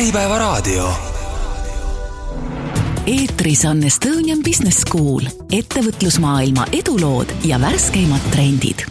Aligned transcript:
Äripäevaraadio. 0.00 0.88
eetris 3.06 3.64
on 3.64 3.84
Estonian 3.84 4.38
Business 4.44 4.80
School, 4.88 5.20
ettevõtlusmaailma 5.52 6.64
edulood 6.72 7.28
ja 7.44 7.58
värskeimad 7.60 8.24
trendid. 8.32 8.86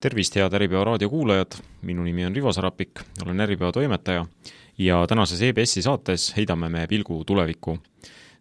tervist, 0.00 0.36
head 0.36 0.56
Äripäeva 0.56 0.84
raadio 0.84 1.10
kuulajad, 1.10 1.58
minu 1.82 2.02
nimi 2.02 2.24
on 2.24 2.36
Rivo 2.36 2.52
Sarapik, 2.52 3.00
olen 3.24 3.40
Äripäeva 3.40 3.72
toimetaja 3.72 4.24
ja 4.78 5.06
tänases 5.06 5.42
EBS-i 5.42 5.82
saates 5.82 6.32
heidame 6.36 6.68
me 6.68 6.86
pilgu 6.86 7.24
tulevikku. 7.24 7.78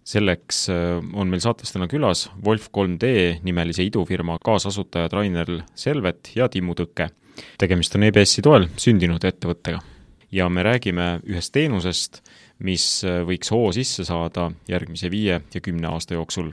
selleks 0.03 0.69
äh, 0.69 1.03
on 1.13 1.27
meil 1.27 1.39
saates 1.39 1.71
täna 1.71 1.87
külas 1.87 2.29
Wolf 2.45 2.69
3D 2.77 3.39
nimelise 3.43 3.83
idufirma 3.83 4.37
kaasasutajad 4.43 5.11
Rainer 5.11 5.61
Selvet 5.75 6.31
ja 6.35 6.49
Timmu 6.49 6.73
Tõkke. 6.73 7.09
tegemist 7.57 7.95
on 7.95 8.03
EBS-i 8.03 8.41
toel 8.41 8.67
sündinud 8.77 9.23
ettevõttega 9.23 9.98
ja 10.31 10.49
me 10.49 10.63
räägime 10.63 11.19
ühest 11.27 11.53
teenusest, 11.55 12.21
mis 12.65 13.03
äh, 13.07 13.21
võiks 13.27 13.51
hoo 13.53 13.71
sisse 13.75 14.05
saada 14.07 14.49
järgmise 14.69 15.11
viie 15.11 15.39
ja 15.41 15.61
kümne 15.61 15.87
aasta 15.91 16.17
jooksul. 16.17 16.51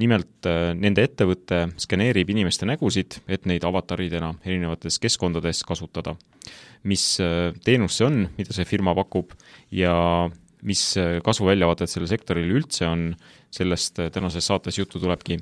nimelt 0.00 0.46
äh, 0.48 0.72
nende 0.74 1.02
ettevõte 1.04 1.66
skaneerib 1.76 2.30
inimeste 2.30 2.66
nägusid, 2.66 3.18
et 3.28 3.44
neid 3.46 3.64
avataridena 3.64 4.34
erinevates 4.44 4.98
keskkondades 4.98 5.62
kasutada. 5.64 6.16
mis 6.82 7.20
äh, 7.20 7.52
teenus 7.64 7.96
see 7.96 8.06
on, 8.06 8.28
mida 8.38 8.52
see 8.52 8.64
firma 8.64 8.94
pakub 8.94 9.32
ja 9.70 10.30
mis 10.66 10.82
kasvuväljavaated 11.24 11.90
sellel 11.90 12.10
sektoril 12.10 12.56
üldse 12.58 12.86
on, 12.88 13.04
sellest 13.50 13.98
tänases 14.14 14.46
saates 14.46 14.78
juttu 14.78 15.00
tulebki. 15.02 15.38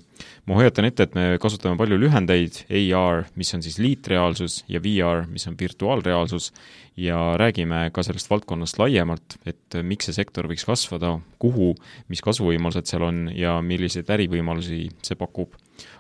ma 0.46 0.56
hoiatan 0.56 0.88
ette, 0.88 1.04
et 1.04 1.14
me 1.14 1.38
kasutame 1.40 1.76
palju 1.76 1.98
lühendeid, 2.00 2.62
AR, 2.70 3.26
mis 3.36 3.52
on 3.54 3.62
siis 3.62 3.78
liitreaalsus, 3.78 4.62
ja 4.68 4.80
VR, 4.80 5.26
mis 5.28 5.46
on 5.50 5.58
virtuaalreaalsus, 5.60 6.52
ja 6.96 7.36
räägime 7.38 7.90
ka 7.92 8.02
sellest 8.02 8.30
valdkonnast 8.30 8.78
laiemalt, 8.80 9.38
et 9.46 9.78
miks 9.82 10.08
see 10.08 10.16
sektor 10.16 10.48
võiks 10.50 10.66
kasvada, 10.66 11.18
kuhu, 11.38 11.74
mis 12.08 12.24
kasvuvõimalused 12.24 12.88
seal 12.88 13.04
on 13.06 13.26
ja 13.36 13.58
milliseid 13.62 14.08
ärivõimalusi 14.10 14.86
see 15.04 15.18
pakub. 15.18 15.52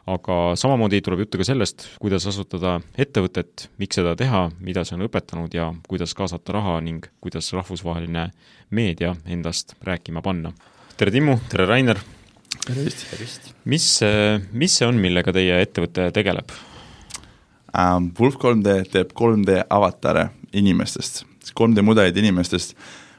Aga 0.06 0.56
samamoodi 0.58 1.00
tuleb 1.04 1.24
juttu 1.24 1.40
ka 1.40 1.46
sellest, 1.48 1.86
kuidas 2.02 2.26
asutada 2.30 2.78
ettevõtet, 2.98 3.68
miks 3.78 4.00
seda 4.00 4.14
teha, 4.18 4.48
mida 4.60 4.84
see 4.84 4.98
on 4.98 5.06
õpetanud 5.08 5.54
ja 5.54 5.70
kuidas 5.88 6.14
kaasata 6.18 6.56
raha 6.58 6.78
ning 6.84 7.06
kuidas 7.24 7.52
rahvusvaheline 7.56 8.30
meedia 8.70 9.14
endast 9.26 9.76
rääkima 9.84 10.22
panna. 10.22 10.52
tere, 10.96 11.10
Timmu, 11.14 11.38
tere, 11.48 11.66
Rainer! 11.66 12.00
tervist! 12.66 13.52
mis, 13.64 13.86
mis 14.52 14.78
see 14.78 14.88
on, 14.88 14.98
millega 15.00 15.32
teie 15.34 15.60
ettevõte 15.64 16.10
tegeleb 16.14 16.52
um,? 17.72 18.10
Wolf 18.18 18.38
3D 18.40 18.80
teeb 18.92 19.12
3D 19.16 19.62
avatare 19.70 20.28
inimestest, 20.56 21.24
3D 21.52 21.84
mudelid 21.84 22.16
inimestest, 22.16 22.74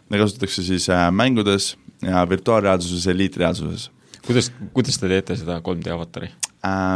mida 0.09 0.23
kasutatakse 0.23 0.65
siis 0.65 0.89
äh, 0.93 1.07
mängudes 1.13 1.75
ja 2.05 2.23
virtuaalreaalsuses 2.29 3.05
ja 3.05 3.17
liitreaalsuses. 3.17 3.89
kuidas, 4.25 4.51
kuidas 4.73 4.99
te 4.99 5.11
teete 5.11 5.37
seda 5.39 5.59
3D 5.65 5.93
avatari? 5.93 6.31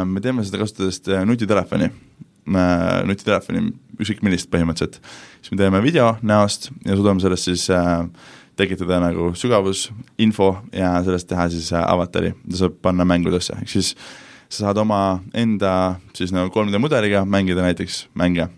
Me 0.05 0.19
teeme 0.23 0.43
seda 0.43 0.59
kasutades 0.59 0.99
äh, 1.07 1.23
nutitelefoni 1.27 1.87
äh,, 1.87 3.03
nutitelefoni, 3.07 3.69
ükskõik 3.99 4.23
millist 4.25 4.49
põhimõtteliselt. 4.51 4.99
siis 5.41 5.53
me 5.53 5.59
teeme 5.61 5.79
video 5.83 6.17
näost 6.21 6.71
ja 6.85 6.97
suudame 6.97 7.23
sellest 7.23 7.47
siis 7.47 7.69
äh, 7.71 8.03
tekitada 8.59 8.99
nagu 9.01 9.31
sügavus, 9.39 9.87
info 10.21 10.57
ja 10.73 10.97
sellest 11.05 11.29
teha 11.29 11.47
siis 11.53 11.71
äh, 11.73 11.83
avatari, 11.83 12.33
mida 12.43 12.59
saab 12.59 12.75
panna 12.83 13.05
mängudesse, 13.07 13.55
ehk 13.61 13.71
siis 13.71 13.93
sa 14.49 14.67
saad 14.67 14.81
oma 14.83 15.21
enda 15.33 15.95
siis 16.17 16.33
nagu 16.35 16.51
3D 16.53 16.81
mudeliga 16.81 17.23
mängida 17.25 17.63
näiteks 17.65 18.07
mänge 18.19 18.49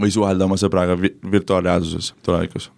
või 0.00 0.10
suhelda 0.12 0.48
oma 0.48 0.58
sõbraga 0.60 0.96
vi-, 1.00 1.14
virtuaalreaalsuses 1.30 2.14
tulevikus. 2.26 2.70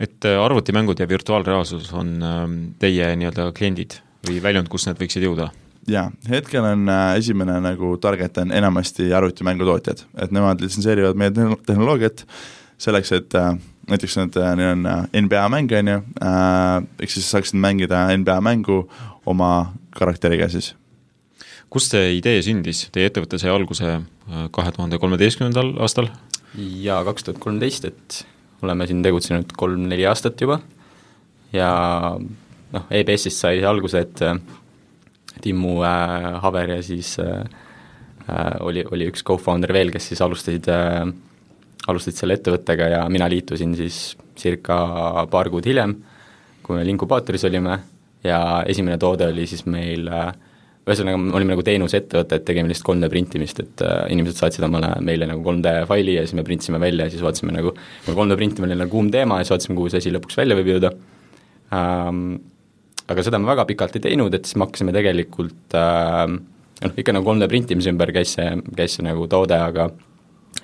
et 0.00 0.24
äh, 0.24 0.40
arvutimängud 0.40 0.98
ja 0.98 1.08
virtuaalreaalsus 1.08 1.92
on 1.92 2.16
ähm, 2.22 2.56
teie 2.78 3.12
nii-öelda 3.16 3.52
kliendid 3.52 4.00
või 4.26 4.40
väljund, 4.42 4.72
kus 4.72 4.88
need 4.88 4.98
võiksid 4.98 5.28
jõuda? 5.28 5.52
Jaa, 5.90 6.08
hetkel 6.30 6.64
on 6.64 6.88
äh, 6.88 7.14
esimene 7.20 7.58
nagu 7.64 7.94
target 8.02 8.38
on 8.42 8.52
enamasti 8.52 9.10
arvutimängutootjad, 9.14 10.04
et 10.24 10.34
nemad 10.34 10.62
litsenseerivad 10.64 11.18
meie 11.18 11.32
tehnoloogiat 11.66 12.24
selleks, 12.80 13.12
et 13.16 13.36
äh, 13.38 13.54
näiteks 13.90 14.16
need, 14.20 14.38
neil 14.58 14.72
on 14.74 14.86
NBA 15.26 15.44
mäng, 15.52 15.72
on 15.78 15.92
ju, 15.92 15.98
ehk 17.02 17.12
siis 17.12 17.28
saaksid 17.30 17.60
mängida 17.60 18.06
NBA 18.16 18.40
mängu 18.44 18.84
oma 19.26 19.50
karakteriga 19.96 20.48
siis. 20.52 20.72
Kust 21.72 21.94
see 21.94 22.14
idee 22.18 22.38
sündis, 22.44 22.86
teie 22.94 23.10
ettevõte 23.10 23.40
sai 23.40 23.50
alguse 23.50 23.96
kahe 24.54 24.72
tuhande 24.76 25.00
kolmeteistkümnendal 25.02 25.74
aastal? 25.82 26.08
jaa, 26.54 27.00
kaks 27.06 27.26
tuhat 27.26 27.40
kolmteist, 27.42 27.88
et 27.88 28.20
oleme 28.62 28.86
siin 28.86 29.02
tegutsenud 29.02 29.52
kolm-neli 29.58 30.06
aastat 30.06 30.40
juba. 30.40 30.60
Ja 31.54 31.70
noh, 32.18 32.86
EBS-ist 32.90 33.42
sai 33.42 33.62
alguse, 33.66 34.04
et 34.06 34.22
Timmu 35.42 35.80
äh, 35.82 36.30
Haver 36.42 36.76
ja 36.76 36.82
siis 36.82 37.16
äh, 37.22 37.44
äh, 38.28 38.54
oli, 38.60 38.84
oli 38.90 39.08
üks 39.10 39.24
co-founder 39.26 39.72
veel, 39.74 39.92
kes 39.94 40.10
siis 40.12 40.22
alustasid 40.24 40.68
äh,, 40.72 41.02
alustasid 41.86 42.22
selle 42.22 42.38
ettevõttega 42.38 42.90
ja 42.96 43.02
mina 43.12 43.28
liitusin 43.28 43.74
siis 43.76 44.16
circa 44.38 45.26
paar 45.30 45.50
kuud 45.52 45.66
hiljem, 45.68 45.98
kui 46.64 46.78
me 46.78 46.86
inkubaatoris 46.90 47.44
olime 47.50 47.78
ja 48.24 48.40
esimene 48.68 48.96
toode 49.00 49.28
oli 49.28 49.46
siis 49.48 49.66
meil 49.68 50.08
äh, 50.08 50.32
ühesõnaga, 50.84 51.18
me 51.20 51.32
olime 51.36 51.54
nagu 51.54 51.64
teenusettevõte, 51.64 52.38
et 52.38 52.46
tegime 52.48 52.68
lihtsalt 52.68 52.90
3D 52.90 53.08
printimist, 53.12 53.60
et 53.62 53.84
äh, 53.84 54.00
inimesed 54.12 54.40
saatsid 54.40 54.66
omale 54.66 54.90
meile 55.04 55.28
nagu 55.28 55.44
3D 55.44 55.84
faili 55.88 56.18
ja 56.18 56.24
siis 56.26 56.36
me 56.36 56.44
printsime 56.46 56.80
välja 56.80 57.06
ja 57.06 57.14
siis 57.14 57.24
vaatasime 57.24 57.54
nagu, 57.56 57.72
kuna 58.04 58.16
3D 58.18 58.40
printimine 58.40 58.74
oli 58.74 58.84
nagu 58.84 58.92
kuum 58.92 59.08
teema 59.12 59.40
ja 59.40 59.46
siis 59.46 59.54
vaatasime, 59.56 59.78
kuhu 59.78 59.92
see 59.92 60.02
asi 60.04 60.12
lõpuks 60.14 60.40
välja 60.40 60.58
võib 60.60 60.74
jõuda 60.74 60.92
ähm,. 61.76 62.26
Aga 63.12 63.24
seda 63.26 63.40
me 63.40 63.50
väga 63.50 63.66
pikalt 63.68 63.98
ei 63.98 64.04
teinud, 64.06 64.34
et 64.34 64.46
siis 64.48 64.56
me 64.56 64.64
hakkasime 64.64 64.94
tegelikult 64.96 65.76
äh, 65.76 66.24
noh, 66.30 66.94
ikka 66.96 67.12
nagu 67.12 67.28
3D 67.28 67.50
printimise 67.52 67.92
ümber 67.92 68.12
käis 68.16 68.36
see, 68.38 68.46
käis 68.76 68.96
see 68.96 69.04
nagu 69.04 69.26
toode, 69.30 69.58
aga 69.60 69.90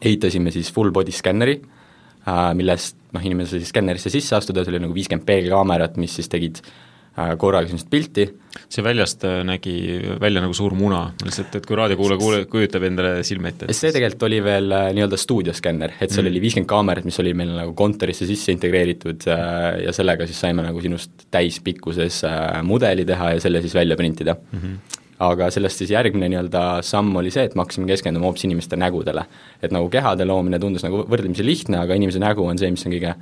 ehitasime 0.01 0.53
siis 0.55 0.71
full 0.73 0.95
body 0.95 1.13
skänneri 1.13 1.59
äh,, 1.61 2.53
millest 2.57 2.97
noh, 3.13 3.25
inimene 3.25 3.51
sai 3.51 3.67
skännerisse 3.69 4.13
sisse 4.13 4.39
astuda, 4.39 4.65
see 4.65 4.73
oli 4.73 4.85
nagu 4.87 4.97
viiskümmend 4.97 5.27
peegelkaamerat, 5.29 6.01
mis 6.01 6.17
siis 6.17 6.33
tegid 6.33 6.63
äh, 6.63 6.90
korraga 7.39 7.69
sellist 7.69 7.91
pilti. 7.91 8.27
see 8.71 8.83
väljast 8.83 9.25
äh, 9.27 9.41
nägi 9.47 9.73
välja 10.21 10.41
nagu 10.43 10.55
suur 10.55 10.75
muna, 10.75 11.13
lihtsalt 11.25 11.55
et 11.59 11.67
kui 11.67 11.77
raadiokuulaja 11.79 12.19
kuule, 12.19 12.39
kujutab 12.51 12.87
endale 12.87 13.25
silme 13.27 13.53
ette. 13.53 13.69
see 13.77 13.93
tegelikult 13.95 14.27
oli 14.27 14.41
veel 14.43 14.75
äh, 14.75 14.87
nii-öelda 14.97 15.19
stuudioskänner, 15.21 15.97
et 16.01 16.11
seal 16.11 16.25
mm. 16.25 16.31
oli 16.33 16.43
viiskümmend 16.47 16.71
kaamerat, 16.71 17.07
mis 17.07 17.19
oli 17.23 17.35
meil 17.39 17.53
nagu 17.55 17.75
kontorisse 17.79 18.27
sisse 18.31 18.55
integreeritud 18.55 19.27
ja 19.27 19.95
sellega 19.95 20.27
siis 20.27 20.41
saime 20.43 20.65
nagu 20.67 20.83
sinust 20.83 21.29
täispikkuses 21.31 22.23
mudeli 22.67 23.07
teha 23.07 23.35
ja 23.37 23.45
selle 23.45 23.63
siis 23.63 23.75
välja 23.79 23.99
printida 23.99 24.35
mm. 24.35 24.59
-hmm 24.65 24.99
aga 25.21 25.51
sellest 25.53 25.83
siis 25.83 25.91
järgmine 25.93 26.31
nii-öelda 26.33 26.81
samm 26.87 27.13
oli 27.21 27.33
see, 27.33 27.45
et 27.45 27.55
me 27.55 27.65
hakkasime 27.65 27.89
keskenduma 27.91 28.25
hoopis 28.29 28.47
inimeste 28.49 28.79
nägudele. 28.81 29.27
et 29.63 29.73
nagu 29.73 29.89
kehade 29.93 30.25
loomine 30.25 30.59
tundus 30.59 30.85
nagu 30.87 31.05
võrdlemisi 31.05 31.45
lihtne, 31.45 31.77
aga 31.83 31.95
inimese 31.95 32.23
nägu 32.23 32.47
on 32.47 32.59
see, 32.59 32.71
mis 32.73 32.87
on 32.87 32.95
kõige 32.95 33.15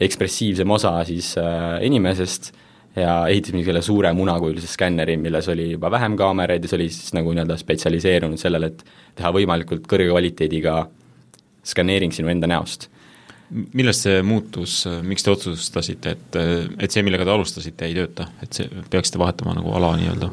ekspressiivsem 0.00 0.70
osa 0.70 0.94
siis 1.04 1.34
äh, 1.38 1.76
inimesest 1.84 2.52
ja 2.96 3.12
ehitasime 3.28 3.64
selle 3.64 3.82
suure 3.82 4.12
munakujulise 4.16 4.68
skänneri, 4.68 5.16
milles 5.16 5.48
oli 5.48 5.70
juba 5.72 5.90
vähem 5.90 6.16
kaameraid 6.20 6.64
ja 6.64 6.70
see 6.70 6.80
oli 6.80 6.88
siis 6.92 7.14
nagu 7.16 7.32
nii-öelda 7.32 7.56
spetsialiseerunud 7.60 8.40
sellele, 8.40 8.72
et 8.72 8.84
teha 9.18 9.32
võimalikult 9.32 9.86
kõrge 9.88 10.10
kvaliteediga 10.10 10.82
skaneering 11.72 12.12
sinu 12.12 12.32
enda 12.32 12.50
näost. 12.50 12.88
millest 13.52 14.06
see 14.06 14.22
muutus, 14.24 14.86
miks 15.04 15.24
te 15.24 15.30
otsustasite, 15.30 16.14
et, 16.16 16.36
et 16.80 16.90
see, 16.92 17.02
millega 17.04 17.26
te 17.28 17.34
alustasite, 17.34 17.84
ei 17.84 17.96
tööta, 17.98 18.30
et 18.42 18.52
see, 18.56 18.84
peaksite 18.90 19.20
vahetama 19.20 19.56
nagu 19.58 19.74
ala 19.76 19.96
nii-öelda? 20.00 20.30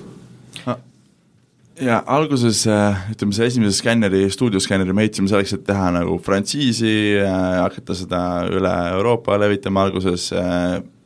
ja 1.80 2.02
alguses 2.12 2.66
ütleme, 2.68 3.36
see 3.36 3.48
esimese 3.48 3.80
skänneri, 3.80 4.26
stuudioskänneri 4.32 4.96
me 4.96 5.06
ehitasime 5.06 5.32
selleks, 5.32 5.56
et 5.56 5.66
teha 5.68 5.92
nagu 5.96 6.18
frantsiisi, 6.24 6.94
hakata 7.24 7.96
seda 7.96 8.22
üle 8.52 8.74
Euroopa 8.98 9.40
levitama 9.40 9.88
alguses 9.88 10.30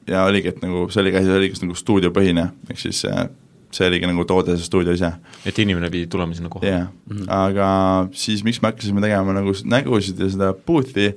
ja 0.07 0.25
oligi, 0.27 0.51
et 0.53 0.61
nagu 0.63 0.87
see 0.91 1.01
oli 1.03 1.13
ka, 1.13 1.23
see 1.23 1.37
oligi 1.37 1.63
nagu 1.65 1.77
stuudiopõhine, 1.79 2.45
ehk 2.71 2.81
siis 2.81 3.03
äh, 3.09 3.25
see 3.73 3.87
oligi 3.89 4.09
nagu 4.09 4.25
toode, 4.29 4.57
see 4.57 4.67
stuudio 4.67 4.93
ise. 4.95 5.09
et 5.45 5.59
inimene 5.59 5.89
pidi 5.93 6.07
tulema 6.11 6.35
sinna 6.35 6.51
kohale? 6.51 6.69
jah 6.69 6.79
yeah. 6.83 6.91
mm, 7.09 7.17
-hmm. 7.17 7.25
aga 7.29 7.67
siis 8.11 8.43
miks 8.43 8.61
me 8.61 8.71
hakkasime 8.71 9.01
tegema 9.01 9.33
nagu 9.33 9.55
nägusid 9.63 10.19
ja 10.19 10.29
seda 10.29 10.53
booth'i, 10.53 11.13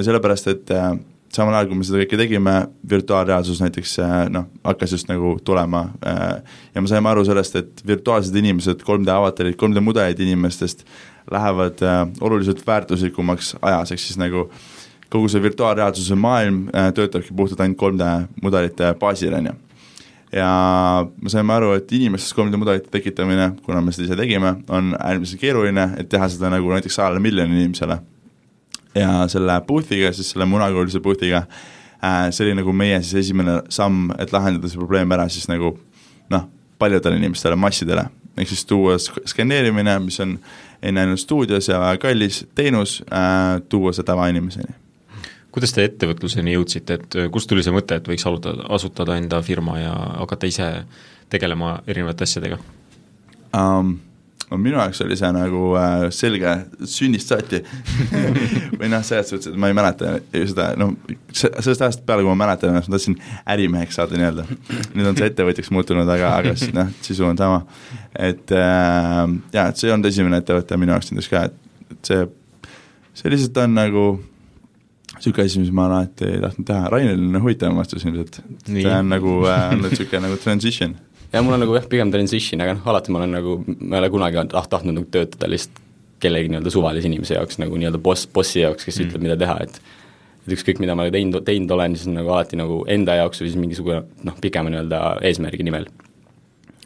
sellepärast 0.00 0.48
et 0.54 0.70
äh, 0.70 0.92
samal 1.34 1.54
ajal, 1.54 1.68
kui 1.68 1.76
me 1.76 1.84
seda 1.84 2.00
kõike 2.00 2.16
tegime, 2.16 2.54
virtuaalreaalsus 2.90 3.60
näiteks 3.60 3.98
äh, 3.98 4.16
noh, 4.32 4.48
hakkas 4.64 4.92
just 4.92 5.08
nagu 5.08 5.36
tulema 5.44 5.88
ja 6.74 6.80
me 6.82 6.88
saime 6.88 7.08
aru 7.08 7.24
sellest, 7.24 7.56
et 7.56 7.86
virtuaalsed 7.86 8.36
inimesed, 8.36 8.82
3D 8.82 9.12
avatarid, 9.12 9.58
3D 9.60 9.80
mudelid 9.84 10.20
inimestest 10.20 10.86
lähevad 11.30 11.82
oluliselt 12.20 12.66
väärtuslikumaks 12.66 13.56
ajas, 13.62 13.92
ehk 13.92 14.00
siis 14.00 14.16
nagu 14.16 14.46
äh, 14.48 14.77
kogu 15.10 15.28
see 15.28 15.42
virtuaalreaalsuse 15.42 16.14
maailm 16.14 16.66
äh, 16.74 16.92
töötabki 16.94 17.34
puhtalt 17.36 17.60
ainult 17.64 17.80
3D 17.80 18.10
mudelite 18.42 18.92
baasil, 19.00 19.34
on 19.34 19.46
ju. 19.46 19.54
ja 20.32 20.50
me 21.22 21.32
saime 21.32 21.54
aru, 21.54 21.72
et 21.78 21.92
inimestes 21.92 22.34
3D 22.36 22.60
mudelite 22.60 22.90
tekitamine, 22.92 23.50
kuna 23.64 23.80
me 23.80 23.92
seda 23.92 24.08
ise 24.08 24.18
tegime, 24.20 24.54
on 24.68 24.92
äärmiselt 25.00 25.40
keeruline, 25.40 25.90
et 25.96 26.08
teha 26.12 26.28
seda 26.28 26.52
nagu 26.52 26.72
näiteks 26.72 27.00
sajale 27.00 27.22
miljonile 27.24 27.62
inimesele. 27.62 27.98
ja 28.94 29.24
selle 29.28 29.60
boot'iga, 29.66 30.12
siis 30.12 30.30
selle 30.34 30.46
munakujulise 30.48 31.00
boot'iga 31.00 31.42
äh, 31.46 32.28
see 32.30 32.46
oli 32.46 32.58
nagu 32.60 32.72
meie 32.72 33.00
siis 33.02 33.24
esimene 33.24 33.62
samm, 33.72 34.12
et 34.18 34.32
lahendada 34.32 34.68
see 34.68 34.80
probleem 34.80 35.12
ära 35.16 35.28
siis 35.32 35.48
nagu 35.48 35.76
noh, 36.30 36.48
paljudele 36.78 37.16
inimestele, 37.16 37.56
massidele, 37.56 38.04
ehk 38.36 38.50
siis 38.52 38.66
tuua 38.68 38.98
skaneerimine, 39.00 39.96
mis 40.04 40.20
on 40.20 40.36
enne 40.82 41.06
ainult 41.06 41.24
stuudios 41.24 41.68
ja 41.68 41.80
kallis 42.00 42.44
teenus 42.54 43.00
äh,, 43.08 43.62
tuua 43.68 43.94
see 43.96 44.04
tavainimeseni 44.04 44.76
kuidas 45.58 45.74
te 45.76 45.86
ettevõtluseni 45.88 46.56
jõudsite, 46.56 46.98
et 46.98 47.20
kust 47.34 47.50
tuli 47.50 47.66
see 47.66 47.74
mõte, 47.74 47.98
et 47.98 48.10
võiks 48.10 48.26
alutada, 48.30 48.66
asutada 48.74 49.18
enda 49.18 49.42
firma 49.44 49.78
ja 49.82 49.94
hakata 50.22 50.50
ise 50.50 50.72
tegelema 51.32 51.78
erinevate 51.86 52.28
asjadega 52.28 52.60
um,? 53.52 53.98
no 54.48 54.56
minu 54.56 54.78
jaoks 54.78 55.02
oli 55.04 55.16
see 55.18 55.28
nagu 55.34 55.62
äh, 55.76 56.06
selge 56.14 56.54
sünnist 56.88 57.32
saati 57.32 57.60
või 58.80 58.88
noh, 58.88 59.02
selles 59.04 59.28
suhtes, 59.28 59.50
et 59.50 59.58
ma 59.60 59.68
ei 59.68 59.76
mäleta 59.76 60.14
seda, 60.32 60.70
noh, 60.80 60.94
sellest 61.34 61.84
ajast 61.84 62.04
peale, 62.08 62.24
kui 62.24 62.32
ma 62.32 62.46
mäletan, 62.46 62.72
ma 62.76 62.80
tahtsin 62.80 63.18
ärimeheks 63.44 63.98
saada 64.00 64.16
nii-öelda. 64.16 64.46
nüüd 64.94 65.10
on 65.10 65.18
see 65.18 65.28
ettevõtjaks 65.28 65.72
muutunud, 65.74 66.08
aga, 66.14 66.32
aga 66.40 66.54
siis 66.56 66.72
noh, 66.76 66.88
sisu 67.04 67.28
on 67.28 67.40
sama. 67.40 67.60
et 68.14 68.56
äh, 68.56 69.20
jaa, 69.52 69.68
et 69.68 69.76
see 69.76 69.90
ei 69.90 69.96
olnud 69.96 70.08
esimene 70.08 70.40
ettevõte 70.40 70.80
minu 70.80 70.96
jaoks 70.96 71.12
näiteks 71.12 71.30
ka, 71.34 71.44
et, 71.50 71.92
et 71.92 72.12
see, 72.12 72.26
see 73.20 73.36
lihtsalt 73.36 73.64
on 73.66 73.76
nagu 73.82 74.08
niisugune 75.18 75.44
asi, 75.50 75.60
mis 75.62 75.74
ma 75.74 75.88
alati 75.90 76.30
tahtnud 76.44 76.68
teha, 76.70 76.88
Rainil 76.94 77.18
on 77.18 77.42
huvitavam 77.42 77.78
vastus 77.82 78.06
ilmselt. 78.06 78.40
see 78.66 78.94
on 78.94 79.12
nagu 79.12 79.36
äh, 79.50 79.68
olnud 79.74 79.92
niisugune 79.92 80.24
nagu 80.28 80.40
transition 80.42 80.96
ja 81.32 81.42
mul 81.44 81.58
on 81.58 81.62
nagu 81.64 81.76
jah, 81.76 81.86
pigem 81.90 82.12
transition, 82.14 82.62
aga 82.64 82.78
noh, 82.78 82.88
alati 82.92 83.12
ma 83.12 83.22
olen 83.22 83.36
nagu, 83.36 83.58
ma 83.66 83.98
ei 83.98 84.02
ole 84.02 84.10
kunagi 84.14 84.40
taht-, 84.54 84.72
tahtnud 84.72 84.96
nagu 84.96 85.10
töötada 85.12 85.50
lihtsalt 85.50 85.84
kellegi 86.22 86.50
nii-öelda 86.50 86.72
suvalise 86.74 87.06
inimese 87.06 87.36
jaoks 87.36 87.60
nagu 87.62 87.78
nii-öelda 87.78 88.00
boss, 88.02 88.26
bossi 88.34 88.62
jaoks, 88.64 88.86
kes 88.86 88.96
mm. 88.96 89.08
ütleb, 89.08 89.24
mida 89.28 89.38
teha, 89.38 89.58
et 89.66 89.80
et 90.48 90.54
ükskõik, 90.56 90.78
mida 90.80 90.94
ma 90.96 91.04
teinud, 91.12 91.42
teinud 91.44 91.72
olen, 91.76 91.94
siis 91.98 92.08
nagu 92.08 92.32
alati 92.32 92.56
nagu 92.56 92.80
enda 92.88 93.18
jaoks 93.18 93.42
või 93.42 93.50
siis 93.50 93.60
mingisugune 93.60 94.00
noh, 94.24 94.36
pikema 94.40 94.72
nii-öelda 94.72 95.02
eesmärgi 95.28 95.66
nimel. 95.66 95.88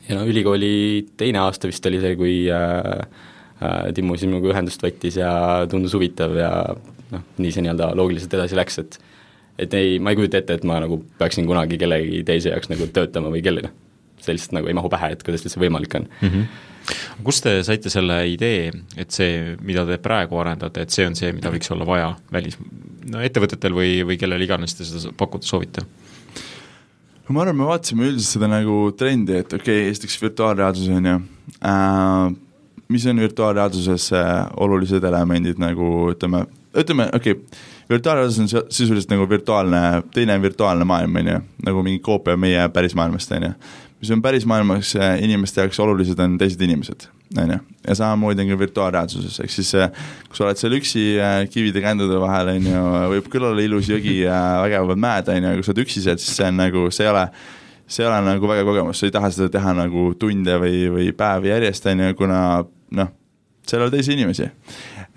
ja 0.09 0.19
no 0.19 0.27
ülikooli 0.29 0.73
teine 1.17 1.45
aasta 1.45 1.71
vist 1.71 1.87
oli 1.87 2.01
see, 2.03 2.17
kui 2.19 2.35
äh, 2.51 3.07
äh, 3.63 3.93
Timmu 3.95 4.19
siis 4.19 4.31
minuga 4.31 4.51
ühendust 4.53 4.83
võttis 4.83 5.21
ja 5.21 5.31
tundus 5.71 5.95
huvitav 5.95 6.35
ja 6.37 6.51
noh, 7.13 7.25
nii 7.39 7.55
see 7.55 7.65
nii-öelda 7.67 7.93
loogiliselt 7.99 8.35
edasi 8.39 8.59
läks, 8.59 8.79
et 8.83 8.99
et 9.61 9.75
ei, 9.77 9.99
ma 10.01 10.13
ei 10.13 10.19
kujuta 10.19 10.41
ette, 10.41 10.57
et 10.59 10.67
ma 10.67 10.79
nagu 10.83 10.99
peaksin 11.21 11.47
kunagi 11.47 11.79
kellegi 11.81 12.23
teise 12.27 12.55
jaoks 12.55 12.71
nagu 12.73 12.89
töötama 12.95 13.31
või 13.33 13.43
kelle, 13.45 13.67
noh, 13.67 13.75
see 14.23 14.37
lihtsalt 14.37 14.57
nagu 14.57 14.71
ei 14.71 14.77
mahu 14.77 14.91
pähe, 14.93 15.13
et 15.15 15.25
kuidas 15.27 15.45
üldse 15.47 15.61
võimalik 15.61 15.97
on 15.99 16.07
mm. 16.09 16.29
-hmm. 16.29 17.25
kust 17.27 17.45
te 17.45 17.57
saite 17.67 17.91
selle 17.93 18.21
idee, 18.31 18.71
et 18.97 19.11
see, 19.11 19.57
mida 19.61 19.85
te 19.89 19.99
praegu 20.03 20.39
arendate, 20.41 20.87
et 20.87 20.95
see 20.95 21.07
on 21.07 21.19
see, 21.19 21.33
mida 21.37 21.53
võiks 21.53 21.73
olla 21.75 21.87
vaja 21.89 22.15
välis, 22.33 22.59
no 23.11 23.21
ettevõtetel 23.23 23.75
või, 23.77 23.99
või 24.07 24.19
kellel 24.21 24.47
iganes 24.47 24.79
te 24.79 24.89
seda 24.89 25.13
pakkuda 25.19 25.47
soovite? 25.47 25.85
no 27.27 27.37
ma 27.37 27.45
arvan, 27.45 27.59
me 27.59 27.69
vaatasime 27.69 28.09
üldiselt 28.09 28.39
seda 28.39 28.51
nagu 28.51 28.79
trendi, 28.99 29.37
et 29.43 29.53
okei 29.53 29.83
okay,, 29.83 29.93
esiteks 29.93 30.19
virtuaalreaalsus 30.23 30.89
on 30.89 31.13
ju 31.13 31.19
äh,, 31.67 32.33
mis 32.93 33.07
on 33.07 33.21
virtuaalreaalsuses 33.21 34.13
äh, 34.17 34.33
olulised 34.57 35.05
elemendid 35.05 35.61
nagu 35.63 36.11
ütleme, 36.13 36.47
ütleme 36.79 37.09
okei 37.13 37.33
okay,, 37.37 37.63
virtuaalreaalsus 37.91 38.55
on 38.55 38.67
sisuliselt 38.71 39.11
nagu 39.13 39.29
virtuaalne, 39.29 40.03
teine 40.15 40.39
virtuaalne 40.43 40.85
maailm, 40.89 41.17
on 41.17 41.33
ju, 41.35 41.41
nagu 41.67 41.83
mingi 41.83 42.03
koopia 42.05 42.37
meie 42.37 42.69
päris 42.73 42.95
maailmast, 42.99 43.33
on 43.33 43.51
ju 43.51 43.55
mis 44.03 44.11
on 44.11 44.23
päris 44.23 44.47
maailmas 44.47 44.97
äh, 44.97 45.23
inimeste 45.23 45.61
jaoks 45.61 45.79
olulised, 45.81 46.19
on 46.19 46.35
teised 46.39 46.61
inimesed, 46.61 47.05
on 47.39 47.53
ju. 47.55 47.59
ja 47.89 47.95
samamoodi 47.95 48.43
on 48.43 48.49
ka 48.51 48.59
virtuaalreaalsuses, 48.59 49.37
ehk 49.45 49.51
siis 49.55 49.71
äh, 49.79 49.93
kui 50.27 50.39
sa 50.39 50.49
oled 50.49 50.59
seal 50.59 50.75
üksi 50.75 51.05
äh, 51.23 51.37
kivide 51.51 51.85
kändude 51.85 52.19
vahel, 52.21 52.51
on 52.57 52.67
ju, 52.67 52.83
võib 53.15 53.29
küll 53.31 53.47
olla 53.47 53.63
ilus 53.63 53.93
jõgi 53.93 54.17
ja 54.25 54.39
vägevad 54.65 54.99
mäed, 55.07 55.31
on 55.31 55.39
ju, 55.39 55.53
aga 55.53 55.61
kui 55.61 55.69
sa 55.69 55.75
oled 55.75 55.85
üksi 55.85 56.03
seal, 56.03 56.19
siis 56.19 56.35
see 56.41 56.49
on 56.51 56.59
nagu, 56.59 56.89
see 56.91 57.07
ei 57.07 57.13
ole 57.13 57.29
see 57.87 58.03
ei 58.03 58.11
ole 58.11 58.19
nagu 58.27 58.51
väga 58.51 58.67
kogemus, 58.67 58.99
sa 58.99 59.07
ei 59.07 59.15
taha 59.15 59.31
seda 59.31 59.53
teha 59.55 59.77
nagu 59.85 60.09
tunde 60.19 60.59
või, 60.65 60.83
või 60.97 61.09
päevi 61.15 61.53
järjest, 61.53 61.87
on 61.93 62.03
ju, 62.03 62.19
kuna 62.19 62.41
noh, 62.99 63.15
seal 63.69 63.85
ole 63.85 63.93
teisi 63.95 64.13
inimesi. 64.17 64.49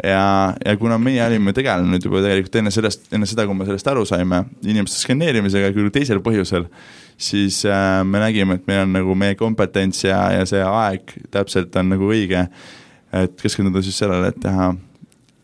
ja, 0.03 0.53
ja 0.65 0.77
kuna 0.77 0.97
meie 1.01 1.23
olime 1.25 1.53
tegelenud 1.55 2.03
juba 2.03 2.21
tegelikult 2.23 2.59
enne 2.61 2.71
sellest, 2.73 3.07
enne 3.15 3.27
seda, 3.29 3.45
kui 3.47 3.57
me 3.57 3.67
sellest 3.67 3.87
aru 3.91 4.05
saime, 4.05 4.43
inimeste 4.67 5.01
skaneerimisega 5.05 5.71
küll 5.75 5.91
teisel 5.93 6.21
põhjusel, 6.25 6.67
siis 7.17 7.61
äh, 7.69 8.01
me 8.07 8.21
nägime, 8.23 8.59
et 8.59 8.67
meil 8.69 8.83
on 8.85 8.95
nagu 8.97 9.15
meie 9.17 9.37
kompetents 9.39 10.03
ja, 10.05 10.19
ja 10.35 10.47
see 10.49 10.63
aeg 10.65 11.15
täpselt 11.33 11.75
on 11.79 11.93
nagu 11.95 12.11
õige, 12.11 12.47
et 13.15 13.37
keskenduda 13.41 13.83
siis 13.85 13.97
sellele, 14.03 14.33
et 14.33 14.41
teha 14.43 14.73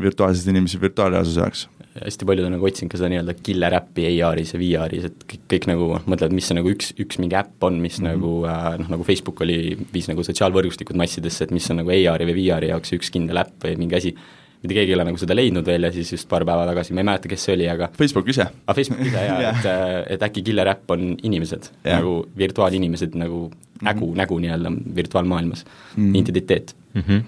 virtuaalseid 0.01 0.51
inimesi 0.51 0.81
virtuaalreaalsuse 0.81 1.45
jaoks 1.45 1.69
hästi 1.99 2.27
paljud 2.27 2.47
on 2.47 2.53
nagu 2.55 2.67
otsinud 2.67 2.91
ka 2.91 2.99
seda 2.99 3.09
nii-öelda 3.11 3.33
killer 3.43 3.75
äppi 3.75 4.05
AR-is 4.07 4.53
ja 4.55 4.59
VR-is, 4.61 5.07
et 5.09 5.25
kõik, 5.27 5.41
kõik 5.51 5.67
nagu 5.67 5.87
mõtlevad, 5.99 6.35
mis 6.37 6.47
see 6.47 6.55
nagu 6.55 6.71
üks, 6.71 6.93
üks 7.03 7.19
mingi 7.19 7.35
äpp 7.39 7.65
on, 7.67 7.81
mis 7.83 7.99
mm 7.99 8.05
-hmm. 8.05 8.15
nagu 8.15 8.45
äh, 8.47 8.77
noh, 8.79 8.91
nagu 8.95 9.07
Facebook 9.07 9.41
oli, 9.43 9.57
viis 9.93 10.07
nagu 10.07 10.23
sotsiaalvõrgustikud 10.23 10.95
massidesse, 10.95 11.43
et 11.43 11.51
mis 11.51 11.67
on 11.71 11.81
nagu 11.81 11.91
AR-i 11.91 12.29
või 12.29 12.37
VR-i 12.39 12.71
jaoks 12.71 12.95
üks 12.95 13.11
kindel 13.11 13.43
äpp 13.43 13.67
või 13.67 13.75
mingi 13.83 13.99
asi, 13.99 14.15
mitte 14.61 14.77
keegi 14.77 14.93
ei 14.93 14.97
ole 14.97 15.05
nagu 15.07 15.19
seda 15.21 15.35
leidnud 15.37 15.65
veel 15.65 15.87
ja 15.87 15.91
siis 15.93 16.11
just 16.13 16.27
paar 16.29 16.45
päeva 16.47 16.67
tagasi, 16.69 16.93
ma 16.93 17.01
ei 17.01 17.07
mäleta, 17.09 17.29
kes 17.31 17.47
see 17.47 17.55
oli, 17.57 17.67
aga 17.71 17.89
Facebook 17.97 18.29
ise. 18.33 18.45
aa, 18.45 18.59
ah, 18.67 18.77
Facebook 18.77 19.01
ise 19.07 19.23
jaa 19.25 19.39
yeah., 19.43 19.57
et, 19.57 19.69
äh, 19.69 19.95
et 20.15 20.25
äkki 20.27 20.43
killer 20.45 20.69
äpp 20.73 20.93
on 20.93 21.15
inimesed 21.17 21.71
yeah., 21.71 21.97
nagu 21.97 22.19
virtuaalinimesed 22.37 23.17
nagu 23.17 23.47
mm 23.47 23.55
-hmm. 23.55 23.87
nägu, 23.89 24.11
nägu 24.15 24.39
nii-öelda 24.43 24.71
virtuaalmaailmas 24.95 25.65
mm, 25.65 26.03
-hmm. 26.03 26.09
identiteet 26.19 26.75
mm. 26.93 27.01
-hmm. 27.01 27.23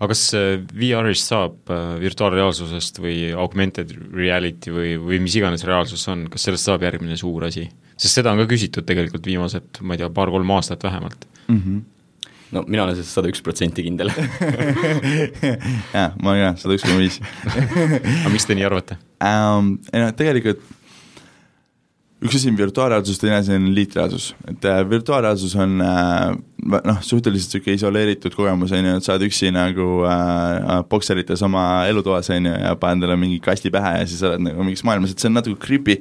aga 0.00 0.08
kas 0.08 0.22
äh, 0.34 0.62
VR-ist 0.80 1.28
saab 1.28 1.58
äh, 1.70 2.00
virtuaalreaalsusest 2.00 3.02
või 3.04 3.34
augmented 3.36 3.92
reality 4.14 4.72
või, 4.72 4.96
või 4.96 5.20
mis 5.20 5.36
iganes 5.36 5.64
reaalsus 5.64 6.08
on, 6.08 6.26
kas 6.30 6.48
sellest 6.48 6.64
saab 6.64 6.82
järgmine 6.82 7.16
suur 7.16 7.44
asi? 7.44 7.68
sest 7.96 8.14
seda 8.14 8.32
on 8.32 8.38
ka 8.38 8.46
küsitud 8.46 8.86
tegelikult 8.86 9.26
viimased, 9.26 9.82
ma 9.82 9.94
ei 9.94 9.98
tea, 9.98 10.10
paar-kolm 10.10 10.50
aastat 10.50 10.82
vähemalt 10.82 11.28
mm. 11.48 11.62
-hmm 11.62 11.97
no 12.54 12.64
mina 12.66 12.86
olen 12.86 12.96
sellest 12.98 13.18
sada 13.18 13.30
üks 13.32 13.42
protsenti 13.44 13.84
kindel 13.86 14.12
jah, 15.96 16.16
ma 16.22 16.34
ka, 16.38 16.50
sada 16.62 16.78
üks 16.78 16.86
koma 16.86 17.00
viis. 17.02 17.20
aga 18.22 18.34
miks 18.34 18.48
te 18.48 18.58
nii 18.58 18.66
arvate 18.68 18.98
um,? 19.20 19.76
ei 19.92 20.04
noh, 20.04 20.12
tegelikult 20.16 20.64
üks 22.18 22.34
asi 22.34 22.50
on 22.50 22.56
virtuaalreaalsus, 22.58 23.18
teine 23.20 23.36
asi 23.38 23.54
on 23.54 23.68
liitreaalsus, 23.74 24.32
et 24.50 24.64
äh, 24.66 24.80
virtuaalreaalsus 24.90 25.54
on 25.62 25.78
äh, 25.84 26.32
noh, 26.66 26.98
suhteliselt 27.04 27.54
niisugune 27.54 27.76
isoleeritud 27.78 28.34
kogemus, 28.34 28.74
on 28.74 28.88
ju, 28.88 28.96
et 28.98 29.06
sa 29.06 29.14
oled 29.14 29.28
üksi 29.28 29.52
nagu 29.54 29.86
äh, 30.10 30.80
bokserites 30.90 31.44
oma 31.46 31.64
elutoas, 31.90 32.32
on 32.34 32.50
ju, 32.50 32.56
ja 32.58 32.74
paned 32.80 32.98
endale 32.98 33.18
mingi 33.20 33.38
kasti 33.44 33.70
pähe 33.74 34.00
ja 34.00 34.10
siis 34.10 34.24
oled 34.26 34.42
nagu 34.48 34.66
mingis 34.66 34.82
maailmas, 34.88 35.14
et 35.14 35.22
see 35.22 35.30
on 35.30 35.38
natuke 35.38 35.62
creepy 35.62 36.00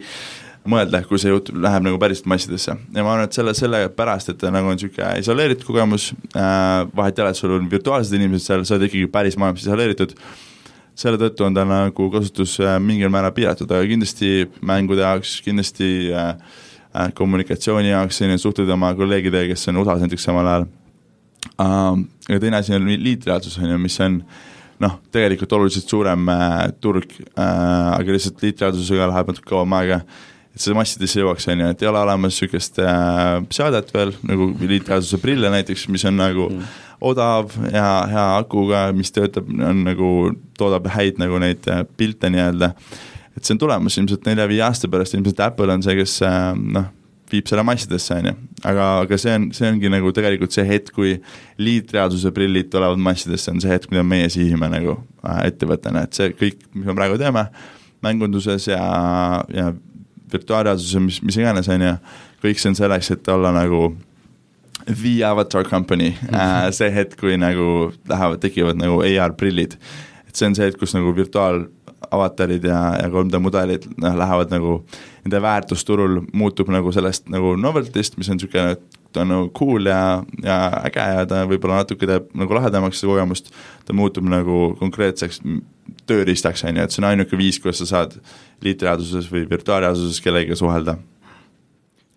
mõelda, 0.70 1.02
kui 1.08 1.20
see 1.22 1.32
jutt 1.32 1.50
läheb 1.54 1.86
nagu 1.86 2.00
päriselt 2.02 2.28
massidesse. 2.32 2.76
ja 2.76 3.04
ma 3.06 3.14
arvan, 3.14 3.28
et 3.28 3.38
selle, 3.38 3.54
sellepärast, 3.58 4.34
et 4.34 4.46
nagu 4.54 4.72
on 4.72 4.78
niisugune 4.78 5.14
isoleeritud 5.22 5.68
kogemus 5.68 6.12
äh,, 6.34 6.86
vahet 6.96 7.20
ei 7.20 7.26
ole, 7.26 7.34
et 7.34 7.40
sul 7.40 7.56
on 7.58 7.70
virtuaalsed 7.72 8.18
inimesed 8.18 8.46
seal, 8.46 8.66
sa 8.68 8.76
oled 8.76 8.88
ikkagi 8.90 9.10
päris 9.12 9.38
maailmas 9.40 9.66
isoleeritud, 9.66 10.16
selle 10.98 11.20
tõttu 11.22 11.46
on 11.46 11.58
ta 11.58 11.66
nagu 11.68 12.10
kasutus 12.14 12.58
äh, 12.64 12.78
mingil 12.84 13.12
määral 13.14 13.36
piiratud, 13.36 13.72
aga 13.72 13.88
kindlasti 13.90 14.50
mängude 14.66 15.06
jaoks, 15.06 15.38
kindlasti 15.46 15.90
äh, 16.12 16.36
äh, 16.92 17.10
kommunikatsiooni 17.18 17.94
jaoks, 17.94 18.20
selline 18.22 18.42
suhtled 18.42 18.70
oma 18.74 18.94
kolleegidega, 18.98 19.54
kes 19.54 19.72
on 19.72 19.82
USA-s 19.84 20.06
näiteks 20.06 20.30
samal 20.30 20.52
ajal 20.54 20.70
uh,. 21.64 21.98
ja 22.30 22.40
teine 22.44 22.62
asi 22.62 22.76
on 22.76 22.88
liitreaalsus, 22.92 23.60
on 23.62 23.72
ju, 23.72 23.82
mis 23.82 24.00
on 24.04 24.22
noh, 24.84 24.98
tegelikult 25.14 25.54
oluliselt 25.58 25.90
suurem 25.90 26.30
äh, 26.30 26.56
turg 26.82 27.14
äh,, 27.34 27.94
aga 27.98 28.14
lihtsalt 28.14 28.42
liitreaalsusega 28.44 29.10
läheb 29.12 29.32
natuke 29.32 29.50
kauem 29.50 29.78
aega 29.80 30.02
et 30.58 30.64
see 30.66 30.74
massidesse 30.74 31.22
jõuaks, 31.22 31.46
on 31.54 31.62
ju, 31.62 31.70
et 31.70 31.84
ei 31.84 31.90
ole 31.92 32.00
olemas 32.02 32.34
niisugust 32.34 32.80
äh, 32.82 33.38
seadet 33.54 33.92
veel, 33.94 34.16
nagu 34.26 34.50
liitreaalsuse 34.58 35.20
prille 35.22 35.52
näiteks, 35.54 35.86
mis 35.94 36.06
on 36.10 36.18
nagu 36.18 36.48
mm. 36.50 36.72
odav 37.06 37.54
ja 37.70 37.86
hea 38.10 38.26
akuga, 38.40 38.88
mis 38.98 39.14
töötab, 39.14 39.52
on 39.54 39.84
nagu, 39.86 40.10
toodab 40.58 40.90
häid 40.96 41.22
nagu 41.22 41.38
neid 41.44 41.70
äh, 41.70 41.84
pilte 42.00 42.34
nii-öelda, 42.34 42.72
et 43.38 43.46
see 43.46 43.54
on 43.54 43.62
tulemas 43.62 44.00
ilmselt 44.02 44.26
nelja-viie 44.26 44.64
aasta 44.66 44.90
pärast, 44.90 45.14
ilmselt 45.14 45.46
Apple 45.46 45.78
on 45.78 45.86
see, 45.86 45.94
kes 46.00 46.18
äh, 46.26 46.40
noh, 46.58 46.90
viib 47.30 47.50
selle 47.52 47.62
massidesse, 47.68 48.18
on 48.18 48.32
ju. 48.32 48.36
aga, 48.66 48.92
aga 49.04 49.20
see 49.22 49.38
on, 49.38 49.50
see 49.54 49.70
ongi 49.70 49.92
nagu 49.94 50.10
tegelikult 50.16 50.58
see 50.58 50.66
hetk, 50.66 50.90
kui 50.96 51.20
liitreaalsuse 51.62 52.32
prillid 52.34 52.72
tulevad 52.74 52.98
massidesse, 53.04 53.54
on 53.54 53.62
see 53.62 53.76
hetk, 53.76 53.94
mida 53.94 54.02
meie 54.08 54.34
sihime 54.34 54.72
nagu 54.74 54.98
äh, 55.22 55.44
ettevõttena, 55.52 56.08
et 56.08 56.18
see 56.18 56.34
kõik, 56.34 56.66
mis 56.74 56.90
me 56.90 56.98
praegu 56.98 57.22
teeme, 57.22 57.46
mängunduses 58.02 58.72
ja, 58.72 58.82
ja 59.54 59.70
virtuaalreaalsuse, 60.34 61.00
mis, 61.00 61.22
mis 61.24 61.38
iganes, 61.40 61.70
on 61.72 61.86
ju, 61.86 61.96
kõik 62.44 62.62
see 62.62 62.72
on 62.72 62.78
selleks, 62.80 63.12
et 63.16 63.32
olla 63.34 63.54
nagu 63.56 63.92
the 64.88 65.24
avatar 65.24 65.64
company 65.64 66.10
mm, 66.10 66.36
-hmm. 66.36 66.72
see 66.72 66.92
hetk, 66.94 67.20
kui 67.20 67.38
nagu 67.38 67.92
lähevad, 68.10 68.40
tekivad 68.40 68.76
nagu 68.76 69.02
AR-prillid. 69.02 69.78
et 70.28 70.36
see 70.36 70.48
on 70.48 70.56
see 70.56 70.66
hetk, 70.66 70.80
kus 70.80 70.94
nagu 70.94 71.16
virtuaalavatarid 71.16 72.64
ja, 72.64 72.96
ja 73.02 73.10
3D 73.10 73.40
mudelid 73.40 73.88
noh, 73.98 74.16
lähevad 74.18 74.52
nagu, 74.52 74.86
nende 75.26 75.42
väärtus 75.42 75.86
turul 75.86 76.22
muutub 76.34 76.70
nagu 76.70 76.92
sellest 76.92 77.30
nagu 77.30 77.56
novelty'st, 77.56 78.18
mis 78.18 78.30
on 78.30 78.38
niisugune, 78.38 78.78
ta 79.12 79.22
on 79.22 79.28
nagu 79.28 79.50
cool 79.50 79.86
ja, 79.86 80.24
ja 80.44 80.58
äge 80.86 81.00
ja 81.00 81.26
ta 81.26 81.46
võib-olla 81.46 81.82
natuke 81.82 82.08
teeb 82.08 82.30
nagu 82.34 82.54
lahedamaks 82.54 83.00
seda 83.00 83.12
kogemust, 83.12 83.52
ta 83.86 83.94
muutub 83.94 84.30
nagu 84.30 84.76
konkreetseks 84.80 85.42
tööriistaks, 86.10 86.64
on 86.68 86.80
ju, 86.80 86.88
et 86.88 86.96
see 86.96 87.04
on 87.04 87.10
ainuke 87.12 87.40
viis, 87.40 87.60
kuidas 87.64 87.84
sa 87.84 87.90
saad 87.92 88.18
liitreaalsuses 88.66 89.30
või 89.32 89.46
virtuaalreaalsuses 89.50 90.24
kellegagi 90.24 90.58
suhelda 90.60 90.98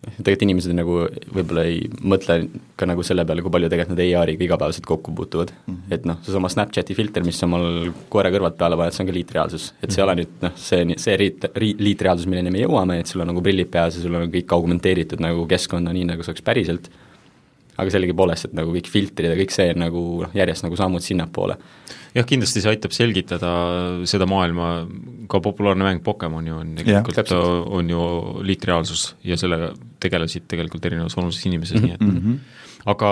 tegelikult 0.01 0.45
inimesed 0.47 0.73
nagu 0.73 0.95
võib-olla 1.29 1.63
ei 1.69 1.83
mõtle 2.09 2.37
ka 2.79 2.87
nagu 2.89 3.03
selle 3.05 3.25
peale, 3.27 3.43
kui 3.45 3.53
palju 3.53 3.69
tegelikult 3.69 3.93
nad 3.93 4.01
AR-iga 4.01 4.45
igapäevaselt 4.47 4.87
kokku 4.89 5.13
puutuvad 5.17 5.51
mm. 5.53 5.75
-hmm. 5.75 5.93
et 5.93 6.07
noh, 6.09 6.17
seesama 6.25 6.49
Snapchati 6.49 6.95
filter, 6.97 7.25
mis 7.25 7.37
sa 7.37 7.45
omal 7.45 7.91
koera 8.09 8.31
kõrvalt 8.33 8.57
peale 8.57 8.79
paned, 8.79 8.95
see 8.95 9.03
on 9.05 9.11
ka 9.11 9.17
liitreaalsus, 9.19 9.67
et 9.81 9.93
see 9.93 10.01
ei 10.01 10.05
ole 10.07 10.15
nüüd 10.23 10.33
noh, 10.41 10.55
see, 10.57 10.97
see 11.05 11.17
riit, 11.21 11.45
ri-, 11.53 11.75
liitreaalsus, 11.77 12.29
milleni 12.31 12.53
me 12.53 12.63
jõuame, 12.63 12.97
et 13.01 13.11
sul 13.11 13.21
on 13.21 13.29
nagu 13.29 13.45
prillid 13.45 13.69
peas 13.69 13.99
ja 13.99 14.05
sul 14.05 14.17
on 14.17 14.33
kõik 14.33 14.57
augmenteeritud 14.57 15.21
nagu 15.21 15.45
keskkonna, 15.53 15.93
nii 15.93 16.09
nagu 16.15 16.25
see 16.25 16.33
oleks 16.33 16.47
päriselt, 16.49 16.89
aga 17.81 17.93
sellegipoolest, 17.93 18.49
et 18.49 18.57
nagu 18.57 18.73
kõik 18.75 18.89
filtrid 18.91 19.31
ja 19.31 19.37
kõik 19.39 19.53
see 19.55 19.73
nagu 19.77 20.03
noh, 20.25 20.35
järjest 20.37 20.67
nagu 20.67 20.77
sammud 20.79 21.05
sinnapoole 21.05 21.57
jah, 22.15 22.27
kindlasti 22.27 22.63
see 22.63 22.71
aitab 22.73 22.93
selgitada 22.95 23.51
seda 24.09 24.27
maailma, 24.29 24.71
ka 25.31 25.41
populaarne 25.43 25.85
mäng 25.87 26.03
Pokemon 26.05 26.47
ju 26.49 26.57
on 26.59 26.73
tegelikult, 26.79 27.35
on 27.79 27.91
ju 27.91 28.07
liitreaalsus 28.47 29.05
ja 29.27 29.37
sellega 29.39 29.71
tegelesid 30.03 30.47
tegelikult 30.51 30.85
erinevas 30.89 31.15
vanuses 31.17 31.45
inimesed 31.47 31.79
mm, 31.79 31.87
-hmm. 31.87 32.07
nii 32.07 32.17
et 32.17 32.23
-hmm. 32.23 32.37
aga 32.91 33.11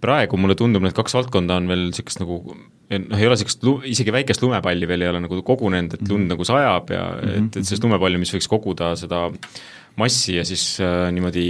praegu 0.00 0.36
mulle 0.36 0.54
tundub, 0.54 0.82
need 0.82 0.96
kaks 0.96 1.14
valdkonda 1.14 1.60
on 1.60 1.68
veel 1.68 1.86
niisugust 1.90 2.20
nagu 2.20 2.40
noh, 2.44 3.18
ei 3.18 3.26
ole 3.26 3.36
niisugust 3.36 3.64
isegi 3.84 4.12
väikest 4.12 4.42
lumepalli 4.42 4.88
veel 4.88 5.02
ei 5.02 5.08
ole 5.08 5.20
nagu 5.20 5.42
kogunenud, 5.42 5.94
et 5.94 6.08
lund 6.08 6.24
-hmm. 6.24 6.28
nagu 6.34 6.44
sajab 6.44 6.90
ja 6.90 7.04
-hmm. 7.10 7.46
et, 7.46 7.56
et 7.56 7.64
sellist 7.64 7.84
lumepalli, 7.84 8.18
mis 8.18 8.34
võiks 8.34 8.48
koguda 8.48 8.96
seda 8.96 9.30
massi 10.00 10.36
ja 10.38 10.44
siis 10.46 10.80
äh, 10.82 11.08
niimoodi 11.14 11.46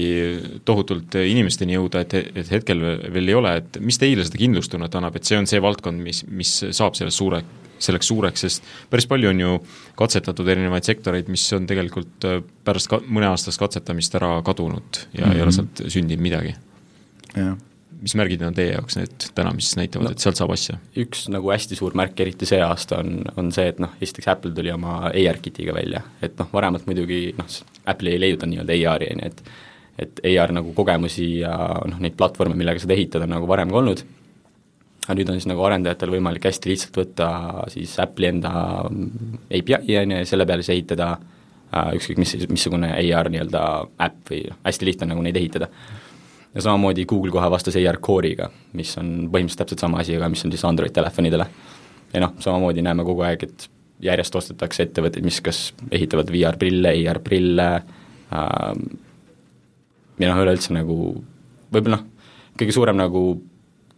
tohutult 0.69 1.17
inimesteni 1.21 1.79
jõuda, 1.79 2.05
et, 2.05 2.17
et 2.37 2.51
hetkel 2.53 2.83
veel 3.15 3.33
ei 3.33 3.37
ole, 3.39 3.57
et 3.63 3.79
mis 3.81 3.99
teile 4.01 4.27
seda 4.27 4.41
kindlustunnet 4.41 4.99
annab, 4.99 5.17
et 5.17 5.29
see 5.29 5.39
on 5.41 5.49
see 5.49 5.63
valdkond, 5.65 6.03
mis, 6.05 6.25
mis 6.29 6.53
saab 6.77 6.99
sellest 6.99 7.21
suure, 7.21 7.41
selleks 7.85 8.11
suureks, 8.13 8.47
sest 8.47 8.73
päris 8.93 9.09
palju 9.11 9.33
on 9.33 9.45
ju 9.45 9.59
katsetatud 9.99 10.49
erinevaid 10.55 10.87
sektoreid, 10.87 11.31
mis 11.33 11.47
on 11.57 11.69
tegelikult 11.71 12.29
äh, 12.29 12.41
pärast 12.67 12.93
ka 12.93 13.01
mõneaastast 13.05 13.61
katsetamist 13.61 14.17
ära 14.21 14.37
kadunud 14.47 15.05
ja 15.13 15.25
mm 15.25 15.31
-hmm. 15.31 15.37
ei 15.37 15.47
ole 15.47 15.51
mhm. 15.51 15.57
sealt 15.61 15.87
sündinud 15.97 16.29
midagi. 16.29 16.57
jah 17.35 17.57
mis 18.05 18.15
märgid 18.19 18.43
on 18.45 18.57
teie 18.57 18.75
jaoks 18.75 18.99
need 18.99 19.29
täna, 19.37 19.53
mis 19.57 19.71
näitavad 19.79 20.09
no,, 20.09 20.13
et 20.15 20.23
sealt 20.23 20.39
saab 20.41 20.53
asja? 20.55 20.77
üks 21.01 21.27
nagu 21.33 21.53
hästi 21.53 21.79
suur 21.79 21.97
märk, 21.97 22.19
eriti 22.21 22.49
see 22.49 22.61
aasta, 22.65 23.01
on, 23.01 23.23
on 23.41 23.53
see, 23.55 23.67
et 23.73 23.81
noh, 23.83 23.95
esiteks 24.05 24.31
Apple 24.35 24.53
tuli 24.57 24.73
oma 24.75 24.99
AR-kitiga 25.11 25.77
välja, 25.77 26.03
et 26.25 26.37
noh, 26.41 26.51
varemalt 26.53 26.89
muidugi 26.91 27.21
noh, 27.39 27.49
Apple'i 27.91 28.17
ei 28.17 28.23
leiuta 28.27 28.49
nii-öelda 28.51 28.77
AR-i, 28.93 29.13
on 29.15 29.25
ju, 29.25 29.31
et 29.33 29.55
et 29.95 30.19
AR 30.27 30.51
nagu 30.51 30.73
kogemusi 30.75 31.29
ja 31.45 31.55
noh, 31.87 32.01
neid 32.03 32.17
platvorme, 32.19 32.57
millega 32.59 32.83
seda 32.83 32.97
ehitada, 32.97 33.29
on 33.29 33.37
nagu 33.37 33.47
varem 33.47 33.71
ka 33.71 33.79
olnud, 33.79 34.01
aga 35.05 35.15
nüüd 35.15 35.31
on 35.31 35.39
siis 35.39 35.47
nagu 35.47 35.63
arendajatel 35.63 36.11
võimalik 36.17 36.49
hästi 36.49 36.73
lihtsalt 36.73 36.99
võtta 36.99 37.29
siis 37.71 37.93
Apple'i 38.03 38.33
enda 38.33 38.51
API, 38.89 39.77
on 40.01 40.17
ju, 40.17 40.19
ja 40.19 40.25
selle 40.27 40.49
peale 40.51 40.67
siis 40.67 40.75
ehitada 40.75 41.13
äh, 41.15 41.93
ükskõik 41.99 42.25
mis, 42.25 42.35
missugune 42.51 42.91
AR 42.97 43.31
nii-öelda 43.31 43.63
äpp 44.09 44.33
või 44.33 44.43
hästi 44.67 44.91
lihtne 44.91 45.07
on 45.07 45.15
nagu 45.15 45.29
neid 45.29 45.39
ehitada 45.39 45.71
ja 46.55 46.63
samamoodi 46.63 47.05
Google 47.11 47.33
kohe 47.35 47.51
vastas 47.51 47.77
AR 47.77 47.99
Core'iga, 48.03 48.49
mis 48.73 48.95
on 49.01 49.15
põhimõtteliselt 49.33 49.65
täpselt 49.65 49.85
sama 49.85 50.03
asi, 50.03 50.17
aga 50.17 50.29
mis 50.33 50.45
on 50.47 50.53
siis 50.55 50.65
Android 50.65 50.95
telefonidele. 50.95 51.47
ja 52.15 52.21
noh, 52.23 52.35
samamoodi 52.39 52.83
näeme 52.83 53.05
kogu 53.05 53.25
aeg, 53.27 53.43
et 53.43 53.69
järjest 54.05 54.37
ostetakse 54.37 54.87
ettevõtteid, 54.87 55.25
mis 55.25 55.41
kas 55.43 55.67
ehitavad 55.91 56.31
VR-prille, 56.31 56.93
AR-prille 56.95 57.69
ähm, 57.75 58.85
ja 60.19 60.31
noh, 60.31 60.43
üleüldse 60.45 60.75
nagu 60.77 60.99
võib-olla 61.75 61.99
noh, 61.99 62.07
kõige 62.59 62.75
suurem 62.77 62.99
nagu 62.99 63.25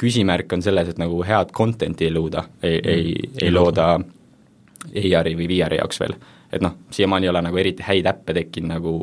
küsimärk 0.01 0.53
on 0.53 0.65
selles, 0.65 0.93
et 0.93 1.01
nagu 1.01 1.23
head 1.25 1.53
content'i 1.57 2.09
ei 2.09 2.15
looda, 2.15 2.45
ei 2.63 2.79
mm., 2.79 2.89
ei, 2.93 3.31
ei 3.43 3.53
looda 3.53 3.91
AR-i 3.97 5.37
või 5.37 5.49
VR-i 5.51 5.81
jaoks 5.81 6.01
veel. 6.01 6.17
et 6.53 6.63
noh, 6.63 6.77
siiamaani 6.95 7.27
ei 7.27 7.33
ole 7.33 7.43
nagu 7.49 7.61
eriti 7.61 7.85
häid 7.85 8.07
äppe 8.09 8.37
tekkinud 8.37 8.73
nagu 8.77 8.97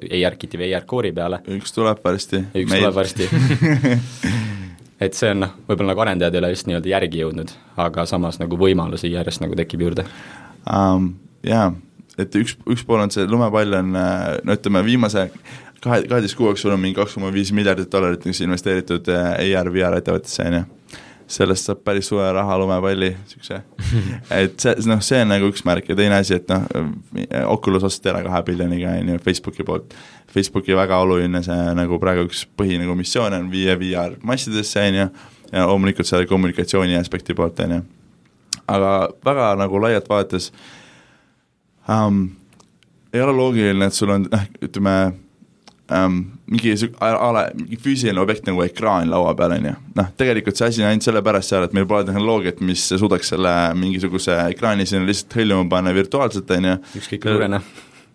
ERKit 0.00 0.56
või 0.60 0.72
ERCore'i 0.72 1.12
peale. 1.16 1.42
üks 1.58 1.74
tuleb 1.74 2.02
varsti. 2.04 2.44
üks 2.52 2.70
Meil. 2.70 2.84
tuleb 2.84 2.94
varsti 2.94 3.28
et 5.04 5.18
see 5.18 5.32
on 5.34 5.42
noh, 5.44 5.54
võib-olla 5.68 5.92
nagu 5.92 6.04
arendajad 6.04 6.36
ei 6.36 6.42
ole 6.42 6.52
just 6.52 6.68
nii-öelda 6.68 6.92
järgi 6.92 7.22
jõudnud, 7.22 7.54
aga 7.82 8.06
samas 8.08 8.38
nagu 8.42 8.58
võimalusi 8.58 9.12
järjest 9.12 9.44
nagu 9.44 9.58
tekib 9.58 9.88
juurde 9.88 10.06
um,. 10.66 11.14
Jaa, 11.42 11.72
et 12.22 12.36
üks, 12.38 12.52
üks 12.70 12.84
pool 12.86 13.00
on 13.02 13.10
see 13.10 13.24
lumepall 13.26 13.74
on 13.74 13.96
äh, 13.98 14.26
no 14.46 14.54
ütleme, 14.54 14.84
viimase 14.86 15.24
kahe, 15.82 16.04
kaheteist 16.06 16.36
kuu 16.38 16.52
jooksul 16.52 16.74
on 16.74 16.78
mingi 16.82 16.94
kaks 17.00 17.16
koma 17.18 17.32
viis 17.34 17.50
miljardit 17.56 17.90
dollarit 17.90 18.26
investeeritud 18.30 19.10
äh, 19.10 19.58
AR, 19.58 19.72
VR 19.74 19.98
ettevõttesse, 19.98 20.46
on 20.46 20.60
ju 20.60 20.62
sellest 21.32 21.68
saab 21.68 21.80
päris 21.86 22.08
suure 22.10 22.28
raha 22.34 22.56
lumepalli, 22.60 23.10
niisuguse, 23.16 23.60
et 24.36 24.56
see, 24.60 24.74
noh, 24.88 25.00
see 25.04 25.22
on 25.24 25.32
nagu 25.32 25.48
üks 25.50 25.64
märk 25.68 25.88
ja 25.90 25.96
teine 25.98 26.18
asi, 26.20 26.36
et 26.38 26.50
noh, 26.52 26.66
Oculus 27.48 27.86
osteti 27.88 28.12
ära 28.12 28.22
kahe 28.26 28.42
miljoniga, 28.50 28.96
on 29.00 29.14
ju, 29.14 29.22
Facebooki 29.24 29.66
poolt. 29.68 29.96
Facebooki 30.32 30.76
väga 30.76 30.98
oluline 31.04 31.42
see 31.44 31.72
nagu 31.76 31.98
praegu 32.00 32.26
üks 32.28 32.44
põhi 32.56 32.78
nagu 32.80 32.94
missioon 32.98 33.36
on 33.36 33.48
viia 33.52 33.76
VR 33.80 34.18
massidesse, 34.28 34.84
on 34.90 35.00
ju, 35.00 35.08
ja 35.52 35.66
loomulikult 35.68 36.08
selle 36.08 36.28
kommunikatsiooni 36.30 36.96
aspekti 37.00 37.36
poolt, 37.38 37.60
on 37.64 37.76
ju. 37.78 37.82
aga 38.72 38.92
väga 39.24 39.50
nagu 39.60 39.80
laialt 39.82 40.08
vaadates 40.08 40.52
um, 41.88 42.24
ei 43.12 43.20
ole 43.20 43.36
loogiline, 43.36 43.88
et 43.88 43.96
sul 43.96 44.12
on, 44.14 44.28
noh, 44.32 44.48
ütleme 44.64 44.96
ähm, 45.90 46.18
mingi 46.50 46.74
ala, 47.00 47.46
mingi 47.56 47.78
füüsiline 47.82 48.20
objekt 48.22 48.46
nagu 48.48 48.62
ekraan 48.64 49.10
laua 49.10 49.34
peal, 49.38 49.56
on 49.56 49.70
ju. 49.70 49.76
noh, 49.98 50.10
tegelikult 50.18 50.58
see 50.58 50.68
asi 50.68 50.84
on 50.84 50.90
ainult 50.90 51.06
sellepärast 51.06 51.52
seal, 51.54 51.66
et 51.66 51.76
meil 51.76 51.88
pole 51.90 52.06
tehnoloogiat, 52.08 52.60
mis 52.64 52.84
suudaks 52.92 53.32
selle 53.34 53.54
mingisuguse 53.78 54.36
ekraani 54.52 54.86
sinna 54.88 55.08
lihtsalt 55.08 55.38
hõljuma 55.40 55.68
panna 55.72 55.94
virtuaalselt, 55.96 56.52
on 56.58 56.70
ju. 56.70 56.76
ükskõik 57.02 57.24
kui 57.24 57.34
suurena 57.36 57.62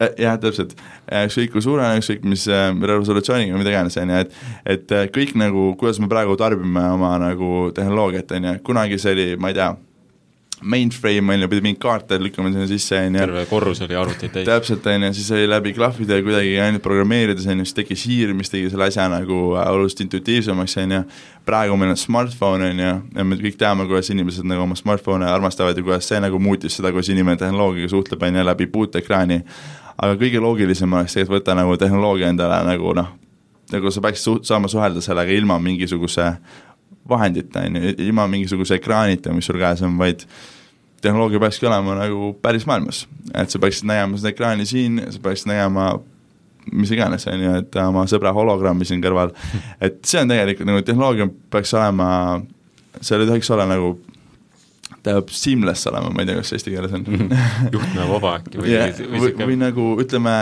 äh, 0.01 0.13
jah, 0.24 0.38
täpselt, 0.41 0.77
ükskõik 1.24 1.55
kui 1.55 1.65
suurena, 1.65 1.97
ükskõik 2.01 2.27
mis 2.29 2.45
äh, 2.51 2.69
resolutsiooniga, 2.93 3.57
mida 3.59 3.74
iganes, 3.74 4.00
on 4.01 4.13
ju, 4.13 4.24
et 4.25 4.77
et 4.77 4.95
äh, 4.95 5.09
kõik 5.13 5.36
nagu, 5.39 5.71
kuidas 5.79 6.01
me 6.03 6.09
praegu 6.12 6.38
tarbime 6.39 6.86
oma 6.93 7.15
nagu 7.21 7.71
tehnoloogiat, 7.75 8.38
on 8.38 8.51
ju, 8.51 8.55
kunagi 8.71 9.01
see 9.01 9.17
oli, 9.17 9.29
ma 9.41 9.51
ei 9.53 9.59
tea, 9.59 9.74
mainframe 10.61 11.33
on 11.33 11.41
ju, 11.41 11.47
pidi 11.51 11.61
mingeid 11.61 11.81
kaarte 11.81 12.17
lükkama 12.21 12.49
sinna 12.49 12.65
sisse, 12.69 12.97
on 12.97 13.15
ju. 13.15 13.21
terve 13.21 13.43
korrus 13.49 13.81
oli 13.85 13.95
arvuteid 13.95 14.31
täis. 14.33 14.47
täpselt, 14.47 14.87
on 14.89 15.03
ju, 15.05 15.11
siis 15.13 15.29
oli 15.35 15.49
läbi 15.49 15.73
klahvide 15.77 16.17
kuidagi 16.25 16.55
ainult 16.63 16.83
programmeerides, 16.85 17.45
on 17.45 17.61
ju, 17.61 17.67
siis 17.67 17.77
tekkis 17.77 18.05
hiir, 18.09 18.33
mis 18.37 18.49
tegi 18.49 18.71
selle 18.73 18.87
asja 18.89 19.05
nagu 19.11 19.37
äh, 19.57 19.69
oluliselt 19.73 20.01
intuitiivsemaks, 20.07 20.77
on 20.81 20.95
ju, 20.97 21.03
praegu 21.45 21.77
meil 21.77 21.93
on 21.93 22.01
smartphone, 22.01 22.71
on 22.71 22.81
ju, 22.81 22.95
ja 23.19 23.27
me 23.27 23.37
kõik 23.43 23.59
teame, 23.61 23.85
kuidas 23.89 24.09
inimesed 24.13 24.49
nagu 24.49 24.65
oma 24.65 24.77
smartphone'e 24.79 25.29
armastavad 25.29 25.77
ja 25.77 25.85
kuidas 25.85 26.09
see 26.09 26.21
nagu 26.23 26.41
muutis 26.41 26.79
seda, 26.79 26.91
kuidas 26.95 27.13
inimene 27.13 27.37
tehnoloogiaga 27.43 27.93
suhtleb, 27.93 28.25
on 28.25 28.41
ju, 28.41 28.47
läbi 28.49 28.69
puuteekraani, 28.73 29.43
aga 29.97 30.17
kõige 30.17 30.41
loogilisem 30.41 30.93
oleks 30.93 31.19
tegelikult 31.19 31.41
võtta 31.41 31.57
nagu 31.61 31.77
tehnoloogia 31.77 32.33
endale 32.33 32.63
nagu 32.65 32.97
noh, 32.97 33.13
nagu 33.71 33.91
sa 33.91 34.01
peaksid 34.01 34.23
suht-, 34.23 34.47
saama 34.47 34.69
suhelda 34.71 35.03
sellega 35.03 35.33
ilma 35.37 35.59
mingisuguse 35.61 36.31
vahendita, 37.09 37.65
on 37.67 37.79
ju, 37.79 37.95
ilma 38.07 38.27
mingisuguse 38.31 38.77
ekraanita, 38.79 39.33
mis 39.33 39.47
sul 39.49 39.59
käes 39.61 39.81
on, 39.85 39.97
vaid 39.99 40.25
tehnoloogia 41.01 41.39
peakski 41.39 41.67
olema 41.69 41.95
nagu 41.99 42.33
päris 42.41 42.65
maailmas. 42.65 43.05
et 43.33 43.49
sa 43.49 43.59
peaksid 43.59 43.87
nägema 43.87 44.17
seda 44.17 44.33
ekraani 44.33 44.65
siin, 44.65 45.01
sa 45.09 45.19
peaksid 45.23 45.51
nägema 45.51 45.91
mis 46.73 46.91
iganes, 46.91 47.27
on 47.31 47.43
ju, 47.43 47.53
et 47.61 47.79
oma 47.79 48.03
sõbra 48.09 48.33
hologrammi 48.35 48.85
siin 48.87 49.01
kõrval, 49.03 49.31
et 49.85 50.01
see 50.05 50.21
on 50.21 50.31
tegelikult 50.31 50.67
nagu 50.67 50.83
tehnoloogia 50.85 51.29
peaks 51.53 51.73
olema, 51.77 52.09
seal 52.99 53.23
ei 53.23 53.29
tohiks 53.29 53.51
olla 53.55 53.67
nagu 53.69 53.95
peab 55.07 55.29
seamless 55.31 55.87
olema, 55.87 56.09
ma 56.11 56.23
ei 56.23 56.27
tea, 56.27 56.41
kas 56.41 56.51
eesti 56.57 56.73
keeles 56.73 56.95
on. 56.97 57.05
Juhtme 57.75 58.07
vaba 58.09 58.33
äkki 58.41 58.59
või 58.59 58.73
yeah, 58.73 58.91
või, 59.13 59.31
või, 59.39 59.59
nagu 59.61 59.87
ütleme, 60.03 60.33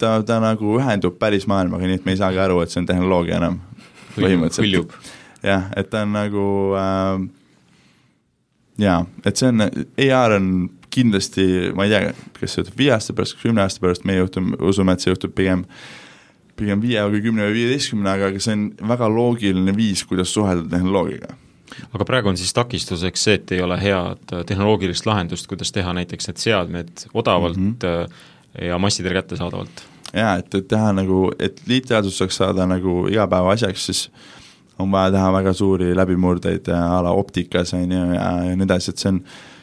ta, 0.00 0.16
ta 0.26 0.38
nagu 0.42 0.78
ühendub 0.78 1.18
päris 1.20 1.48
maailmaga, 1.50 1.88
nii 1.88 2.00
et 2.00 2.08
me 2.08 2.14
ei 2.14 2.22
saagi 2.22 2.40
aru, 2.40 2.62
et 2.64 2.72
see 2.72 2.80
on 2.82 2.88
tehnoloogia 2.88 3.42
enam. 3.42 3.60
Põhimõtteliselt 4.14 5.12
jah, 5.44 5.68
et 5.76 5.90
ta 5.90 6.04
on 6.06 6.14
nagu 6.16 6.46
äh, 6.78 7.26
jaa, 8.84 9.04
et 9.24 9.36
see 9.36 9.52
on, 9.52 9.68
AR 10.08 10.38
on 10.38 10.48
kindlasti, 10.94 11.46
ma 11.74 11.86
ei 11.86 11.94
tea, 11.94 12.14
kas 12.38 12.54
see 12.54 12.62
juhtub 12.62 12.78
viie 12.78 12.94
aasta 12.94 13.14
pärast, 13.16 13.38
kümne 13.42 13.64
aasta 13.64 13.82
pärast, 13.82 14.04
meie 14.08 14.22
juhtum-, 14.22 14.54
usume, 14.62 14.94
et 14.94 15.04
see 15.04 15.14
juhtub 15.14 15.34
pigem 15.36 15.66
pigem 16.54 16.78
viie 16.78 17.00
või 17.10 17.18
kümne 17.24 17.48
või 17.48 17.56
viieteistkümne, 17.56 18.10
aga 18.12 18.28
see 18.38 18.54
on 18.54 18.68
väga 18.94 19.08
loogiline 19.10 19.72
viis, 19.74 20.04
kuidas 20.06 20.30
suhelda 20.34 20.68
tehnoloogiaga 20.70 21.34
aga 21.94 22.06
praegu 22.06 22.30
on 22.30 22.38
siis 22.38 22.52
takistuseks 22.54 23.24
see, 23.26 23.38
et 23.38 23.52
ei 23.56 23.62
ole 23.64 23.78
head 23.80 24.36
tehnoloogilist 24.46 25.06
lahendust, 25.08 25.48
kuidas 25.50 25.72
teha 25.74 25.94
näiteks 25.96 26.30
need 26.30 26.42
seadmed 26.42 27.06
odavalt 27.14 27.56
mm 27.56 27.74
-hmm. 27.82 28.64
ja 28.68 28.78
massidele 28.78 29.14
kättesaadavalt? 29.14 29.84
jaa, 30.12 30.36
et, 30.36 30.54
et 30.54 30.68
teha 30.68 30.92
nagu, 30.92 31.32
et 31.38 31.60
liitteadus 31.66 32.18
saaks 32.18 32.36
saada 32.36 32.66
nagu 32.66 33.06
igapäevaasjaks, 33.10 33.86
siis 33.86 34.10
on 34.78 34.90
vaja 34.90 35.12
teha 35.14 35.30
väga 35.34 35.52
suuri 35.54 35.92
läbimurdeid 35.96 36.68
a 36.74 37.00
la 37.04 37.12
optikas, 37.14 37.74
on 37.74 37.92
ju, 37.92 38.02
ja, 38.16 38.28
ja 38.48 38.56
nii 38.56 38.66
edasi, 38.66 38.90
et 38.90 39.02
see 39.02 39.12
on, 39.12 39.20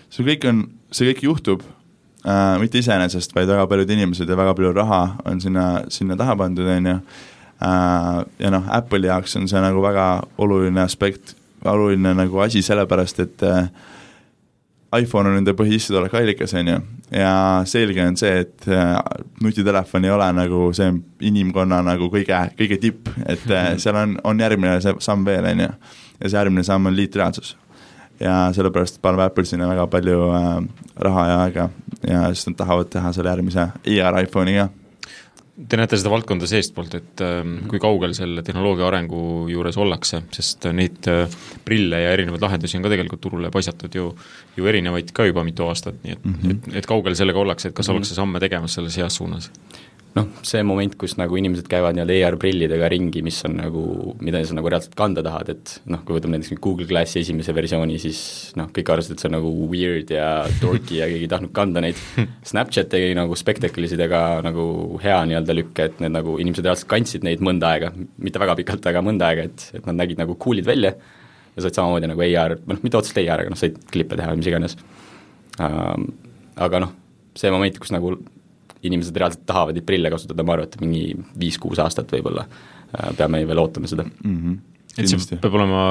see 0.10 0.26
kõik 0.28 0.48
on, 0.52 0.64
see 0.92 1.10
kõik 1.12 1.24
juhtub 1.28 1.66
äh, 1.66 2.56
mitte 2.62 2.80
iseenesest, 2.82 3.36
vaid 3.36 3.52
väga 3.52 3.68
paljud 3.72 3.94
inimesed 3.98 4.30
ja 4.30 4.40
väga 4.40 4.56
palju 4.58 4.74
raha 4.78 5.02
on 5.28 5.44
sinna, 5.44 5.68
sinna 5.92 6.18
taha 6.20 6.38
pandud, 6.40 6.70
on 6.78 6.92
ju, 6.94 6.98
äh, 7.68 8.10
ja 8.46 8.54
noh, 8.56 8.68
Apple'i 8.72 9.12
jaoks 9.12 9.36
on 9.40 9.50
see 9.52 9.64
nagu 9.64 9.84
väga 9.84 10.08
oluline 10.42 10.84
aspekt, 10.86 11.36
oluline 11.68 12.16
nagu 12.18 12.44
asi, 12.44 12.64
sellepärast 12.66 13.24
et 13.26 13.48
äh, 13.48 13.68
iPhone 14.98 15.30
on 15.30 15.38
nende 15.40 15.54
põhisissetulekuallikas, 15.56 16.54
on 16.60 16.68
ju, 16.68 16.78
ja 17.16 17.34
selge 17.70 18.04
on 18.04 18.18
see, 18.20 18.42
et 18.44 18.68
äh, 18.68 18.98
nutitelefon 19.44 20.06
ei 20.06 20.12
ole 20.12 20.28
nagu 20.36 20.68
see 20.76 20.92
inimkonna 21.30 21.82
nagu 21.86 22.10
kõige, 22.12 22.42
kõige 22.60 22.80
tipp, 22.82 23.12
et 23.26 23.46
äh, 23.52 23.74
seal 23.82 24.00
on, 24.02 24.18
on 24.28 24.44
järgmine 24.44 24.80
samm 25.00 25.26
veel, 25.28 25.48
on 25.54 25.66
ju. 25.66 25.72
ja 26.20 26.30
see 26.30 26.40
järgmine 26.40 26.68
samm 26.68 26.92
on 26.92 26.98
liitreaalsus. 26.98 27.56
ja 28.20 28.52
sellepärast 28.54 29.02
paneb 29.02 29.24
Apple 29.26 29.46
sinna 29.46 29.70
väga 29.70 29.88
palju 29.88 30.28
äh, 30.36 30.52
raha 31.08 31.28
ja 31.28 31.40
aega 31.46 31.70
ja 32.08 32.28
siis 32.34 32.48
nad 32.48 32.60
tahavad 32.60 32.92
teha 32.92 33.14
selle 33.14 33.30
järgmise 33.30 33.72
AR 33.72 34.20
iPhone'i 34.22 34.60
ka 34.60 34.68
Te 35.70 35.78
näete 35.78 35.98
seda 36.00 36.10
valdkonda 36.14 36.48
seestpoolt, 36.50 36.96
et 36.98 37.22
äh, 37.26 37.42
kui 37.70 37.82
kaugel 37.82 38.16
selle 38.18 38.44
tehnoloogia 38.46 38.88
arengu 38.88 39.22
juures 39.52 39.78
ollakse, 39.82 40.24
sest 40.34 40.66
neid 40.74 41.10
äh, 41.12 41.26
prille 41.66 42.00
ja 42.02 42.14
erinevaid 42.16 42.42
lahendusi 42.42 42.80
on 42.80 42.88
ka 42.88 42.94
tegelikult 42.94 43.22
turule 43.22 43.52
paisatud 43.54 43.96
ju, 43.96 44.08
ju 44.58 44.72
erinevaid 44.72 45.14
ka 45.16 45.28
juba 45.30 45.46
mitu 45.48 45.68
aastat, 45.70 46.00
nii 46.04 46.18
et 46.18 46.26
mm, 46.26 46.36
-hmm. 46.42 46.52
et, 46.52 46.76
et 46.82 46.90
kaugel 46.90 47.16
sellega 47.16 47.40
ollakse, 47.40 47.70
et 47.70 47.76
kas 47.76 47.88
mm 47.88 47.92
-hmm. 47.92 47.96
ollakse 47.96 48.16
samme 48.16 48.40
tegemas 48.40 48.74
selles 48.74 48.98
heas 48.98 49.16
suunas? 49.16 49.52
Noh, 50.18 50.28
see 50.46 50.62
moment, 50.68 50.96
kus 51.00 51.16
nagu 51.20 51.38
inimesed 51.40 51.68
käivad 51.72 51.96
nii-öelda 51.96 52.18
AR-prillidega 52.28 52.90
ringi, 52.92 53.22
mis 53.26 53.38
on 53.48 53.56
nagu, 53.62 53.84
mida 54.24 54.42
sa 54.48 54.56
nagu 54.58 54.72
reaalselt 54.72 54.96
kanda 55.00 55.24
tahad, 55.26 55.52
et 55.54 55.74
noh, 55.92 56.02
kui 56.08 56.18
võtame 56.18 56.38
näiteks 56.38 56.60
Google 56.64 56.88
Glassi 56.90 57.22
esimese 57.22 57.56
versiooni, 57.56 58.00
siis 58.02 58.22
noh, 58.60 58.68
kõik 58.76 58.92
arvasid, 58.92 59.16
et 59.16 59.24
see 59.24 59.30
on 59.32 59.38
nagu 59.38 59.54
weird 59.72 60.12
ja 60.16 60.28
dorky 60.60 61.00
ja 61.00 61.08
keegi 61.12 61.28
ei 61.28 61.32
tahtnud 61.32 61.54
kanda 61.56 61.84
neid. 61.86 62.00
Snapchat 62.52 62.92
tegi 62.92 63.16
nagu 63.18 63.38
Spectaclesidega 63.40 64.24
nagu 64.48 64.66
hea 65.04 65.22
nii-öelda 65.30 65.58
lükke, 65.58 65.88
et 65.88 66.04
need 66.04 66.16
nagu 66.18 66.36
inimesed 66.44 66.68
reaalselt 66.68 66.92
kandsid 66.92 67.28
neid 67.28 67.44
mõnda 67.46 67.72
aega, 67.76 67.94
mitte 68.20 68.42
väga 68.42 68.58
pikalt, 68.60 68.92
aga 68.92 69.06
mõnda 69.06 69.32
aega, 69.32 69.48
et, 69.48 69.70
et 69.80 69.88
nad 69.88 70.02
nägid 70.04 70.20
nagu 70.20 70.36
cool'id 70.42 70.68
välja 70.68 70.96
ja 71.56 71.64
said 71.64 71.76
samamoodi 71.76 72.10
nagu 72.12 72.24
AR, 72.24 72.58
noh 72.68 72.84
mitte 72.84 73.00
otseselt 73.00 73.24
AR, 73.24 73.44
aga 73.44 73.54
noh, 73.54 73.60
said 73.60 73.80
klippe 73.92 74.20
teha 74.20 74.34
või 74.34 74.44
mis 74.44 74.52
iganes 74.52 74.78
um,. 75.60 76.12
Aga 76.62 76.82
noh, 76.84 76.90
see 77.40 77.48
moment, 77.50 77.78
kus 77.80 77.94
nagu 77.96 78.10
inimesed 78.88 79.18
reaalselt 79.18 79.46
tahavad 79.50 79.78
neid 79.78 79.88
prille 79.88 80.12
kasutada, 80.14 80.46
ma 80.46 80.58
arvan, 80.58 80.70
et 80.70 80.80
mingi 80.82 81.04
viis-kuus 81.40 81.82
aastat 81.84 82.12
võib-olla 82.14 82.46
äh, 82.48 83.12
peame 83.18 83.44
veel 83.48 83.62
ootama 83.64 83.90
seda 83.92 84.06
mm. 84.08 84.38
-hmm. 84.38 84.58
et 84.98 85.12
see 85.12 85.42
peab 85.42 85.60
olema 85.60 85.84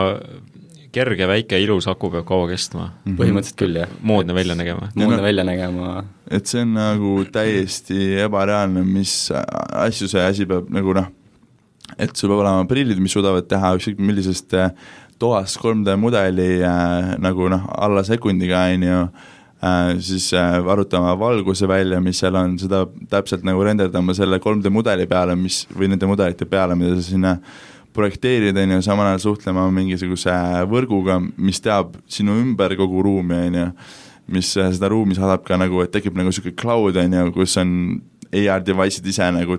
kerge, 0.91 1.27
väike, 1.31 1.59
ilus, 1.63 1.87
aku 1.91 2.11
peab 2.17 2.27
kaua 2.27 2.49
kestma 2.51 2.87
mm. 2.87 2.95
-hmm. 3.05 3.19
põhimõtteliselt 3.21 3.61
küll, 3.63 3.79
jah. 3.83 3.93
moodne 4.03 4.35
välja 4.35 4.55
nägema. 4.59 4.91
moodne 4.95 5.17
no, 5.17 5.23
välja 5.23 5.45
nägema. 5.45 6.05
et 6.31 6.47
see 6.47 6.63
on 6.67 6.75
nagu 6.75 7.15
täiesti 7.33 8.21
ebareaalne, 8.27 8.85
mis 8.85 9.33
asju 9.33 10.09
see 10.09 10.25
asi 10.25 10.47
peab 10.47 10.71
nagu 10.71 10.95
noh, 10.97 11.11
et 11.99 12.17
sul 12.17 12.31
peab 12.31 12.43
olema 12.45 12.67
prillid, 12.71 12.99
mis 12.99 13.15
suudavad 13.15 13.47
teha 13.51 13.75
ükskõik 13.79 14.03
millisest 14.03 14.55
äh, 14.59 14.73
toast 15.21 15.61
3D 15.61 15.97
mudeli 16.01 16.63
äh, 16.65 17.15
nagu 17.23 17.49
noh, 17.53 17.69
alla 17.77 18.05
sekundiga, 18.07 18.67
on 18.75 18.89
ju, 18.89 19.03
siis 20.01 20.31
äh, 20.33 20.55
arvutama 20.73 21.13
valguse 21.19 21.69
välja, 21.69 22.01
mis 22.01 22.21
seal 22.23 22.37
on, 22.39 22.57
seda 22.59 22.87
täpselt 23.11 23.45
nagu 23.45 23.61
renderdama 23.65 24.15
selle 24.17 24.41
3D 24.41 24.73
mudeli 24.73 25.05
peale, 25.11 25.37
mis, 25.37 25.67
või 25.77 25.91
nende 25.93 26.09
mudelite 26.09 26.49
peale, 26.49 26.77
mida 26.79 26.97
sa 26.97 27.05
sinna 27.05 27.35
projekteerid, 27.97 28.57
on 28.57 28.77
ju, 28.77 28.83
samal 28.87 29.11
ajal 29.11 29.25
suhtlema 29.27 29.67
mingisuguse 29.75 30.33
võrguga, 30.71 31.19
mis 31.37 31.61
teab 31.61 31.99
sinu 32.09 32.39
ümber 32.41 32.77
kogu 32.79 33.05
ruumi, 33.05 33.43
on 33.51 33.61
ju, 33.61 33.69
mis 34.37 34.55
äh, 34.57 34.73
seda 34.73 34.89
ruumi 34.93 35.19
saadab 35.19 35.45
ka 35.45 35.61
nagu, 35.61 35.83
et 35.85 35.93
tekib 35.93 36.17
nagu 36.17 36.33
niisugune 36.33 36.57
cloud, 36.57 36.97
on 37.03 37.21
ju, 37.21 37.29
kus 37.37 37.59
on 37.61 37.77
AR 38.31 38.65
device'id 38.65 39.13
ise 39.13 39.29
nagu 39.35 39.59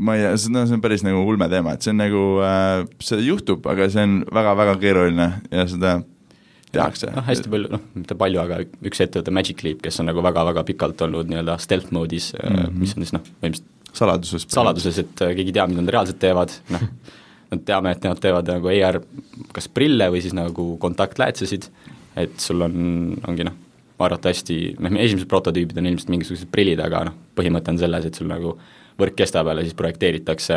ma 0.00 0.16
ei 0.16 0.24
tea, 0.24 0.52
no 0.52 0.64
see 0.66 0.76
on 0.76 0.84
päris 0.84 1.04
nagu 1.06 1.20
ulme 1.28 1.48
teema, 1.52 1.76
et 1.76 1.84
see 1.84 1.92
on 1.94 2.00
nagu 2.00 2.22
äh,, 2.44 2.84
see 3.04 3.20
juhtub, 3.24 3.64
aga 3.72 3.88
see 3.92 4.04
on 4.04 4.20
väga-väga 4.28 4.80
keeruline 4.82 5.32
ja 5.48 5.68
seda 5.68 6.00
tehakse. 6.74 7.10
noh, 7.14 7.26
hästi 7.26 7.50
palju, 7.52 7.70
noh, 7.72 7.82
mitte 7.98 8.16
palju, 8.18 8.40
aga 8.42 8.60
üks 8.90 9.02
ettevõte, 9.04 9.34
Magic 9.34 9.62
Leap, 9.66 9.82
kes 9.84 10.00
on 10.02 10.10
nagu 10.10 10.22
väga-väga 10.24 10.64
pikalt 10.68 11.06
olnud 11.06 11.30
nii-öelda 11.30 11.56
stealth 11.62 11.94
mode'is 11.94 12.32
mm, 12.36 12.56
-hmm. 12.56 12.82
mis 12.82 12.96
on 12.96 13.06
siis 13.06 13.14
noh, 13.16 13.24
põhimõtteliselt 13.42 13.96
saladuses. 13.96 14.46
saladuses, 14.48 15.00
et 15.02 15.24
äh, 15.24 15.34
keegi 15.34 15.50
ei 15.50 15.58
tea, 15.58 15.66
mida 15.70 15.82
nad 15.82 15.94
reaalselt 15.96 16.20
teevad, 16.22 16.54
noh, 16.74 16.84
nad 17.50 17.64
teame, 17.66 17.94
et 17.96 18.06
nad 18.06 18.20
teevad 18.22 18.52
nagu 18.52 18.70
AR 18.70 19.00
kas 19.56 19.66
prille 19.68 20.06
või 20.12 20.22
siis 20.22 20.36
nagu 20.36 20.76
kontaktläätsesid, 20.82 21.66
et 22.20 22.38
sul 22.42 22.62
on, 22.66 22.76
ongi 23.28 23.46
noh, 23.48 23.56
arvatavasti, 24.00 24.76
noh, 24.80 24.94
esimesed 24.96 25.28
prototüübid 25.28 25.78
on 25.80 25.90
ilmselt 25.90 26.12
mingisugused 26.14 26.50
prillid, 26.52 26.80
aga 26.80 27.08
noh, 27.10 27.18
põhimõte 27.36 27.74
on 27.74 27.80
selles, 27.82 28.06
et 28.06 28.16
sul 28.16 28.30
nagu 28.30 28.54
võrk 29.00 29.16
kestab 29.18 29.48
jälle, 29.50 29.64
siis 29.66 29.76
projekteeritakse 29.78 30.56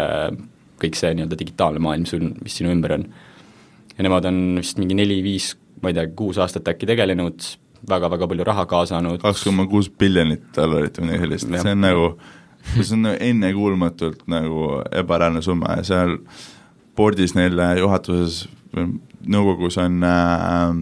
kõik 0.84 0.98
see 1.00 1.14
nii-öelda 1.16 1.38
digitaalne 1.40 1.82
maailm 1.84 2.06
sul, 2.10 2.26
mis 2.44 2.56
sinu 2.60 2.72
ümber 2.74 2.98
on. 2.98 3.06
ja 3.98 4.06
nemad 4.06 4.26
on 4.26 4.40
vist 4.58 4.80
mingi 4.82 4.96
neli-viis 4.98 5.54
ma 5.82 5.92
ei 5.92 5.98
tea, 5.98 6.08
kuus 6.16 6.40
aastat 6.42 6.68
äkki 6.72 6.90
tegelenud, 6.90 7.46
väga-väga 7.90 8.30
palju 8.32 8.48
raha 8.48 8.66
kaasanud. 8.70 9.22
kaks 9.24 9.44
koma 9.48 9.68
kuus 9.72 9.90
biljonit 9.90 10.46
dollarit 10.56 10.98
või 11.00 11.10
midagi 11.10 11.26
sellist, 11.26 11.54
see 11.66 11.76
on 11.76 11.84
nagu, 11.84 12.10
see 12.80 12.98
on 12.98 13.12
ennekuulmatult 13.14 14.26
nagu 14.32 14.68
ebareaalne 15.04 15.44
summa 15.46 15.80
ja 15.80 15.88
seal 15.92 16.18
board'is 16.98 17.36
neil 17.36 17.60
juhatuses, 17.80 18.44
nõukogus 19.28 19.80
on 19.82 20.04
äh, 20.08 20.76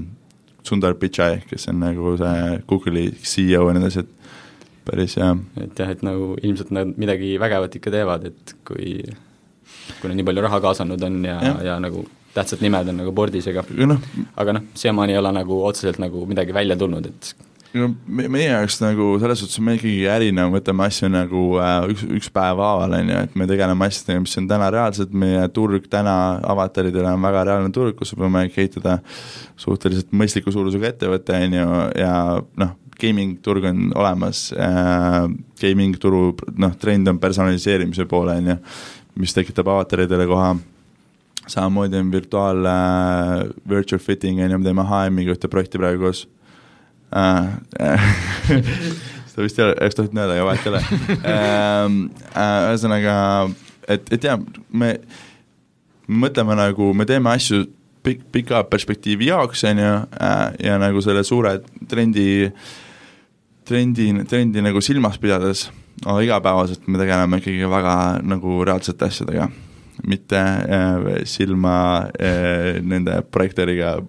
Sundar 0.68 0.96
Pichai, 1.00 1.42
kes 1.50 1.70
on 1.72 1.82
nagu 1.82 2.16
see 2.22 2.62
Google'i 2.70 3.10
CEO 3.18 3.66
ja 3.68 3.76
nii 3.76 3.86
edasi, 3.86 4.06
et 4.06 4.86
päris 4.86 5.18
hea. 5.18 5.34
et 5.64 5.80
jah, 5.80 5.90
et 5.94 6.06
nagu 6.06 6.36
ilmselt 6.42 6.72
nad 6.76 6.96
midagi 7.02 7.34
vägevat 7.42 7.78
ikka 7.80 7.94
teevad, 7.94 8.26
et 8.30 8.56
kui 8.68 9.02
kui 10.00 10.10
nad 10.10 10.18
nii 10.18 10.26
palju 10.28 10.44
raha 10.46 10.60
kaasanud 10.64 11.04
on 11.06 11.22
ja, 11.26 11.38
ja., 11.44 11.54
ja 11.72 11.78
nagu 11.82 12.06
tähtsad 12.36 12.64
nimed 12.64 12.92
on 12.92 13.02
nagu 13.04 13.14
bordis, 13.16 13.48
ega 13.52 13.64
no. 13.86 13.98
aga 14.40 14.58
noh, 14.58 14.68
siiamaani 14.78 15.16
ei 15.16 15.22
ole 15.22 15.32
nagu 15.42 15.64
otseselt 15.68 16.02
nagu 16.02 16.26
midagi 16.30 16.54
välja 16.56 16.78
tulnud, 16.80 17.10
et 17.12 17.34
no 17.78 17.88
me, 18.06 18.26
meie 18.32 18.50
jaoks 18.50 18.80
nagu 18.84 19.08
selles 19.22 19.42
suhtes 19.42 19.62
me 19.64 19.76
ikkagi 19.78 20.06
ärina 20.12 20.48
võtame 20.52 20.86
asju 20.88 21.10
nagu 21.12 21.44
äh, 21.62 21.78
üks, 21.94 22.04
üks 22.20 22.32
päev 22.34 22.60
haaval, 22.64 22.96
on 22.98 23.12
ju, 23.14 23.22
et 23.28 23.38
me 23.40 23.48
tegeleme 23.50 23.88
asjadega, 23.88 24.24
mis 24.26 24.38
on 24.42 24.50
täna 24.52 24.70
reaalsed, 24.74 25.16
meie 25.24 25.44
turg 25.56 25.88
täna 25.92 26.16
avataridele 26.54 27.14
on 27.16 27.28
väga 27.28 27.46
reaalne 27.50 27.74
turg, 27.76 27.96
kus 28.00 28.14
me 28.18 28.26
võime 28.26 28.46
ehitada 28.50 29.00
suhteliselt 29.60 30.12
mõistliku 30.16 30.54
suurusega 30.54 30.92
ettevõte, 30.92 31.38
on 31.48 31.60
ju, 31.60 31.68
ja 32.02 32.16
noh, 32.64 32.76
gaming 33.02 33.40
turg 33.46 33.66
on 33.70 33.88
olemas 33.98 34.50
äh,, 34.54 35.24
gaming 35.62 35.98
turu 36.02 36.32
noh, 36.60 36.76
trend 36.82 37.10
on 37.10 37.22
personaliseerimise 37.24 38.06
poole, 38.10 38.38
on 38.42 38.54
ju, 38.54 38.60
mis 39.22 39.34
tekitab 39.36 39.68
avataridele 39.72 40.28
koha 40.30 40.54
samamoodi 41.52 42.00
on 42.00 42.12
virtuaal 42.14 42.66
äh, 42.66 43.50
virtual 43.70 44.00
fitting 44.00 44.42
on 44.44 44.52
ju, 44.52 44.60
me 44.60 44.70
teeme 44.70 44.86
HM-iga 44.88 45.36
ühte 45.36 45.50
projekti 45.52 45.82
praegu 45.82 46.08
koos 46.08 46.26
äh, 47.16 47.50
seda 49.32 49.46
vist 49.46 49.60
ei 49.60 49.66
ole, 49.66 49.76
oleks 49.80 49.98
tahtnud 49.98 50.22
öelda, 50.22 50.38
aga 50.38 50.48
vahet 50.48 50.66
ei 50.66 50.72
ole 50.72 50.82
ähm, 51.34 52.00
äh,. 52.36 52.72
ühesõnaga, 52.72 53.16
et, 53.88 54.14
et 54.16 54.28
jaa, 54.28 54.38
me, 54.72 54.94
me 56.08 56.26
mõtleme 56.28 56.58
nagu, 56.60 56.92
me 56.98 57.08
teeme 57.10 57.32
asju 57.34 57.64
pikk, 58.06 58.26
pika 58.34 58.64
perspektiivi 58.70 59.30
jaoks, 59.32 59.66
on 59.72 59.84
ju 59.84 59.92
äh,, 59.96 60.46
ja 60.68 60.78
nagu 60.82 61.04
selle 61.06 61.24
suure 61.28 61.58
trendi, 61.92 62.30
trendi, 63.68 64.12
trendi 64.30 64.64
nagu 64.64 64.84
silmas 64.84 65.20
pidades, 65.22 65.70
aga 66.06 66.22
igapäevaselt 66.28 66.88
me 66.88 67.02
tegeleme 67.02 67.42
ikkagi 67.42 67.68
väga 67.72 67.98
nagu 68.26 68.62
reaalsete 68.68 69.12
asjadega 69.12 69.52
mitte 70.08 70.40
äh, 70.40 71.22
silma 71.30 71.76
äh, 72.18 72.80
nende 72.82 73.20
projektööriga, 73.32 74.00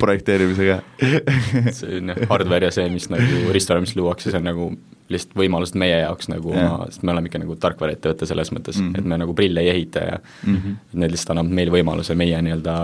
projekteerimisega 0.00 0.80
see 1.76 1.98
on 2.00 2.12
jah, 2.14 2.24
hardware 2.30 2.70
ja 2.70 2.74
see, 2.74 2.88
mis 2.92 3.08
nagu 3.12 3.52
riistvara, 3.52 3.84
luuakse, 3.98 4.32
see 4.32 4.40
on 4.40 4.48
nagu 4.48 4.70
lihtsalt 5.12 5.36
võimalused 5.36 5.78
meie 5.80 6.02
jaoks 6.02 6.30
nagu 6.32 6.52
yeah., 6.54 6.76
sest 6.88 7.04
me 7.06 7.12
oleme 7.14 7.28
ikka 7.28 7.40
nagu 7.42 7.56
tarkvaraettevõte 7.60 8.28
selles 8.28 8.52
mõttes 8.54 8.78
mm, 8.78 8.90
-hmm. 8.90 9.00
et 9.00 9.10
me 9.12 9.18
nagu 9.20 9.34
prille 9.36 9.64
ei 9.64 9.72
ehita 9.74 10.04
ja 10.06 10.20
mm 10.20 10.54
-hmm. 10.56 10.76
need 11.02 11.14
lihtsalt 11.14 11.34
annavad 11.34 11.56
meile 11.58 11.74
võimaluse 11.74 12.16
meie 12.18 12.38
nii-öelda, 12.46 12.76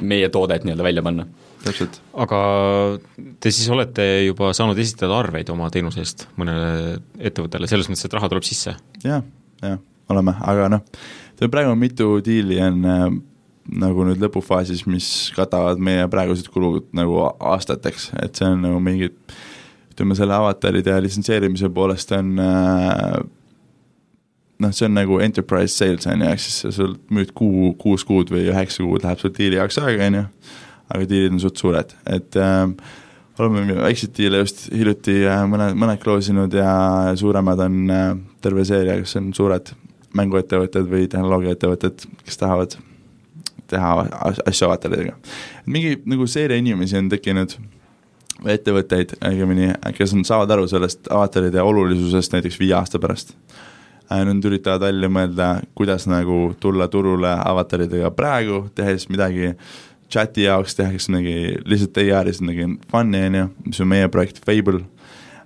meie 0.00 0.28
toodet 0.32 0.64
nii-öelda 0.64 0.86
välja 0.86 1.02
panna. 1.02 1.26
täpselt. 1.64 2.00
aga 2.14 2.40
te 3.40 3.50
siis 3.50 3.68
olete 3.68 4.24
juba 4.24 4.52
saanud 4.52 4.78
esitada 4.78 5.18
arveid 5.18 5.48
oma 5.50 5.70
teenuse 5.70 6.00
eest 6.00 6.28
mõnele 6.36 7.00
ettevõttele, 7.18 7.66
selles 7.66 7.90
mõttes, 7.90 8.04
et 8.04 8.18
raha 8.18 8.28
tuleb 8.28 8.42
sisse 8.42 8.70
ja,? 9.04 9.10
jah, 9.10 9.22
jah, 9.62 9.78
oleme, 10.08 10.34
aga 10.40 10.68
noh, 10.68 10.80
praegu 11.52 11.72
on 11.72 11.80
mitu 11.80 12.16
diili 12.24 12.60
on 12.64 12.84
äh, 12.88 13.08
nagu 13.82 14.06
nüüd 14.06 14.22
lõpufaasis, 14.22 14.84
mis 14.88 15.08
katavad 15.36 15.80
meie 15.82 16.06
praegused 16.10 16.48
kulud 16.52 16.88
nagu 16.96 17.22
aastateks, 17.26 18.12
et 18.22 18.38
see 18.38 18.48
on 18.48 18.62
nagu 18.64 18.80
mingi 18.82 19.10
ütleme, 19.90 20.16
selle 20.18 20.36
avataride 20.36 20.94
litsenseerimise 21.02 21.70
poolest 21.74 22.12
on 22.16 22.36
äh, 22.42 23.16
noh, 24.62 24.74
see 24.76 24.86
on 24.88 24.94
nagu 24.96 25.18
enterprise 25.24 25.74
sales 25.74 26.06
on 26.10 26.22
ju, 26.22 26.30
ehk 26.34 26.44
siis 26.44 26.76
sul 26.76 26.94
müüd 27.12 27.32
kuu, 27.36 27.72
kuus 27.80 28.06
kuud 28.06 28.30
või 28.32 28.46
üheksa 28.52 28.84
kuud 28.84 29.06
läheb 29.06 29.22
sul 29.22 29.34
diili 29.36 29.58
jaoks 29.60 29.80
aega, 29.82 30.10
on 30.10 30.20
ju, 30.20 30.28
aga 30.94 31.10
diilid 31.10 31.34
on 31.34 31.42
suht 31.42 31.60
suured, 31.60 31.96
et 32.06 32.38
äh, 32.40 32.62
oleme 33.36 33.90
diile 34.16 34.44
just 34.44 34.68
hiljuti 34.70 35.18
äh, 35.26 35.42
mõne, 35.50 35.72
mõned 35.76 36.00
close 36.04 36.32
inud 36.32 36.54
ja 36.54 36.70
suuremad 37.18 37.66
on 37.66 37.82
terve 38.44 38.64
seeria, 38.68 38.96
kes 39.02 39.18
on 39.18 39.34
suured 39.36 39.74
mänguettevõtted 40.16 40.90
või 40.90 41.06
tehnoloogiaettevõtted, 41.12 42.06
kes 42.24 42.40
tahavad 42.40 42.76
teha 43.70 43.94
asju 44.46 44.68
avataridega. 44.68 45.16
mingi 45.66 45.96
nagu 46.06 46.26
seeria 46.30 46.58
inimesi 46.60 46.98
on 46.98 47.08
tekkinud, 47.10 47.56
või 48.42 48.56
ettevõtteid 48.56 49.16
õigemini, 49.24 49.72
kes 49.96 50.14
on, 50.16 50.24
saavad 50.28 50.52
aru 50.56 50.68
sellest 50.70 51.08
avataride 51.12 51.62
olulisusest 51.62 52.36
näiteks 52.36 52.58
viie 52.60 52.74
aasta 52.76 53.00
pärast. 53.02 53.34
Nad 54.06 54.44
üritavad 54.46 54.84
välja 54.84 55.08
mõelda, 55.10 55.48
kuidas 55.74 56.06
nagu 56.06 56.52
tulla 56.62 56.86
turule 56.88 57.32
avataridega 57.42 58.12
praegu, 58.14 58.66
tehes 58.74 59.08
midagi 59.10 59.54
chati 60.12 60.44
jaoks, 60.46 60.76
tehakse 60.78 61.10
midagi 61.10 61.56
lihtsalt 61.66 61.98
AR-is 62.04 62.38
midagi 62.44 62.68
fun'i, 62.92 63.24
on 63.26 63.40
ju, 63.40 63.48
mis 63.66 63.82
on 63.82 63.90
meie 63.90 64.08
projekt 64.12 64.38
Fable 64.46 64.84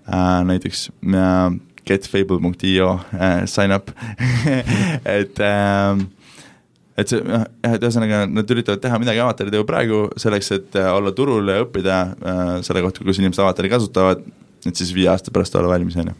äh,, 0.05 0.43
näiteks 0.45 0.91
äh, 1.09 1.57
getfable.io 1.88 2.93
äh, 3.16 3.45
sign 3.51 3.77
up 3.77 3.93
et 5.19 5.40
äh, 5.40 6.07
et 7.01 7.12
see 7.12 7.21
noh, 7.25 7.45
jah, 7.64 7.77
et 7.77 7.85
ühesõnaga 7.85 8.25
nad 8.29 8.55
üritavad 8.55 8.83
teha 8.83 8.99
midagi 9.01 9.23
avataride 9.25 9.61
ju 9.61 9.69
praegu 9.69 10.01
selleks, 10.21 10.51
et 10.57 10.81
äh, 10.81 10.90
olla 10.93 11.12
turul 11.16 11.49
ja 11.49 11.62
õppida 11.64 12.01
äh, 12.12 12.57
selle 12.66 12.83
kohta, 12.85 13.05
kuidas 13.05 13.21
inimesed 13.23 13.45
avatari 13.45 13.71
kasutavad, 13.73 14.27
et 14.66 14.75
siis 14.77 14.93
viie 14.97 15.09
aasta 15.12 15.33
pärast 15.35 15.57
olla 15.57 15.73
valmis, 15.73 15.97
on 16.01 16.12
ju 16.12 16.19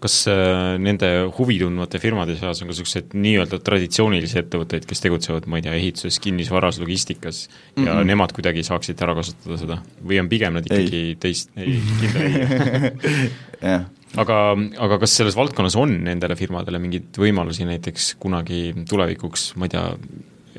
kas 0.00 0.14
äh, 0.32 0.78
nende 0.80 1.08
huvi 1.36 1.58
tundvate 1.60 2.00
firmade 2.00 2.38
seas 2.38 2.62
on 2.62 2.70
ka 2.70 2.72
niisuguseid 2.72 3.12
nii-öelda 3.18 3.58
traditsioonilisi 3.64 4.38
ettevõtteid, 4.40 4.86
kes 4.88 5.04
tegutsevad, 5.04 5.48
ma 5.50 5.60
ei 5.60 5.66
tea, 5.66 5.74
ehituses, 5.76 6.16
kinnisvaras, 6.24 6.80
logistikas 6.80 7.42
ja 7.48 7.82
mm 7.82 7.90
-mm. 7.90 8.08
nemad 8.08 8.32
kuidagi 8.36 8.64
saaksid 8.64 9.02
ära 9.04 9.18
kasutada 9.18 9.60
seda 9.60 9.78
või 10.00 10.22
on 10.22 10.32
pigem 10.32 10.56
nad 10.56 10.70
ikkagi 10.70 11.04
ei. 11.10 11.14
teist, 11.20 11.52
ei, 11.56 11.76
kindla 12.00 12.24
ei? 12.24 13.30
jah 13.74 13.86
aga, 14.16 14.38
aga 14.86 14.98
kas 15.02 15.16
selles 15.18 15.36
valdkonnas 15.36 15.76
on 15.80 15.92
nendele 16.06 16.36
firmadele 16.38 16.80
mingeid 16.82 17.20
võimalusi 17.20 17.66
näiteks 17.68 18.14
kunagi 18.22 18.72
tulevikuks, 18.88 19.52
ma 19.60 19.68
ei 19.68 19.74
tea, 19.74 19.84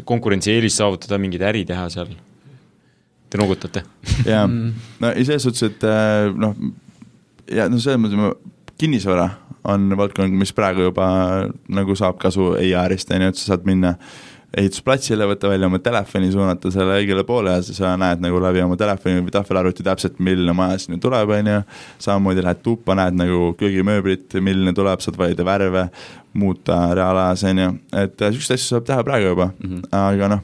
konkurentsieelis 0.10 0.78
saavutada, 0.80 1.20
mingit 1.22 1.44
äri 1.46 1.66
teha 1.70 1.88
seal? 1.94 2.14
Te 3.30 3.42
noogutate? 3.42 3.84
jaa, 4.30 4.46
no 4.48 5.14
selles 5.18 5.46
suhtes, 5.46 5.68
et 5.70 5.86
äh, 5.88 6.30
noh, 6.34 6.56
ja 7.54 7.70
no 7.70 7.82
selles 7.82 8.02
mõttes 8.02 8.76
kinnisvara 8.80 9.28
on 9.70 9.90
valdkond, 10.00 10.34
mis 10.40 10.54
praegu 10.56 10.86
juba 10.88 11.06
nagu 11.68 11.96
saab 12.00 12.18
kasu 12.22 12.54
EIR-ist, 12.62 13.10
on 13.12 13.26
ju, 13.26 13.34
et 13.34 13.40
sa 13.40 13.52
saad 13.52 13.66
minna 13.68 13.98
äh, 13.98 14.29
ehitusplatsile, 14.58 15.28
võtta 15.30 15.50
välja 15.52 15.68
oma 15.70 15.80
telefoni, 15.84 16.32
suunata 16.34 16.72
selle 16.74 16.98
õigele 17.02 17.24
poole 17.28 17.54
ja 17.54 17.64
siis 17.66 17.78
sa 17.82 17.94
näed 18.00 18.24
nagu 18.24 18.40
läbi 18.42 18.64
oma 18.64 18.78
telefoni 18.80 19.22
või 19.22 19.34
tahvelarvuti 19.34 19.86
täpselt, 19.86 20.18
milline 20.26 20.56
maja 20.58 20.80
sinna 20.82 20.98
tuleb, 21.02 21.34
on 21.38 21.52
ju, 21.52 21.60
samamoodi 22.02 22.46
lähed 22.46 22.64
tuppa, 22.66 22.98
näed 22.98 23.20
nagu 23.20 23.52
köögimööblit, 23.60 24.40
milline 24.42 24.74
tuleb, 24.78 25.04
saad 25.06 25.20
valida 25.22 25.46
värve, 25.46 25.86
muuta 26.40 26.80
reaalajas, 26.98 27.46
on 27.52 27.64
ju, 27.64 27.76
et 28.02 28.26
niisuguseid 28.26 28.58
asju 28.58 28.74
saab 28.74 28.90
teha 28.90 29.06
praegu 29.06 29.34
juba. 29.36 29.52
Mm, 29.60 29.76
-hmm. 29.76 29.94
aga 30.02 30.34
noh, 30.34 30.44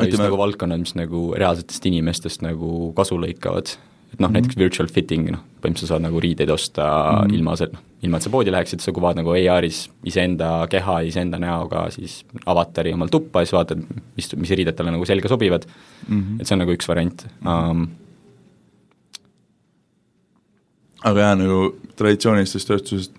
just 0.00 0.18
nagu 0.18 0.38
valdkonnad, 0.38 0.82
mis 0.82 0.96
nagu 0.98 1.30
reaalsetest 1.38 1.86
inimestest 1.86 2.42
nagu 2.42 2.92
kasu 2.98 3.20
lõikavad 3.22 3.76
et 4.12 4.20
noh 4.20 4.28
mm 4.28 4.32
-hmm., 4.32 4.40
näiteks 4.40 4.58
virtual 4.58 4.88
fitting, 4.88 5.30
noh, 5.30 5.40
põhimõtteliselt 5.62 5.88
saad 5.88 6.04
nagu 6.04 6.20
riideid 6.20 6.50
osta 6.50 6.82
mm 6.84 7.18
-hmm. 7.18 7.34
ilma 7.34 7.56
see, 7.56 7.68
noh, 7.72 7.80
ilma 8.02 8.16
et 8.16 8.22
sa 8.22 8.30
poodi 8.30 8.52
läheksid, 8.52 8.80
sa 8.80 8.92
kuvad 8.92 9.16
nagu 9.16 9.30
AR-is 9.30 9.90
iseenda 10.04 10.66
keha, 10.70 11.00
iseenda 11.00 11.38
näoga 11.38 11.90
siis 11.90 12.24
avatari 12.46 12.92
omal 12.92 13.08
tuppa 13.08 13.40
ja 13.40 13.46
siis 13.46 13.52
vaatad, 13.52 13.82
mis, 14.16 14.36
mis 14.36 14.50
riided 14.50 14.76
talle 14.76 14.90
nagu 14.90 15.04
selga 15.04 15.28
sobivad 15.28 15.66
mm, 16.08 16.22
-hmm. 16.22 16.40
et 16.40 16.46
see 16.46 16.54
on 16.54 16.58
nagu 16.58 16.72
üks 16.72 16.88
variant 16.88 17.26
um,. 17.46 17.88
aga 21.04 21.20
jah, 21.20 21.38
nagu 21.38 21.76
traditsioonilistest 21.96 22.68
tööstusest 22.68 23.12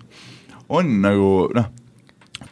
on 0.68 1.00
nagu 1.02 1.50
noh, 1.54 1.70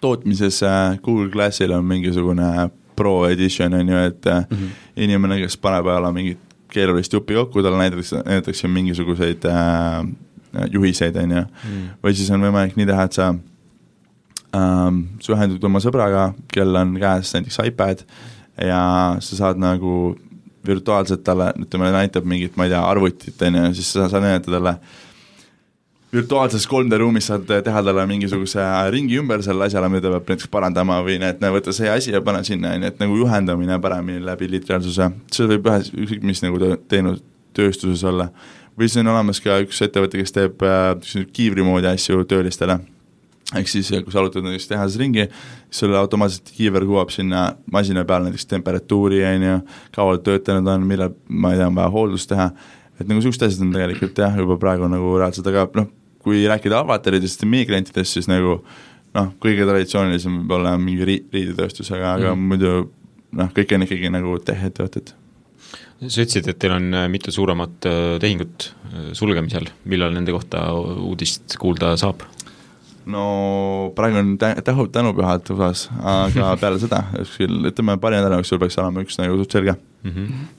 tootmises 0.00 0.62
äh, 0.62 0.98
Google 1.02 1.30
Glassil 1.30 1.72
on 1.72 1.84
mingisugune 1.84 2.70
pro 2.96 3.26
edition 3.26 3.74
on 3.74 3.88
ju, 3.88 3.96
et 3.96 4.24
mm 4.24 4.56
-hmm. 4.56 4.68
inimene, 4.96 5.40
kes 5.40 5.56
paneb 5.56 5.84
peale 5.84 6.12
mingit 6.12 6.38
keerulist 6.72 7.12
juppi 7.12 7.36
kokku, 7.38 7.62
talle 7.62 7.80
näidatakse, 7.80 8.22
näidatakse 8.26 8.68
mingisuguseid 8.68 9.46
äh, 9.48 10.02
juhiseid, 10.72 11.16
on 11.20 11.36
ju, 11.36 11.44
mm. 11.44 11.86
või 12.04 12.16
siis 12.16 12.30
on 12.34 12.44
võimalik 12.44 12.76
nii 12.78 12.88
teha, 12.88 13.06
et 13.08 13.18
sa 13.18 13.30
ähm, 14.56 15.04
sa 15.22 15.36
ühendud 15.36 15.64
oma 15.68 15.80
sõbraga, 15.84 16.30
kel 16.52 16.76
on 16.80 16.96
käes 17.00 17.32
näiteks 17.36 17.62
iPad 17.68 18.04
ja 18.60 18.82
sa 19.24 19.38
saad 19.38 19.62
nagu 19.62 20.16
virtuaalselt 20.66 21.24
talle, 21.26 21.50
ütleme, 21.64 21.90
näitab 21.94 22.26
mingit, 22.28 22.56
ma 22.56 22.68
ei 22.68 22.74
tea, 22.74 22.82
arvutit, 22.86 23.40
on 23.42 23.58
ju, 23.58 23.72
siis 23.78 23.94
sa 23.96 24.10
saad 24.12 24.24
näidata 24.26 24.52
talle 24.54 24.76
äh, 24.76 25.00
virtuaalses 26.12 26.68
3D 26.68 26.98
ruumis 27.00 27.26
saad 27.30 27.46
teha 27.48 27.82
talle 27.82 28.04
mingisuguse 28.06 28.64
ringi 28.92 29.16
ümber 29.20 29.42
sellele 29.44 29.70
asjale, 29.70 29.88
mida 29.88 30.04
ta 30.04 30.18
peab 30.18 30.32
näiteks 30.32 30.50
parandama 30.52 30.98
või 31.04 31.16
näed, 31.22 31.40
võta 31.54 31.72
see 31.72 31.88
asi 31.88 32.12
ja 32.12 32.20
pane 32.24 32.42
sinna, 32.44 32.74
on 32.76 32.84
ju, 32.84 32.90
et 32.92 32.98
nagu 33.00 33.16
juhendamine 33.16 33.78
paremini 33.80 34.20
läbi 34.24 34.50
liitreaalsuse, 34.52 35.08
see 35.32 35.48
võib 35.54 35.70
ühes, 35.72 35.92
ükskõik 35.96 36.26
mis 36.28 36.42
nagu 36.44 36.60
teenus, 36.88 37.22
tööstuses 37.56 38.04
olla. 38.08 38.28
või 38.76 38.88
siis 38.88 39.00
on 39.00 39.12
olemas 39.12 39.40
ka 39.44 39.58
üks 39.64 39.80
ettevõte, 39.84 40.20
kes 40.20 40.36
teeb 40.36 40.62
äh, 40.64 41.24
kiivri 41.32 41.64
moodi 41.64 41.88
asju 41.88 42.24
töölistele, 42.28 42.78
ehk 43.56 43.68
siis 43.68 43.88
kui 43.88 44.12
sa 44.12 44.20
arutad 44.20 44.44
näiteks 44.44 44.68
tehases 44.68 45.00
ringi, 45.00 45.26
siis 45.70 45.84
sulle 45.84 45.96
automaatselt 45.96 46.52
kiiver 46.56 46.84
kuvab 46.88 47.12
sinna 47.12 47.54
masina 47.72 48.04
peale 48.04 48.28
näiteks 48.28 48.48
temperatuuri, 48.52 49.24
on 49.32 49.48
ju, 49.48 49.56
kaua 49.96 50.20
töötanud 50.20 50.68
on, 50.76 50.86
millal, 50.88 51.16
ma 51.28 51.52
ei 51.52 51.60
tea, 51.60 51.72
on 51.72 51.80
vaja 51.80 51.92
hooldust 51.96 52.32
teha, 52.32 52.50
et 53.00 53.08
nagu 53.08 53.16
niisugused 53.16 53.48
asjad 53.48 53.64
on 53.64 53.74
tegelikult 53.76 54.24
jah, 54.24 54.40
juba 54.44 54.60
praegu 54.60 54.88
nagu 54.92 55.16
reaalselt, 55.20 55.48
aga 55.52 55.68
noh, 55.80 55.92
kui 56.22 56.44
rääkida 56.48 56.80
avataridest 56.82 57.42
ja 57.42 57.50
meie 57.50 57.66
klientidest, 57.68 58.18
siis 58.18 58.28
nagu 58.30 58.60
noh, 59.16 59.32
kõige 59.42 59.66
traditsioonilisem 59.68 60.42
võib 60.42 60.56
olla 60.58 60.74
mingi 60.80 61.08
ri-, 61.08 61.22
riidetööstus, 61.32 61.90
aga 61.94 62.16
mm., 62.20 62.52
muidu 62.52 62.74
noh, 63.38 63.50
kõik 63.56 63.74
on 63.76 63.86
ikkagi 63.86 64.12
nagu 64.12 64.36
tech-ettevõtted. 64.44 65.14
sa 66.02 66.24
ütlesid, 66.24 66.48
et 66.50 66.58
teil 66.60 66.76
on 66.76 66.92
äh, 66.98 67.08
mitu 67.12 67.32
suuremat 67.34 67.88
äh, 67.88 67.98
tehingut 68.22 68.70
äh, 68.92 69.10
sulgemisel, 69.16 69.68
millal 69.84 70.14
nende 70.14 70.34
kohta 70.34 70.70
uudist 70.74 71.58
kuulda 71.60 71.94
saab? 72.00 72.24
no 73.06 73.92
praegu 73.96 74.20
on 74.20 74.34
tä-, 74.38 74.56
tähu-, 74.64 74.88
tänupühad 74.94 75.52
USA-s, 75.54 75.90
aga 75.98 76.54
peale 76.62 76.80
seda, 76.82 77.04
kuskil 77.18 77.70
ütleme 77.72 77.98
paari 78.02 78.20
nädala 78.20 78.40
jooksul 78.40 78.62
peaks 78.62 78.78
olema 78.78 79.04
üks 79.04 79.18
nagu 79.20 79.38
suht 79.42 79.58
selge 79.58 79.76
mm. 79.76 80.10
-hmm 80.10 80.50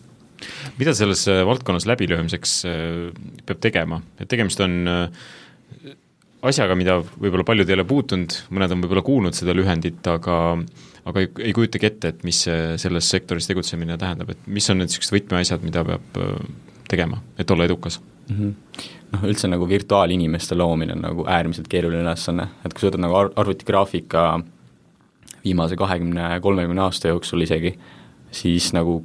mida 0.75 0.91
selles 0.91 1.21
valdkonnas 1.47 1.85
läbilöömiseks 1.87 2.53
peab 3.47 3.59
tegema, 3.63 4.01
et 4.19 4.27
tegemist 4.27 4.59
on 4.59 4.73
äh, 4.91 5.29
asjaga, 6.43 6.75
mida 6.75 6.97
võib-olla 7.01 7.45
paljud 7.47 7.69
ei 7.69 7.77
ole 7.77 7.85
puutunud, 7.87 8.35
mõned 8.53 8.75
on 8.75 8.83
võib-olla 8.83 9.03
kuulnud 9.05 9.37
seda 9.37 9.55
lühendit, 9.55 10.01
aga 10.11 10.39
aga 11.03 11.23
ei, 11.23 11.29
ei 11.49 11.53
kujutagi 11.55 11.87
ette, 11.89 12.13
et 12.13 12.25
mis 12.27 12.39
selles 12.79 13.09
sektoris 13.11 13.47
tegutsemine 13.49 13.97
tähendab, 13.99 14.31
et 14.33 14.47
mis 14.47 14.69
on 14.71 14.79
need 14.79 14.91
niisugused 14.91 15.15
võtmeasjad, 15.17 15.63
mida 15.65 15.83
peab 15.87 16.19
äh, 16.23 16.35
tegema, 16.91 17.19
et 17.39 17.51
olla 17.51 17.67
edukas 17.67 17.99
mm? 17.99 18.35
-hmm. 18.35 18.91
Noh, 19.13 19.25
üldse 19.29 19.45
nagu 19.45 19.67
virtuaalinimeste 19.69 20.55
loomine 20.57 20.95
on 20.95 21.03
nagu 21.05 21.25
äärmiselt 21.29 21.67
keeruline 21.69 22.01
ülesanne, 22.01 22.47
et 22.65 22.73
kui 22.73 22.81
sa 22.81 22.87
võtad 22.87 23.03
nagu 23.03 23.15
ar-, 23.15 23.29
arvutigraafika 23.35 24.23
viimase 25.43 25.75
kahekümne, 25.77 26.39
kolmekümne 26.41 26.81
aasta 26.81 27.11
jooksul 27.11 27.45
isegi, 27.45 27.75
siis 28.31 28.71
nagu 28.73 29.03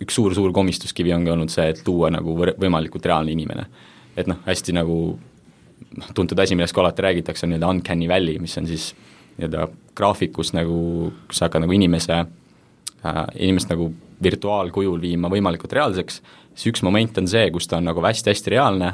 üks 0.00 0.14
suur-suur 0.16 0.54
komistuskivi 0.56 1.12
ongi 1.12 1.30
olnud 1.30 1.52
see, 1.52 1.68
et 1.68 1.82
luua 1.86 2.10
nagu 2.10 2.36
võr-, 2.38 2.54
võimalikult 2.56 3.04
reaalne 3.04 3.32
inimene. 3.32 3.66
et 4.16 4.26
noh, 4.26 4.40
hästi 4.46 4.72
nagu 4.72 5.18
noh, 5.98 6.12
tuntud 6.14 6.38
asi, 6.38 6.56
millest 6.58 6.74
ka 6.76 6.82
alati 6.84 7.04
räägitakse, 7.06 7.46
on 7.46 7.52
nii-öelda 7.54 7.70
uncanny 7.76 8.08
valley, 8.08 8.38
mis 8.42 8.56
on 8.58 8.68
siis 8.70 8.92
nii-öelda 9.38 9.66
graafikus 9.98 10.52
nagu, 10.56 11.12
kus 11.28 11.40
sa 11.40 11.48
hakkad 11.48 11.64
nagu 11.64 11.76
inimese 11.76 12.18
äh,, 12.18 13.24
inimest 13.40 13.72
nagu 13.72 13.90
virtuaalkujul 14.22 15.00
viima 15.02 15.30
võimalikult 15.32 15.72
reaalseks, 15.74 16.20
siis 16.54 16.70
üks 16.72 16.84
moment 16.86 17.18
on 17.18 17.28
see, 17.30 17.48
kus 17.54 17.68
ta 17.68 17.80
on 17.80 17.88
nagu 17.90 18.04
hästi-hästi 18.04 18.54
reaalne, 18.54 18.92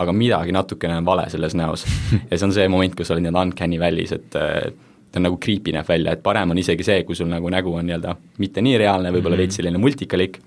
aga 0.00 0.12
midagi 0.16 0.54
natukene 0.56 0.96
on 1.00 1.08
vale 1.08 1.26
selles 1.32 1.56
näos. 1.58 1.84
ja 2.30 2.36
see 2.38 2.46
on 2.46 2.54
see 2.56 2.68
moment, 2.72 2.94
kus 2.96 3.10
sa 3.10 3.16
oled 3.16 3.26
nii-öelda 3.26 3.46
uncanny 3.50 3.80
valley's, 3.82 4.14
et 4.16 4.30
ta 4.30 5.18
on 5.18 5.26
nagu 5.26 5.40
creepy 5.42 5.74
näeb 5.74 5.88
välja, 5.88 6.14
et 6.14 6.22
parem 6.22 6.54
on 6.54 6.60
isegi 6.60 6.86
see, 6.86 7.02
kui 7.04 7.18
sul 7.18 7.28
nagu 7.30 7.50
nägu 7.52 7.74
on 7.74 7.88
nii-öelda 7.88 8.14
mitte 8.42 8.62
nii 8.64 8.78
reaalne, 8.80 9.10
võib-olla 9.10 9.36
mm 9.36 9.42
-hmm. 9.42 9.50
veits 9.50 9.60
selline 9.60 9.82
multikalik, 9.82 10.38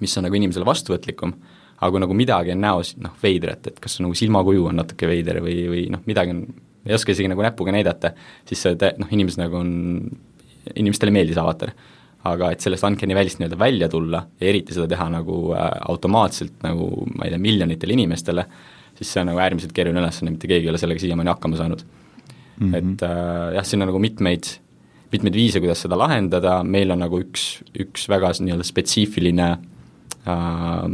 mis 0.00 0.18
on 0.18 0.28
nagu 0.28 0.36
inimesele 0.36 0.66
vastuvõtlikum 0.66 1.32
aga 1.78 1.90
kui 1.94 2.02
nagu 2.02 2.16
midagi 2.16 2.54
on 2.54 2.62
näos 2.62 2.94
noh, 2.98 3.14
veidrat, 3.22 3.68
et 3.70 3.78
kas 3.82 3.98
nagu 4.02 4.16
silmakuju 4.18 4.66
on 4.70 4.80
natuke 4.80 5.08
veider 5.10 5.40
või, 5.44 5.58
või 5.70 5.84
noh, 5.94 6.02
midagi 6.08 6.34
on, 6.34 6.42
ei 6.88 6.96
oska 6.96 7.14
isegi 7.14 7.30
nagu 7.30 7.44
näpuga 7.44 7.74
näidata, 7.74 8.12
siis 8.48 8.64
see 8.64 8.78
te-, 8.80 8.94
noh, 8.98 9.10
inimesed 9.14 9.42
nagu 9.42 9.60
on, 9.60 9.70
inimestele 10.74 11.14
ei 11.14 11.18
meeldi 11.20 11.36
see 11.36 11.44
avatar. 11.44 11.72
aga 12.28 12.50
et 12.52 12.60
sellest 12.60 12.84
uncanny 12.84 13.14
välist 13.14 13.38
nii-öelda 13.38 13.56
välja 13.56 13.88
tulla 13.88 14.24
ja 14.40 14.48
eriti 14.50 14.74
seda 14.74 14.88
teha 14.90 15.06
nagu 15.14 15.52
äh, 15.54 15.68
automaatselt 15.88 16.64
nagu 16.66 17.06
ma 17.14 17.24
ei 17.24 17.30
tea, 17.30 17.38
miljonitele 17.40 17.94
inimestele, 17.94 18.44
siis 18.98 19.12
see 19.12 19.22
on 19.22 19.30
nagu 19.30 19.38
äärmiselt 19.40 19.72
keeruline 19.72 20.02
ülesanne, 20.02 20.34
mitte 20.34 20.50
keegi 20.50 20.66
ei 20.66 20.72
ole 20.72 20.80
sellega 20.82 21.00
siiamaani 21.04 21.30
hakkama 21.30 21.60
saanud 21.60 21.84
mm. 21.86 22.66
-hmm. 22.66 22.74
et 22.74 23.04
äh, 23.06 23.54
jah, 23.54 23.64
siin 23.64 23.86
on 23.86 23.92
nagu 23.92 24.02
mitmeid 24.02 24.50
mitmeid 25.12 25.38
viise, 25.38 25.60
kuidas 25.62 25.80
seda 25.86 25.96
lahendada, 25.96 26.58
meil 26.64 26.90
on 26.92 27.00
nagu 27.00 27.22
üks, 27.22 27.62
üks 27.78 28.08
väga 28.10 28.34
nii-öelda 28.42 28.66
spetsiifiline 28.66 29.48
äh, 29.54 30.84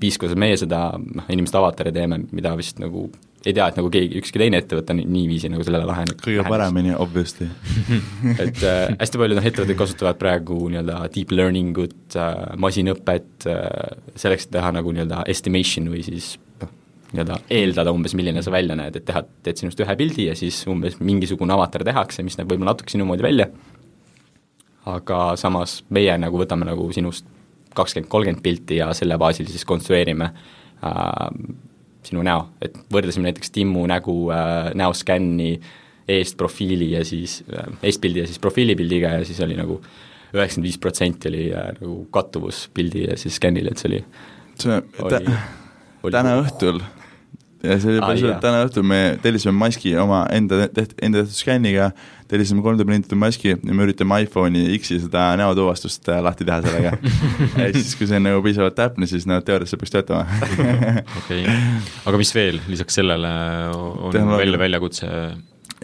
viis, 0.00 0.18
kuidas 0.20 0.38
meie 0.38 0.56
seda 0.60 0.88
noh, 0.98 1.26
inimeste 1.32 1.58
avatari 1.60 1.92
teeme, 1.94 2.20
mida 2.32 2.54
vist 2.58 2.80
nagu 2.82 3.08
ei 3.46 3.54
tea, 3.54 3.66
et 3.70 3.76
nagu 3.78 3.90
keegi, 3.92 4.18
ükski 4.20 4.40
teine 4.42 4.58
ettevõte 4.58 4.94
niiviisi 4.96 5.48
nagu 5.52 5.64
sellele 5.66 5.86
lahendanud. 5.86 6.18
kõige 6.24 6.44
paremini, 6.48 6.94
obviously 6.98 7.46
et 8.42 8.62
äh, 8.66 8.96
hästi 8.98 9.20
paljud 9.20 9.38
noh, 9.38 9.46
ettevõtted 9.46 9.78
kasutavad 9.78 10.18
praegu 10.18 10.58
nii-öelda 10.72 11.04
deep 11.14 11.34
learning 11.34 11.78
ut 11.84 12.16
äh,, 12.18 12.32
masinõpet 12.62 13.46
äh, 13.50 13.94
selleks, 14.18 14.48
et 14.48 14.56
teha 14.58 14.72
nagu 14.74 14.94
nii-öelda 14.94 15.22
estimation 15.30 15.86
või 15.92 16.02
siis 16.06 16.32
noh, 16.62 16.72
nii-öelda 17.12 17.38
eeldada 17.60 17.94
umbes, 17.94 18.16
milline 18.18 18.42
sa 18.42 18.54
välja 18.54 18.78
näed, 18.78 18.98
et 18.98 19.06
teha, 19.06 19.22
teed 19.46 19.62
sinust 19.62 19.80
ühe 19.84 19.96
pildi 20.02 20.26
ja 20.30 20.34
siis 20.38 20.64
umbes 20.70 20.98
mingisugune 20.98 21.54
avatar 21.54 21.86
tehakse, 21.86 22.26
mis 22.26 22.40
näeb 22.40 22.50
võib-olla 22.50 22.74
natuke 22.74 22.96
sinu 22.96 23.06
moodi 23.06 23.26
välja, 23.28 23.50
aga 24.90 25.22
samas 25.38 25.80
meie 25.94 26.18
nagu 26.18 26.42
võtame 26.42 26.66
nagu 26.66 26.90
sinust 26.94 27.30
kakskümmend, 27.76 28.10
kolmkümmend 28.12 28.42
pilti 28.44 28.80
ja 28.80 28.90
selle 28.96 29.18
baasil 29.20 29.48
siis 29.50 29.64
konstrueerime 29.68 30.30
äh, 30.32 31.30
sinu 32.06 32.22
näo, 32.26 32.48
et 32.62 32.76
võrdlesime 32.92 33.30
näiteks 33.30 33.52
Timmu 33.54 33.86
nägu 33.90 34.16
äh, 34.34 34.70
näoskänni 34.78 35.56
eest 36.08 36.36
profiili 36.38 36.92
ja 36.92 37.04
siis 37.04 37.40
äh,, 37.50 37.70
eestpildi 37.82 38.22
ja 38.22 38.26
siis 38.30 38.38
profiilipildiga 38.42 39.16
ja 39.18 39.24
siis 39.26 39.40
oli 39.44 39.56
nagu 39.58 39.80
üheksakümmend 40.34 40.68
viis 40.68 40.78
protsenti 40.82 41.30
oli 41.30 41.46
äh, 41.54 41.72
nagu 41.80 42.04
kattuvus 42.14 42.66
pildi 42.74 43.06
ja 43.08 43.16
siis 43.18 43.38
skännil, 43.40 43.70
et 43.70 43.82
see 43.82 43.90
oli 43.90 44.04
see 44.60 44.78
oli, 45.02 45.34
oli 46.02 46.14
täna 46.14 46.36
õhtul 46.42 46.80
ja 47.66 47.78
see 47.80 47.94
oli 47.94 48.02
päris 48.04 48.26
ah, 48.28 48.38
täna 48.42 48.62
õhtul 48.66 48.86
me 48.86 49.00
tellisime 49.22 49.54
maski 49.58 49.94
oma 50.00 50.24
enda 50.32 50.66
teht-, 50.68 50.96
enda 51.02 51.24
tehtud 51.24 51.38
skänniga, 51.38 51.90
tellisime 52.30 52.62
3D 52.64 52.86
prinditud 52.86 53.18
maski 53.20 53.52
ja 53.54 53.58
me 53.74 53.86
üritame 53.86 54.20
iPhone'i 54.24 54.76
X-i 54.80 54.98
seda 55.04 55.28
näotuvastust 55.40 56.08
äh, 56.12 56.20
lahti 56.24 56.46
teha 56.48 56.60
sellega 56.64 56.94
ja 57.62 57.68
siis, 57.74 57.94
kui 57.98 58.08
see 58.08 58.20
on 58.20 58.26
nagu 58.28 58.42
piisavalt 58.44 58.76
täpne, 58.78 59.08
siis 59.10 59.28
no 59.30 59.38
teoorias 59.44 59.76
peaks 59.78 59.94
töötama 59.94 60.24
okei 61.20 61.44
aga 61.46 62.22
mis 62.22 62.34
veel 62.36 62.60
lisaks 62.70 62.98
sellele 63.00 63.34
on 63.74 64.10
Tehnoloogia. 64.12 64.42
välja 64.44 64.62
väljakutse 64.66 65.12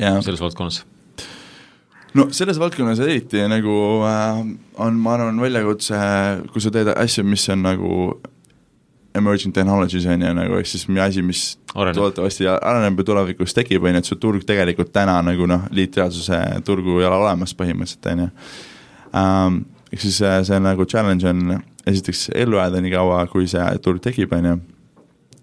jaa 0.00 0.18
selles 0.24 0.42
valdkonnas? 0.42 0.82
no 2.18 2.28
selles 2.34 2.60
valdkonnas 2.60 3.00
eriti 3.04 3.46
nagu 3.50 3.76
äh, 4.08 4.42
on, 4.82 5.00
ma 5.00 5.16
arvan, 5.16 5.40
väljakutse, 5.42 5.98
kui 6.52 6.64
sa 6.64 6.74
teed 6.74 6.92
asju, 6.96 7.24
mis 7.28 7.46
on 7.52 7.66
nagu 7.66 7.96
emerging 9.14 9.52
technologies 9.54 10.06
on 10.08 10.22
ju, 10.24 10.32
nagu 10.34 10.56
ehk 10.60 10.66
siis 10.70 10.86
mi- 10.88 11.00
asi, 11.00 11.22
mis 11.22 11.58
Areneb. 11.74 11.96
loodetavasti 12.00 12.46
areneb 12.52 12.98
ja 13.02 13.04
tulevikus 13.04 13.54
tekib, 13.56 13.84
on 13.84 13.94
ju, 13.96 14.02
et 14.02 14.08
su 14.08 14.16
turg 14.20 14.44
tegelikult 14.48 14.92
täna 14.92 15.18
nagu 15.24 15.46
noh, 15.48 15.66
liitreaalsuse 15.70 16.38
turgu 16.64 16.98
ei 17.00 17.06
ole 17.08 17.16
olemas 17.20 17.54
põhimõtteliselt, 17.58 18.10
on 18.12 18.24
ju. 18.24 18.30
Ehk 19.92 20.00
siis 20.00 20.16
see, 20.22 20.36
see 20.48 20.60
nagu 20.64 20.86
challenge 20.88 21.28
on 21.28 21.58
esiteks 21.86 22.30
ellu 22.34 22.56
jääda 22.56 22.80
nii 22.80 22.94
kaua, 22.94 23.26
kui 23.28 23.44
see 23.50 23.64
turg 23.84 24.00
tekib, 24.04 24.32
on 24.32 24.48
ju, 24.48 24.54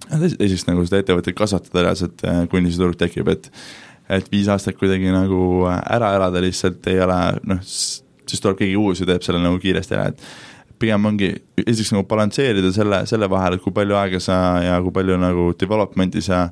teiseks 0.10 0.66
nagu 0.70 0.86
seda 0.88 1.04
ettevõtet 1.04 1.38
kasvatada 1.38 1.86
reaalselt, 1.86 2.24
äh, 2.26 2.44
kuni 2.50 2.72
see 2.74 2.82
turg 2.82 2.98
tekib, 2.98 3.30
et 3.36 3.52
et 4.10 4.26
viis 4.34 4.48
aastat 4.50 4.74
kuidagi 4.80 5.12
nagu 5.14 5.68
ära 5.70 6.16
elada 6.18 6.42
lihtsalt 6.42 6.88
ei 6.90 6.98
ole 7.06 7.18
noh, 7.46 7.60
siis 7.62 8.42
tuleb 8.42 8.58
keegi 8.58 8.74
uus 8.82 9.04
ja 9.04 9.06
teeb 9.06 9.22
selle 9.22 9.38
nagu 9.44 9.60
kiiresti 9.62 9.94
ära, 9.94 10.08
et 10.10 10.24
pigem 10.80 11.06
ongi 11.06 11.30
esiteks 11.66 11.92
nagu 11.96 12.06
balansseerida 12.08 12.72
selle, 12.76 13.02
selle 13.10 13.28
vahel, 13.30 13.58
et 13.58 13.62
kui 13.64 13.74
palju 13.76 13.96
aega 14.00 14.20
sa 14.24 14.36
ja 14.64 14.78
kui 14.82 14.92
palju 14.96 15.18
nagu 15.20 15.50
development'i 15.60 16.22
sa 16.24 16.46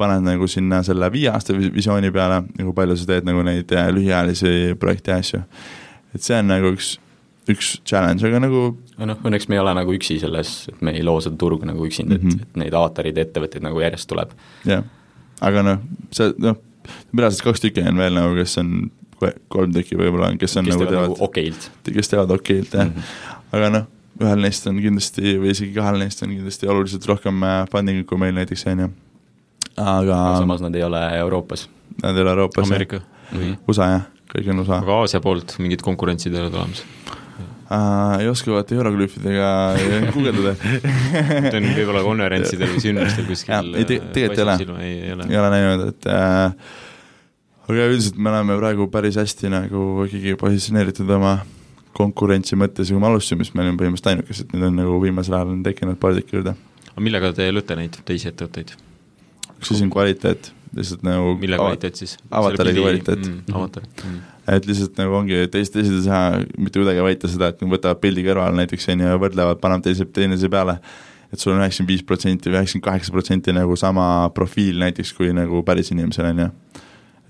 paned 0.00 0.24
nagu 0.26 0.46
sinna 0.50 0.82
selle 0.86 1.10
viie 1.12 1.28
aasta 1.30 1.54
vis- 1.56 1.72
visiooni 1.74 2.10
peale 2.14 2.42
ja 2.58 2.64
kui 2.64 2.72
palju 2.80 2.96
sa 2.96 3.06
teed 3.12 3.28
nagu 3.28 3.42
neid 3.46 3.72
äh, 3.76 3.88
lühiajalisi 3.94 4.74
projekte 4.80 5.10
ja 5.12 5.16
asju. 5.22 5.42
et 6.14 6.22
see 6.22 6.38
on 6.38 6.46
nagu 6.50 6.72
üks, 6.74 6.94
üks 7.50 7.74
challenge, 7.84 8.24
aga 8.26 8.40
nagu 8.40 8.64
noh, 8.98 9.18
õnneks 9.26 9.48
me 9.50 9.56
ei 9.58 9.62
ole 9.62 9.74
nagu 9.76 9.92
üksi 9.94 10.18
selles, 10.22 10.54
et 10.72 10.80
me 10.82 10.92
ei 10.96 11.02
loo 11.06 11.20
seda 11.20 11.36
turgu 11.36 11.66
nagu 11.68 11.86
üksinda 11.86 12.16
mm, 12.16 12.22
Mhm. 12.24 12.28
-hmm. 12.30 12.42
et, 12.42 12.48
et 12.54 12.56
neid 12.64 12.74
avatarid 12.74 13.16
ja 13.16 13.24
ettevõtteid 13.28 13.62
nagu 13.62 13.80
järjest 13.84 14.08
tuleb. 14.08 14.30
jah, 14.64 14.82
aga 15.40 15.62
noh, 15.62 15.78
see 16.10 16.32
noh, 16.38 16.56
reaalselt 17.16 17.44
kaks 17.44 17.60
tükki 17.60 17.84
on 17.88 17.96
veel 17.98 18.14
nagu, 18.14 18.34
kes 18.40 18.58
on, 18.58 18.90
kolm 19.48 19.72
tükki 19.72 19.96
võib-olla 19.96 20.32
on, 20.32 20.38
kes 20.38 20.56
on 20.56 20.64
kes 20.66 20.74
nagu 20.74 20.84
teevad 20.90 21.08
nagu 21.08 21.16
okeilt 21.24 21.70
kes 21.94 22.08
teevad 22.12 22.30
okeilt 22.34 22.74
jah 22.74 22.84
mm, 22.88 22.92
-hmm. 22.92 23.40
Aga 23.54 23.70
noh, 23.72 23.86
ühel 24.22 24.44
neist 24.44 24.66
on 24.70 24.78
kindlasti 24.82 25.36
või 25.42 25.52
isegi 25.54 25.74
kahel 25.76 25.98
neist 26.02 26.22
on 26.26 26.34
kindlasti 26.34 26.70
oluliselt 26.70 27.06
rohkem 27.10 27.42
äh, 27.46 27.62
funding'it 27.72 28.08
kui 28.10 28.20
meil 28.20 28.36
näiteks, 28.36 28.66
on 28.72 28.84
ju. 28.86 28.90
aga 29.76 30.20
samas 30.38 30.62
nad 30.64 30.76
ei 30.78 30.84
ole 30.86 31.02
Euroopas 31.18 31.68
nad 32.02 32.16
ei 32.16 32.22
ole 32.22 32.34
Euroopas, 32.36 32.68
Ameerika 32.68 33.00
või? 33.32 33.54
USA 33.68 33.90
jah, 33.90 34.06
kõik 34.32 34.50
on 34.52 34.62
USA 34.64 34.80
aga 34.82 35.00
Aasia 35.02 35.22
poolt 35.24 35.56
mingid 35.62 35.82
konkurentsid 35.84 36.34
ei 36.34 36.44
ole 36.44 36.52
tulemas? 36.54 36.84
uh, 37.74 38.14
ei 38.20 38.30
oska 38.30 38.54
vaata 38.54 38.76
hieroglüüfidega 38.76 39.50
guugeldada 40.14 40.54
Need 41.44 41.58
on 41.58 41.68
võib-olla 41.78 42.04
konverentsidel 42.06 42.74
või 42.74 42.84
sündmustel 42.84 43.28
kuskil 43.30 43.74
ei, 43.80 43.88
te- 43.88 44.00
tegelikult 44.14 44.64
ei 44.64 44.70
ole. 44.70 44.88
ei, 44.88 45.12
ole 45.16 45.28
ole 45.42 45.52
näinud, 45.56 45.86
et 45.94 46.10
äh, 46.12 46.78
aga 47.64 47.90
üldiselt 47.90 48.18
me 48.20 48.32
oleme 48.32 48.58
praegu 48.60 48.88
päris 48.92 49.18
hästi 49.20 49.52
nagu 49.52 50.06
ikkagi 50.08 50.38
positsioneeritud 50.40 51.10
oma 51.18 51.38
konkurentsi 51.94 52.58
mõttes 52.58 52.90
ja 52.90 52.96
kui 52.96 53.02
me 53.02 53.10
alustasime, 53.10 53.46
siis 53.46 53.54
me 53.56 53.64
olime 53.64 53.78
põhimõtteliselt 53.80 54.10
ainukesed, 54.12 54.50
nüüd 54.54 54.68
on 54.68 54.80
nagu 54.82 54.98
viimasel 55.02 55.38
ajal 55.38 55.54
on 55.54 55.62
tekkinud 55.66 56.00
paar 56.02 56.16
tükki 56.18 56.38
juurde. 56.38 56.56
aga 56.90 57.06
millega 57.06 57.32
te 57.36 57.48
lööte 57.52 57.78
neid 57.78 57.98
teisi 58.08 58.30
ettevõtteid? 58.30 58.74
üks 59.54 59.72
asi 59.72 59.86
on 59.86 59.92
kvaliteet, 59.94 60.50
lihtsalt 60.76 61.04
nagu 61.06 61.34
mille 61.40 61.58
kvaliteet 61.60 62.02
siis? 62.02 62.16
avatari 62.30 62.74
kvaliteet. 62.76 63.24
mm, 63.24 63.54
avatar 63.54 63.86
mm.. 63.86 64.20
et 64.56 64.68
lihtsalt 64.70 65.00
nagu 65.00 65.18
ongi, 65.20 65.40
teised, 65.54 65.74
teised 65.76 65.98
ei 66.00 66.04
saa 66.08 66.28
mitte 66.58 66.82
kuidagi 66.82 67.06
väita 67.06 67.30
seda, 67.30 67.52
et 67.54 67.62
nad 67.62 67.74
võtavad 67.76 68.02
pildi 68.02 68.26
kõrvale 68.26 68.58
näiteks 68.60 68.90
on 68.92 69.06
ju 69.06 69.12
ja 69.14 69.20
võrdlevad, 69.20 69.62
panevad 69.62 69.86
teise, 69.86 70.06
teineteise 70.18 70.50
peale, 70.52 70.78
et 71.30 71.40
sul 71.40 71.54
on 71.54 71.62
üheksakümmend 71.62 71.94
viis 71.94 72.04
protsenti 72.06 72.50
või 72.50 72.60
üheksakümmend 72.60 72.88
kaheksa 72.90 73.14
protsenti 73.14 73.54
nagu 73.54 73.78
sama 73.80 74.08
profiil 74.34 74.82
näiteks 74.82 75.14
kui 75.16 75.32
nagu 75.36 75.62
päris 75.66 75.94
inimesel, 75.94 76.30
on 76.32 76.46
ju. 76.46 76.52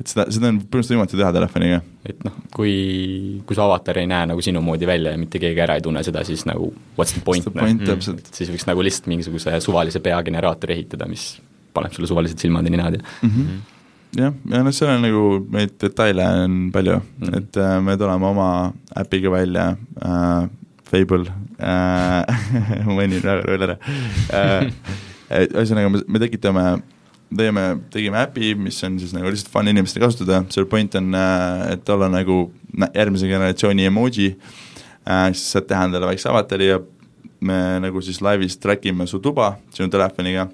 Et 0.05 0.13
seda, 0.13 0.27
seda 0.33 0.51
on 0.53 0.59
põhimõtteliselt 0.61 0.99
võimatu 0.99 1.19
teha 1.19 1.31
telefoniga. 1.35 1.81
et 2.05 2.25
noh, 2.27 2.37
kui, 2.55 2.75
kui 3.49 3.57
su 3.57 3.63
avatar 3.65 4.01
ei 4.03 4.09
näe 4.11 4.29
nagu 4.31 4.45
sinu 4.45 4.61
moodi 4.65 4.89
välja 4.89 5.15
ja 5.15 5.21
mitte 5.21 5.41
keegi 5.43 5.63
ära 5.65 5.79
ei 5.79 5.85
tunne 5.85 6.05
seda, 6.07 6.25
siis 6.29 6.45
nagu 6.49 6.69
what's 6.99 7.17
the 7.17 7.23
point, 7.25 7.47
point, 7.55 7.81
noh. 7.81 7.95
täpselt. 7.95 8.21
et 8.21 8.41
siis 8.41 8.53
võiks 8.53 8.69
nagu 8.69 8.85
lihtsalt 8.85 9.09
mingisuguse 9.13 9.57
suvalise 9.65 10.03
peageneraatori 10.05 10.77
ehitada, 10.77 11.09
mis 11.11 11.33
paneb 11.75 11.95
sulle 11.97 12.11
suvalised 12.11 12.43
silmad 12.43 12.69
ja 12.69 12.75
ninad 12.75 12.99
ja 12.99 13.05
mm. 13.05 13.31
-hmm. 13.31 13.63
jah, 14.21 14.37
ja 14.53 14.65
noh, 14.67 14.77
seal 14.77 14.93
on 14.97 15.09
nagu 15.09 15.25
neid 15.57 15.79
detaile 15.81 16.29
on 16.45 16.61
palju 16.75 16.99
mm. 17.01 17.25
-hmm. 17.25 17.39
et 17.39 17.57
äh, 17.57 17.81
me 17.83 17.97
tuleme 17.97 18.27
oma 18.27 18.51
äpiga 19.01 19.31
välja 19.31 19.77
äh,, 20.05 20.51
Fable 20.85 21.33
äh, 21.59 22.39
ma 22.87 22.95
mainin 22.95 23.23
väga 23.25 23.43
veel 23.49 23.69
ära 23.71 23.77
äh. 24.31 24.73
et 25.41 25.55
ühesõnaga, 25.55 25.89
me, 25.91 26.03
me 26.07 26.21
tekitame, 26.23 26.65
teeme, 27.37 27.67
tegime 27.91 28.21
äpi, 28.23 28.55
mis 28.59 28.81
on 28.87 28.99
siis 29.01 29.15
nagu 29.17 29.31
lihtsalt 29.31 29.53
fun 29.53 29.71
inimestele 29.71 30.07
kasutada, 30.07 30.43
selle 30.55 30.69
point 30.71 30.95
on 31.01 31.15
äh,, 31.19 31.73
et 31.75 31.89
olla 31.95 32.09
nagu 32.13 32.49
järgmise 32.95 33.31
generatsiooni 33.31 33.89
emoji. 33.91 34.35
Äh,, 35.05 35.31
siis 35.33 35.55
saad 35.55 35.71
teha 35.71 35.87
endale 35.89 36.11
väikse 36.11 36.31
avatari 36.31 36.73
ja 36.73 36.83
me 37.45 37.81
nagu 37.85 38.03
siis 38.05 38.21
laivis 38.25 38.59
track 38.59 38.87
ime 38.89 39.07
su 39.07 39.21
tuba 39.21 39.55
sinu 39.75 39.91
telefoniga 39.93 40.47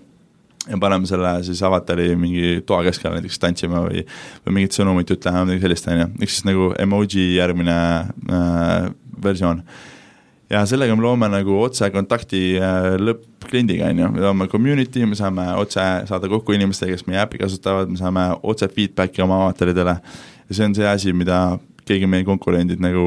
ja 0.68 0.78
paneme 0.80 1.08
selle 1.08 1.32
siis 1.44 1.62
avatari 1.62 2.10
mingi 2.16 2.60
toa 2.66 2.82
keskele 2.84 3.16
näiteks 3.16 3.38
tantsima 3.40 3.84
või 3.86 4.02
või 4.44 4.56
mingit 4.58 4.76
sõnumit 4.76 5.12
ütlema 5.14 5.44
midagi 5.46 5.64
sellist, 5.64 5.88
on 5.88 6.02
ju, 6.02 6.08
ehk 6.20 6.32
siis 6.34 6.46
nagu 6.48 6.70
emoji 6.78 7.30
järgmine 7.36 7.76
äh, 7.76 8.90
versioon. 9.24 9.62
Ja 10.50 10.64
sellega 10.66 10.96
me 10.96 11.04
loome 11.04 11.28
nagu 11.30 11.56
otsekontakti 11.62 12.42
äh, 12.58 12.92
lõppkliendiga, 13.00 13.90
on 13.90 14.02
ju, 14.02 14.10
me 14.16 14.24
loome 14.24 14.48
community, 14.50 15.04
me 15.06 15.18
saame 15.18 15.46
otse 15.60 15.84
saada 16.10 16.30
kokku 16.30 16.56
inimestega, 16.56 16.96
kes 16.96 17.06
meie 17.08 17.22
äppi 17.22 17.40
kasutavad, 17.42 17.90
me 17.90 18.00
saame 18.00 18.26
otse 18.42 18.68
feedback'i 18.70 19.22
oma 19.24 19.44
avataridele. 19.44 19.96
Ja 20.50 20.56
see 20.56 20.66
on 20.66 20.76
see 20.76 20.88
asi, 20.90 21.14
mida 21.16 21.40
keegi 21.86 22.08
meie 22.10 22.26
konkurendid 22.26 22.82
nagu 22.82 23.04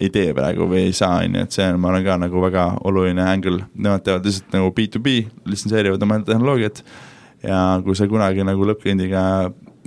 ei 0.00 0.10
tee 0.12 0.32
praegu 0.36 0.66
või 0.68 0.86
ei 0.90 0.96
saa, 0.96 1.22
on 1.24 1.38
ju, 1.38 1.44
et 1.46 1.56
see 1.56 1.66
on, 1.70 1.80
ma 1.80 1.90
arvan, 1.90 2.04
ka 2.04 2.18
nagu 2.26 2.42
väga 2.44 2.66
oluline 2.88 3.24
angle, 3.24 3.64
nemad 3.74 4.04
teevad 4.04 4.28
lihtsalt 4.28 4.56
nagu 4.58 4.72
B2B, 4.76 5.14
litsenseerivad 5.48 6.04
oma 6.04 6.20
tehnoloogiat. 6.26 6.82
Ja 7.46 7.60
kui 7.84 7.96
sa 7.96 8.08
kunagi 8.10 8.44
nagu 8.44 8.64
lõppkliendiga 8.68 9.22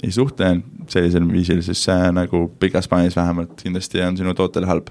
ei 0.01 0.13
suhtle 0.15 0.53
sellisel 0.89 1.25
viisil, 1.29 1.61
siis 1.65 1.81
see 1.85 2.09
nagu 2.15 2.47
pikas 2.61 2.87
plaanis 2.89 3.17
vähemalt 3.17 3.57
kindlasti 3.61 4.01
on 4.05 4.17
sinu 4.17 4.33
tootele 4.37 4.69
halb. 4.69 4.89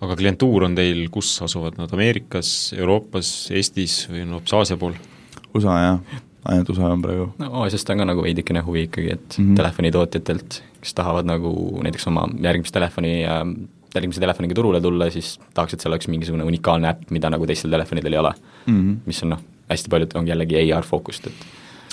Aga 0.00 0.16
klientuur 0.18 0.68
on 0.68 0.76
teil, 0.78 1.04
kus 1.14 1.34
asuvad 1.44 1.78
nad, 1.80 1.92
Ameerikas, 1.94 2.74
Euroopas, 2.78 3.32
Eestis 3.54 4.00
või 4.10 4.24
on 4.26 4.38
hoopis 4.38 4.56
Aasia 4.58 4.78
pool? 4.80 4.96
USA 5.56 5.78
jah, 5.80 6.20
ainult 6.52 6.72
USA 6.74 6.92
on 6.92 7.02
praegu. 7.04 7.30
no 7.40 7.50
Aasiast 7.62 7.90
on 7.90 8.02
ka 8.02 8.08
nagu 8.08 8.24
veidikene 8.24 8.62
huvi 8.66 8.86
ikkagi, 8.88 9.12
et 9.18 9.38
mm. 9.38 9.44
-hmm. 9.44 9.58
telefonitootjatelt, 9.62 10.62
kes 10.80 10.94
tahavad 10.94 11.28
nagu 11.28 11.52
näiteks 11.84 12.08
oma 12.10 12.28
järgmist 12.42 12.74
telefoni 12.74 13.22
ja 13.22 13.42
järgmise 13.94 14.20
telefoniga 14.20 14.54
turule 14.54 14.80
tulla, 14.80 15.10
siis 15.10 15.38
tahaks, 15.54 15.74
et 15.74 15.80
seal 15.80 15.94
oleks 15.94 16.08
mingisugune 16.08 16.44
unikaalne 16.44 16.90
äpp, 16.90 17.08
mida 17.14 17.30
nagu 17.30 17.46
teistel 17.46 17.72
telefonidel 17.72 18.12
ei 18.12 18.18
ole 18.18 18.34
mm. 18.66 18.74
-hmm. 18.74 18.96
mis 19.06 19.22
on 19.22 19.34
noh, 19.34 19.40
hästi 19.70 19.88
paljud 19.88 20.16
ongi 20.20 20.30
jällegi 20.30 20.72
AR 20.72 20.84
fookust, 20.84 21.26
et 21.26 21.46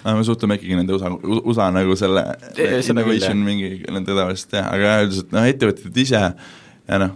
aga 0.06 0.16
me 0.18 0.24
suhtleme 0.24 0.58
ikkagi 0.60 0.78
nende 0.78 0.94
USA, 0.94 1.10
USA 1.42 1.70
nagu 1.74 1.96
selle 1.98 2.24
küll, 2.54 2.78
innovation 2.92 3.38
jah. 3.40 3.46
mingi 3.46 3.70
nende 3.90 4.14
tavaliselt 4.14 4.54
jah, 4.60 4.68
aga 4.74 4.98
üldiselt 5.06 5.32
noh, 5.34 5.48
ettevõtted 5.50 6.02
ise 6.04 6.22
ja 6.22 7.00
noh, 7.02 7.16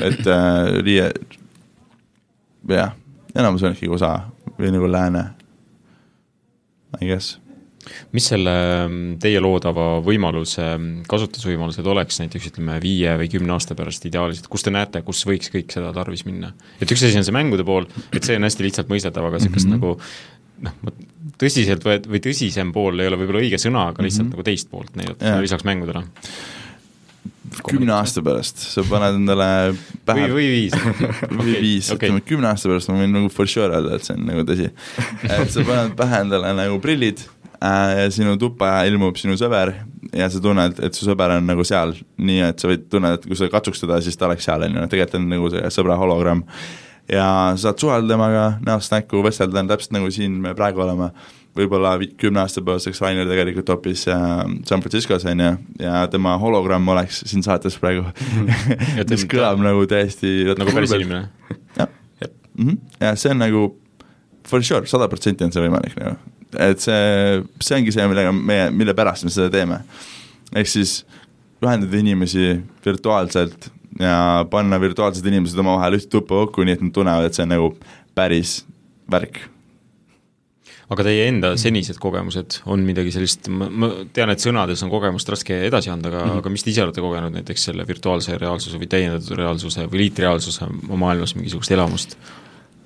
et 0.00 0.26
äh, 0.26 0.74
riie, 0.84 1.08
jah, 2.70 2.92
enamus 3.34 3.64
on 3.64 3.74
ikkagi 3.74 3.92
USA 3.92 4.16
või 4.58 4.74
nagu 4.74 4.90
lääne, 4.90 5.24
I 7.00 7.08
guess. 7.08 7.38
mis 8.14 8.28
selle 8.30 8.52
mm, 8.86 9.16
teie 9.20 9.40
loodava 9.42 9.98
võimaluse 10.04 10.62
mm, 10.62 11.02
kasutusvõimalused 11.10 11.86
oleks 11.90 12.20
näiteks 12.22 12.52
ütleme 12.52 12.78
viie 12.82 13.16
või 13.20 13.28
kümne 13.32 13.56
aasta 13.56 13.76
pärast 13.76 14.06
ideaalis, 14.08 14.40
et 14.40 14.48
kus 14.52 14.64
te 14.64 14.72
näete, 14.72 15.02
kus 15.04 15.24
võiks 15.28 15.50
kõik 15.52 15.74
seda 15.74 15.90
tarvis 15.96 16.24
minna? 16.28 16.54
et 16.80 16.88
üks 16.88 17.02
asi 17.02 17.18
on 17.18 17.26
see 17.26 17.34
mängude 17.34 17.66
pool, 17.66 17.88
et 18.14 18.22
see 18.24 18.38
on 18.38 18.46
hästi 18.46 18.68
lihtsalt 18.68 18.92
mõistetav, 18.92 19.28
aga 19.28 19.42
niisugust 19.42 19.68
mm 19.68 19.76
-hmm. 19.76 19.82
nagu 19.82 19.98
noh, 20.64 20.98
tõsiselt 21.40 21.84
võet- 21.84 22.08
või 22.08 22.22
tõsisem 22.22 22.72
pool 22.72 23.00
ei 23.00 23.10
ole 23.10 23.18
võib-olla 23.20 23.42
õige 23.42 23.58
sõna, 23.60 23.88
aga 23.90 24.06
lihtsalt 24.06 24.28
mm 24.28 24.30
-hmm. 24.30 24.38
nagu 24.38 24.50
teist 24.50 24.70
poolt 24.70 24.96
näidata 24.96 25.40
lisaks 25.42 25.66
mängudele 25.66 26.06
kümne 27.62 27.94
aasta 27.96 28.22
pärast. 28.24 28.64
Sa 28.72 28.84
paned 28.88 29.20
endale 29.20 29.48
pähe 30.08 30.26
või, 30.26 30.34
või 30.34 30.48
viis. 30.54 30.74
Või 31.38 31.54
viis. 31.60 31.92
okay., 31.92 32.10
ütleme 32.10 32.24
kümne 32.26 32.50
aasta 32.50 32.72
pärast 32.72 32.90
ma 32.90 32.98
võin 33.02 33.14
nagu 33.14 33.30
for 33.32 33.50
sure 33.50 33.70
öelda, 33.70 33.98
et 33.98 34.06
see 34.06 34.18
on 34.18 34.26
nagu 34.30 34.44
tõsi. 34.48 34.72
et 35.28 35.54
sa 35.54 35.64
paned 35.66 35.96
pähe 35.98 36.24
endale 36.26 36.52
nagu 36.58 36.82
prillid 36.82 37.24
Äh, 37.64 38.02
ja 38.02 38.10
sinu 38.12 38.34
tuppa 38.40 38.82
ilmub 38.88 39.16
sinu 39.16 39.36
sõber 39.40 39.70
ja 40.12 40.26
sa 40.28 40.40
tunned, 40.42 40.80
et 40.84 40.96
su 40.96 41.06
sõber 41.06 41.36
on 41.38 41.46
nagu 41.48 41.64
seal, 41.64 41.94
nii 42.20 42.42
et 42.50 42.60
sa 42.60 42.68
võid 42.68 42.88
tunned, 42.92 43.14
et 43.16 43.28
kui 43.28 43.38
sa 43.38 43.48
katsuks 43.52 43.80
teda, 43.80 44.00
siis 44.04 44.18
ta 44.20 44.26
oleks 44.28 44.44
seal, 44.44 44.66
on 44.66 44.74
ju, 44.74 44.88
tegelikult 44.92 45.20
on 45.20 45.30
nagu 45.30 45.52
see 45.52 45.70
sõbra 45.72 45.96
hologramm. 46.00 46.42
ja 47.08 47.26
saad 47.60 47.80
suhelda 47.80 48.10
temaga 48.10 48.44
näost 48.66 48.92
näkku, 48.92 49.22
vestelda, 49.24 49.62
täpselt 49.70 49.96
nagu 49.96 50.10
siin 50.12 50.36
me 50.44 50.52
praegu 50.58 50.82
oleme, 50.84 51.12
võib-olla 51.54 51.94
kümne 52.20 52.42
aasta 52.42 52.62
pärast 52.64 52.88
oleks 52.90 53.00
Rainer 53.04 53.28
tegelikult 53.30 53.70
hoopis 53.74 54.06
äh, 54.10 54.42
San 54.68 54.82
Franciscos, 54.84 55.26
on 55.30 55.44
ju, 55.44 55.52
ja 55.84 56.04
tema 56.12 56.36
hologramm 56.42 56.88
oleks 56.94 57.22
siin 57.30 57.44
saates 57.46 57.78
praegu 57.80 58.06
mis 59.10 59.26
kõlab 59.30 59.62
nagu 59.62 59.86
täiesti 59.90 60.52
nagu 60.52 60.74
päris 60.74 60.94
inimene? 60.96 61.28
jah, 61.78 61.90
mhm. 62.58 62.78
ja 63.00 63.16
see 63.18 63.34
on 63.34 63.42
nagu 63.44 63.66
for 64.44 64.62
sure, 64.64 64.86
sada 64.90 65.08
protsenti 65.08 65.46
on 65.46 65.54
see 65.54 65.64
võimalik 65.64 65.98
nagu 66.00 66.18
et 66.58 66.82
see, 66.82 67.42
see 67.62 67.78
ongi 67.78 67.94
see, 67.94 68.06
millega 68.10 68.32
meie, 68.34 68.68
mille 68.74 68.94
pärast 68.96 69.26
me 69.26 69.32
seda 69.34 69.50
teeme. 69.52 69.80
ehk 70.54 70.70
siis 70.70 71.02
ühendada 71.64 71.98
inimesi 71.98 72.60
virtuaalselt 72.84 73.70
ja 74.00 74.44
panna 74.50 74.78
virtuaalsed 74.80 75.26
inimesed 75.26 75.58
omavahel 75.58 75.98
ühte 75.98 76.10
tuppa 76.12 76.44
kokku, 76.44 76.66
nii 76.66 76.76
et 76.76 76.84
nad 76.84 76.94
tunnevad, 76.94 77.28
et 77.28 77.36
see 77.36 77.46
on 77.46 77.52
nagu 77.54 77.72
päris 78.14 78.62
värk. 79.10 79.40
Aga 80.92 81.06
teie 81.06 81.28
enda 81.30 81.54
senised 81.60 81.98
kogemused 82.02 82.60
on 82.70 82.84
midagi 82.86 83.14
sellist, 83.14 83.48
ma, 83.48 83.88
tean, 84.16 84.32
et 84.34 84.42
sõnades 84.42 84.82
on 84.84 84.92
kogemust 84.92 85.30
raske 85.32 85.56
edasi 85.68 85.92
anda, 85.92 86.10
aga 86.10 86.20
mm, 86.24 86.30
-hmm. 86.30 86.44
aga 86.44 86.52
mis 86.52 86.64
te 86.64 86.72
ise 86.74 86.84
olete 86.84 87.04
kogenud 87.04 87.36
näiteks 87.38 87.70
selle 87.70 87.86
virtuaalse 87.88 88.38
reaalsuse 88.38 88.80
või 88.80 88.90
täiendatud 88.90 89.38
reaalsuse 89.38 89.88
või 89.88 90.04
liitreaalsuse 90.04 90.68
maailmas 90.88 91.34
mingisugust 91.38 91.72
elamust? 91.72 92.18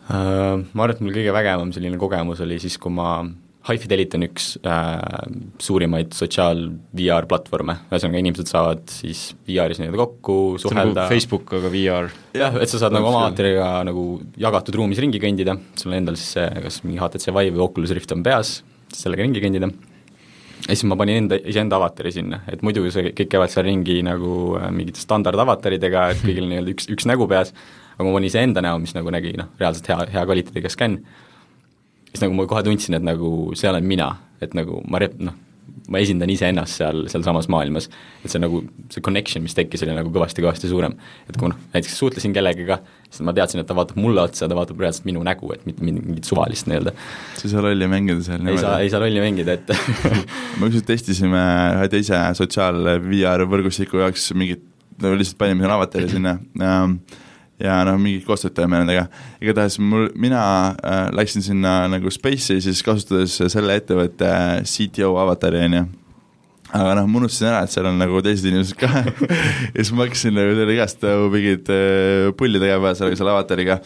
Äh, 0.09 0.65
ma 0.73 0.85
arvan, 0.85 0.97
et 0.97 1.05
mul 1.05 1.17
kõige 1.19 1.35
vägevam 1.35 1.73
selline 1.75 1.99
kogemus 2.01 2.41
oli 2.41 2.59
siis, 2.63 2.79
kui 2.79 2.93
ma 2.95 3.25
High 3.67 3.83
Fidelity 3.83 4.17
on 4.17 4.25
üks 4.29 4.45
äh, 4.63 5.27
suurimaid 5.61 6.15
sotsiaal-VR 6.17 7.27
platvorme, 7.29 7.75
ühesõnaga 7.91 8.23
inimesed 8.23 8.49
saavad 8.49 8.85
siis 8.93 9.33
VR-is 9.49 9.81
nii-öelda 9.83 9.99
kokku, 10.01 10.37
suhelda 10.63 11.03
nagu 11.03 11.13
Facebook, 11.13 11.53
aga 11.59 11.73
VR? 11.73 12.09
jah, 12.39 12.57
et 12.63 12.71
sa 12.71 12.81
saad 12.85 12.97
nagu 12.97 13.11
oma 13.11 13.27
avateriga 13.27 13.69
nagu 13.89 14.07
jagatud 14.41 14.79
ruumis 14.79 15.03
ringi 15.03 15.21
kõndida, 15.23 15.59
sul 15.77 15.93
on 15.93 15.99
endal 15.99 16.17
siis 16.21 16.39
see, 16.39 16.49
kas 16.65 16.81
mingi 16.87 17.03
HTC 17.03 17.35
Vive 17.35 17.59
või 17.59 17.67
Oculus 17.67 17.93
Rift 17.99 18.15
on 18.17 18.25
peas, 18.25 18.61
sellega 18.95 19.27
ringi 19.27 19.45
kõndida, 19.45 19.69
ja 20.63 20.73
siis 20.73 20.87
ma 20.89 20.97
panin 21.01 21.25
enda, 21.25 21.43
iseenda 21.51 21.77
avatari 21.83 22.15
sinna, 22.15 22.41
et 22.49 22.65
muidu 22.65 22.87
see, 22.95 23.11
kõik 23.11 23.35
käivad 23.35 23.53
seal 23.53 23.69
ringi 23.69 24.01
nagu 24.07 24.35
äh, 24.63 24.71
mingite 24.73 25.03
standardavataridega, 25.05 26.09
et 26.15 26.25
kõigil 26.25 26.49
nii-öelda 26.49 26.77
üks, 26.77 26.89
üks 26.95 27.11
nägu 27.11 27.29
peas, 27.29 27.53
aga 27.99 28.07
ma 28.07 28.17
panin 28.17 28.33
iseenda 28.33 28.65
näo, 28.65 28.81
mis 28.81 28.97
nagu 28.97 29.13
nägi 29.13 29.37
noh, 29.37 29.51
reaalselt 29.61 29.91
hea, 29.91 30.05
hea 30.15 30.29
kvaliteediga 30.31 30.73
skänn 30.73 31.03
siis 32.09 32.25
nagu 32.25 32.37
ma 32.37 32.49
kohe 32.51 32.65
tundsin, 32.67 32.97
et 32.99 33.05
nagu 33.05 33.53
see 33.59 33.71
olen 33.71 33.87
mina, 33.87 34.13
et 34.45 34.57
nagu 34.57 34.83
ma 34.89 35.01
rep-, 35.03 35.19
noh, 35.23 35.37
ma 35.89 36.01
esindan 36.03 36.31
iseennast 36.33 36.81
seal, 36.81 37.05
sealsamas 37.11 37.49
maailmas. 37.53 37.89
et 38.25 38.33
see 38.33 38.41
nagu, 38.43 38.61
see 38.93 39.03
connection, 39.05 39.43
mis 39.45 39.57
tekkis, 39.57 39.85
oli 39.87 39.95
nagu 39.97 40.11
kõvasti-kõvasti 40.13 40.71
suurem. 40.71 40.97
et 41.29 41.37
kui 41.37 41.47
ma 41.47 41.55
noh, 41.55 41.61
näiteks 41.75 41.97
suhtlesin 42.01 42.35
kellegiga, 42.37 42.81
siis 43.09 43.25
ma 43.27 43.35
teadsin, 43.37 43.63
et 43.63 43.69
ta 43.69 43.77
vaatab 43.79 44.01
mulle 44.01 44.23
otsa, 44.25 44.49
ta 44.49 44.59
vaatab 44.59 44.81
reaalselt 44.85 45.09
minu 45.09 45.23
nägu, 45.27 45.51
et 45.55 45.65
mitte 45.69 45.85
mingit 45.85 46.29
suvalist 46.29 46.69
nii-öelda. 46.69 46.95
sa 47.37 47.47
ei 47.47 47.55
saa 47.55 47.65
rolli 47.65 47.91
mängida 47.91 48.25
seal 48.27 48.43
niimoodi? 48.43 48.59
ei 48.59 48.65
saa, 48.65 48.81
ei 48.85 48.93
saa 48.93 49.05
rolli 49.05 49.23
mängida, 49.23 49.57
et 49.57 49.73
me 50.59 50.69
ükskord 50.69 50.91
testisime 50.91 51.45
ühe 51.79 51.89
teise 51.95 52.21
sotsiaal-VR 52.43 53.47
võrgustiku 53.49 54.05
jaoks 54.05 54.29
mingit, 54.37 54.67
lihtsalt 54.99 55.41
panime 55.41 55.65
sinna 55.65 55.79
avatari 55.79 56.13
sinna 56.13 56.37
ähm, 56.61 56.99
ja 57.61 57.79
noh, 57.85 57.99
mingi 58.01 58.23
koostöötajame 58.27 58.83
nendega, 58.83 59.07
igatahes 59.43 59.79
mul, 59.83 60.09
mina 60.19 60.43
äh, 60.79 61.09
läksin 61.15 61.43
sinna 61.43 61.81
nagu 61.91 62.11
Space'i 62.13 62.63
siis 62.65 62.83
kasutades 62.87 63.39
selle 63.53 63.79
ettevõtte 63.81 64.31
CTO 64.69 65.17
avatari, 65.23 65.65
on 65.67 65.79
ju 65.81 65.87
aga 66.69 66.95
noh, 66.99 67.09
ma 67.09 67.21
unustasin 67.23 67.49
ära, 67.49 67.65
et 67.65 67.73
seal 67.73 67.89
on 67.89 67.97
nagu 68.01 68.21
teised 68.25 68.45
inimesed 68.51 68.77
ka 68.79 68.91
ja 69.01 69.79
siis 69.79 69.93
ma 69.97 70.05
hakkasin 70.05 70.37
nagu 70.37 70.69
käest 70.69 71.05
nagu 71.07 71.31
mingit 71.33 71.71
pulli 72.37 72.61
tegema 72.61 72.95
selle, 72.99 73.17
selle 73.17 73.33
avatariga 73.33 73.79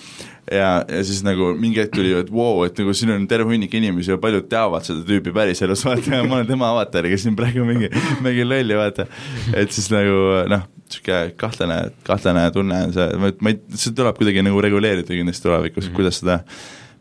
ja, 0.50 0.70
ja 0.88 1.02
siis 1.06 1.22
nagu 1.26 1.52
mingi 1.58 1.82
hetk 1.82 1.94
tuli, 1.94 2.12
et 2.18 2.30
vau 2.32 2.58
wow,, 2.58 2.66
et 2.66 2.78
nagu 2.80 2.94
siin 2.96 3.14
on 3.14 3.26
terve 3.30 3.52
hunnik 3.52 3.74
inimesi 3.78 4.10
ja 4.10 4.18
paljud 4.22 4.48
teavad 4.50 4.86
seda 4.86 5.04
tüüpi 5.06 5.34
päriselus, 5.34 5.84
vaata, 5.88 6.18
ja 6.18 6.26
ma 6.26 6.40
olen 6.40 6.50
tema 6.50 6.72
avatariga 6.74 7.18
siin 7.20 7.38
praegu 7.38 7.66
mingi, 7.68 7.90
mingi 8.24 8.46
lolli, 8.46 8.78
vaata. 8.78 9.06
et 9.54 9.74
siis 9.74 9.90
nagu 9.94 10.44
noh, 10.50 10.66
niisugune 10.92 11.34
kahtlane, 11.40 11.80
kahtlane 12.06 12.44
tunne 12.52 12.84
on 12.88 12.94
see, 12.94 13.08
ma, 13.22 13.32
ma 13.40 13.54
ei, 13.54 13.60
see 13.78 13.96
tuleb 13.96 14.18
kuidagi 14.18 14.44
nagu 14.44 14.60
reguleerida 14.64 15.14
kindlasti 15.14 15.46
tulevikus 15.46 15.86
mm, 15.86 15.88
-hmm. 15.88 15.96
kuidas 15.96 16.20
seda, 16.20 16.40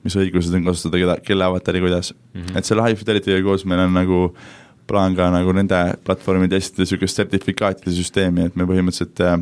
mis 0.05 0.15
õigused 0.17 0.55
on 0.57 0.65
kasutada, 0.69 1.01
keda, 1.01 1.17
kelle 1.25 1.45
avatari 1.49 1.81
kuidas 1.83 2.13
mm. 2.13 2.41
-hmm. 2.41 2.57
et 2.57 2.65
selle 2.65 2.85
High 2.85 2.99
Fidelity'ga 2.99 3.43
koos 3.43 3.65
meil 3.65 3.87
on 3.87 3.93
nagu 3.97 4.21
plaan 4.89 5.15
ka 5.15 5.29
nagu 5.33 5.53
nende 5.55 5.79
platvormide 6.05 6.57
esitada 6.59 6.85
niisugust 6.85 7.19
sertifikaatide 7.19 7.93
süsteemi, 7.95 8.47
et 8.49 8.57
me 8.59 8.67
põhimõtteliselt 8.69 9.21
äh, 9.25 9.37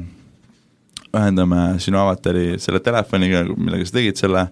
ühendame 1.10 1.64
sinu 1.82 2.02
avatari 2.04 2.60
selle 2.62 2.82
telefoniga, 2.86 3.44
millega 3.56 3.88
sa 3.88 3.98
tegid 3.98 4.20
selle 4.20 4.46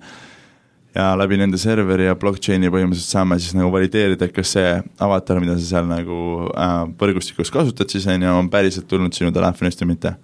ja 0.98 1.12
läbi 1.20 1.38
nende 1.38 1.60
serveri 1.62 2.08
ja 2.08 2.16
blockchain'i 2.18 2.72
põhimõtteliselt 2.74 3.14
saame 3.14 3.38
siis 3.42 3.54
nagu 3.58 3.70
valideerida, 3.74 4.26
et 4.26 4.34
kas 4.34 4.56
see 4.56 4.72
avatar, 5.04 5.42
mida 5.44 5.58
sa 5.60 5.68
seal 5.68 5.90
nagu 5.90 6.18
äh, 6.54 6.80
võrgustikus 7.02 7.54
kasutad 7.54 7.94
siis 7.94 8.08
on 8.10 8.26
ju, 8.26 8.34
on 8.42 8.50
päriselt 8.54 8.90
tulnud 8.90 9.14
sinu 9.18 9.34
telefonist 9.36 9.84
või 9.84 9.94
mitte. 9.94 10.16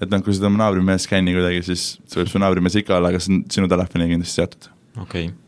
et 0.00 0.12
noh, 0.12 0.20
kui 0.20 0.36
sa 0.36 0.44
tema 0.44 0.60
naabrimees 0.66 1.08
skänni 1.08 1.32
kuidagi, 1.36 1.64
siis 1.70 1.88
see 2.04 2.20
võib 2.20 2.34
su 2.34 2.42
naabrimees 2.42 2.76
ikka 2.82 2.98
olla, 2.98 3.14
aga 3.14 3.22
see 3.22 3.32
on 3.38 3.42
sinu 3.56 3.72
telefoniga 3.72 4.12
kindlasti 4.12 4.42
seotud. 4.42 4.70
okei 5.00 5.30
okay 5.30 5.45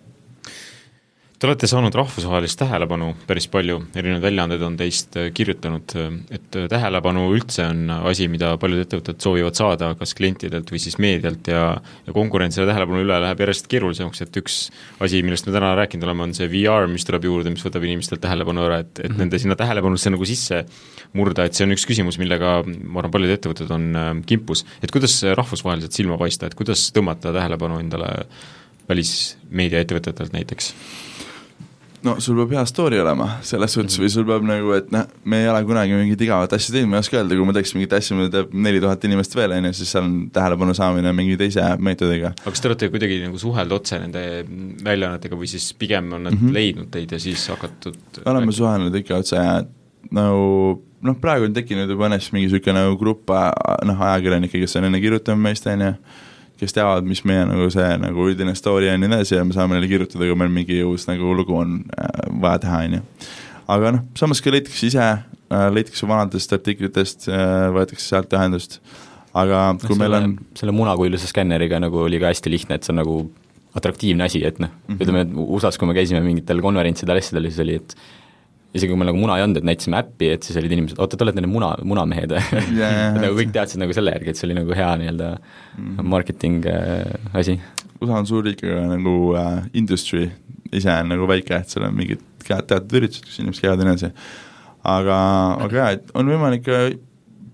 Te 1.39 1.47
olete 1.47 1.69
saanud 1.71 1.95
rahvusvahelist 1.95 2.59
tähelepanu 2.59 3.13
päris 3.29 3.45
palju, 3.47 3.77
erinevad 3.95 4.25
väljaanded 4.25 4.63
on 4.67 4.75
teist 4.75 5.15
äh, 5.21 5.29
kirjutanud, 5.31 5.93
äh, 5.95 6.17
et 6.35 6.57
äh, 6.59 6.65
tähelepanu 6.73 7.29
üldse 7.31 7.63
on 7.63 7.93
asi, 8.11 8.27
mida 8.27 8.49
paljud 8.59 8.81
ettevõtted 8.83 9.23
soovivad 9.23 9.55
saada 9.55 9.93
kas 10.01 10.17
klientidelt 10.19 10.73
või 10.75 10.81
siis 10.83 10.97
meedialt 10.99 11.47
ja 11.53 11.61
ja 11.79 12.15
konkurents 12.17 12.59
selle 12.59 12.67
tähelepanu 12.73 13.05
üle 13.05 13.21
läheb 13.23 13.45
järjest 13.45 13.71
keerulisemaks, 13.71 14.25
et 14.25 14.41
üks 14.41 14.57
asi, 14.99 15.23
millest 15.23 15.47
me 15.47 15.55
täna 15.55 15.71
rääkinud 15.79 16.09
oleme, 16.09 16.27
on 16.27 16.35
see 16.35 16.51
VR, 16.51 16.91
mis 16.91 17.07
tuleb 17.07 17.29
juurde, 17.31 17.53
mis 17.55 17.63
võtab 17.63 17.87
inimestelt 17.87 18.25
tähelepanu 18.25 18.65
ära, 18.67 18.81
et, 18.83 18.91
et 18.97 19.05
mm 19.05 19.13
-hmm. 19.13 19.23
nende 19.23 19.39
sinna 19.39 19.55
tähelepanusse 19.63 20.11
nagu 20.11 20.27
sisse 20.27 20.65
murda, 21.15 21.47
et 21.47 21.55
see 21.55 21.69
on 21.69 21.77
üks 21.77 21.87
küsimus, 21.87 22.19
millega 22.19 22.65
ma 22.67 22.99
arvan, 22.99 23.15
paljud 23.15 23.37
ettevõtted 23.37 23.71
on 23.71 24.25
kimpus. 24.27 24.65
et 24.83 24.91
kuidas 24.91 25.23
rahvusvaheliselt 25.23 25.93
silma 25.93 26.19
paista, 26.19 26.51
et 26.51 26.59
kuidas 26.59 26.91
tõmmata 26.91 27.31
tähelepanu 27.31 27.79
endale 27.79 28.27
välismeediaettevõtetelt 28.91 30.35
näiteks? 30.35 30.75
No 32.07 32.15
sul 32.23 32.37
peab 32.39 32.53
hea 32.55 32.65
story 32.71 33.01
olema, 33.03 33.29
selles 33.43 33.75
suhtes 33.75 33.97
-hmm. 33.97 34.05
või 34.05 34.13
sul 34.15 34.27
peab 34.29 34.47
nagu, 34.47 34.73
et 34.77 34.91
noh, 34.95 35.07
me 35.25 35.43
ei 35.43 35.49
ole 35.51 35.63
kunagi 35.69 35.97
mingit 35.99 36.21
igavat 36.27 36.53
asja 36.53 36.75
teinud, 36.75 36.93
ma 36.93 36.99
ei 36.99 37.07
oska 37.07 37.19
öelda, 37.19 37.39
kui 37.39 37.49
ma 37.49 37.55
teeks 37.57 37.75
mingit 37.75 37.97
asja, 37.99 38.17
mida 38.17 38.31
teeb 38.37 38.55
neli 38.67 38.83
tuhat 38.85 39.05
inimest 39.09 39.37
veel, 39.37 39.57
on 39.59 39.71
ju, 39.71 39.73
siis 39.81 39.95
seal 39.95 40.05
on 40.05 40.17
tähelepanu 40.35 40.75
saamine 40.79 41.13
mingi 41.13 41.37
teise 41.41 41.65
meetodiga. 41.79 42.35
aga 42.35 42.51
kas 42.51 42.61
te 42.61 42.71
olete 42.71 42.91
kuidagi 42.95 43.21
nagu 43.25 43.39
suhelnud 43.39 43.79
otse 43.81 43.99
nende 43.99 44.25
väljaannetega 44.85 45.39
või 45.39 45.51
siis 45.51 45.73
pigem 45.79 46.13
on 46.13 46.29
nad 46.29 46.35
mm 46.35 46.45
-hmm. 46.45 46.55
leidnud 46.55 46.91
teid 46.91 47.13
ja 47.13 47.19
siis 47.19 47.49
hakatud 47.49 48.23
oleme 48.25 48.53
suhelnud 48.53 48.95
ikka 48.95 49.23
otse 49.23 49.37
ja 49.37 49.65
nagu 50.11 50.83
noh, 51.03 51.19
praegu 51.21 51.47
on 51.49 51.55
tekkinud 51.57 51.91
juba 51.91 52.09
õnneks 52.09 52.31
mingi 52.33 52.49
niisugune 52.49 52.81
nagu 52.81 52.97
grupp 53.01 53.31
noh, 53.87 54.03
ajakirjanikke, 54.11 54.61
kes 54.63 54.79
on 54.79 54.89
enne 54.89 55.01
kirjutanud 55.03 55.43
meist, 55.43 55.67
on 55.71 55.85
ju, 55.87 55.93
kes 56.59 56.75
teavad, 56.75 57.07
mis 57.07 57.23
meie 57.29 57.45
nagu 57.47 57.69
see 57.73 57.89
nagu 58.03 58.29
üldine 58.31 58.55
story 58.59 58.91
on 58.91 58.97
ja 58.97 59.03
nii 59.03 59.11
edasi 59.13 59.37
ja 59.37 59.45
me 59.47 59.57
saame 59.57 59.77
neile 59.77 59.91
kirjutada, 59.91 60.27
kui 60.27 60.39
meil 60.39 60.53
mingi 60.53 60.81
uus 60.87 61.07
nagu 61.11 61.35
lugu 61.39 61.57
on 61.59 61.81
äh, 61.95 62.25
vaja 62.43 62.65
teha, 62.65 62.81
on 62.87 62.97
ju. 62.99 63.03
aga 63.75 63.93
noh, 63.97 64.07
samas 64.19 64.43
ka 64.43 64.55
leitakse 64.55 64.89
ise 64.91 65.05
äh,, 65.05 65.69
leitakse 65.75 66.09
vanadest 66.11 66.55
artiklitest 66.59 67.29
äh,, 67.31 67.69
võetakse 67.75 68.11
sealt 68.11 68.35
ühendust, 68.35 68.81
aga 69.39 69.69
kui 69.85 69.95
no, 69.95 70.01
meil 70.03 70.19
on 70.19 70.39
selle 70.59 70.75
munakujuline 70.75 71.31
skänneriga 71.31 71.81
nagu 71.85 72.07
oli 72.07 72.21
ka 72.23 72.33
hästi 72.33 72.55
lihtne, 72.55 72.79
et 72.79 72.89
see 72.89 72.95
on 72.95 73.03
nagu 73.05 73.19
atraktiivne 73.79 74.27
asi, 74.27 74.43
et 74.45 74.59
noh 74.59 74.71
mm 74.71 74.95
-hmm., 74.95 75.03
ütleme, 75.03 75.27
et 75.27 75.35
USA-s, 75.59 75.79
kui 75.79 75.89
me 75.89 75.95
käisime 75.95 76.25
mingitel 76.25 76.63
konverentsidel, 76.65 77.21
asjadel, 77.21 77.51
siis 77.53 77.63
oli, 77.63 77.79
et 77.79 77.95
isegi 78.77 78.91
kui 78.91 78.99
meil 79.01 79.09
nagu 79.11 79.21
muna 79.21 79.39
ei 79.39 79.45
olnud, 79.47 79.61
et 79.61 79.67
näitasime 79.67 79.97
äppi, 80.01 80.29
et 80.35 80.45
siis 80.45 80.59
olid 80.61 80.75
inimesed, 80.77 80.99
oota, 81.01 81.17
te 81.17 81.25
olete 81.25 81.41
need 81.41 81.53
muna, 81.53 81.71
munamehed 81.89 82.35
yeah. 82.37 83.15
nagu 83.23 83.33
kõik 83.39 83.55
teadsid 83.55 83.81
nagu 83.81 83.95
selle 83.97 84.13
järgi, 84.13 84.35
et 84.35 84.41
see 84.41 84.49
oli 84.49 84.59
nagu 84.59 84.77
hea 84.77 84.91
nii-öelda 85.01 85.31
mm. 85.39 86.03
marketing 86.13 86.69
äh, 86.69 87.15
asi. 87.39 87.57
USA 88.03 88.21
on 88.21 88.29
suur 88.29 88.45
riik, 88.47 88.61
aga 88.67 88.85
nagu 88.93 89.15
äh, 89.41 89.55
industry 89.79 90.29
ise 90.73 90.93
on 90.93 91.09
nagu 91.15 91.29
väike, 91.31 91.63
et 91.63 91.73
seal 91.73 91.89
on 91.89 91.97
mingid 91.97 92.25
teatud 92.45 92.93
üritused, 93.01 93.25
kus 93.25 93.41
inimesed 93.41 93.65
käivad 93.65 93.81
ja 93.81 93.89
nii 93.89 93.97
edasi. 93.97 94.13
aga, 94.89 95.17
aga 95.65 95.81
jaa, 95.81 95.91
et 95.97 96.13
on 96.17 96.29
võimalik 96.29 96.69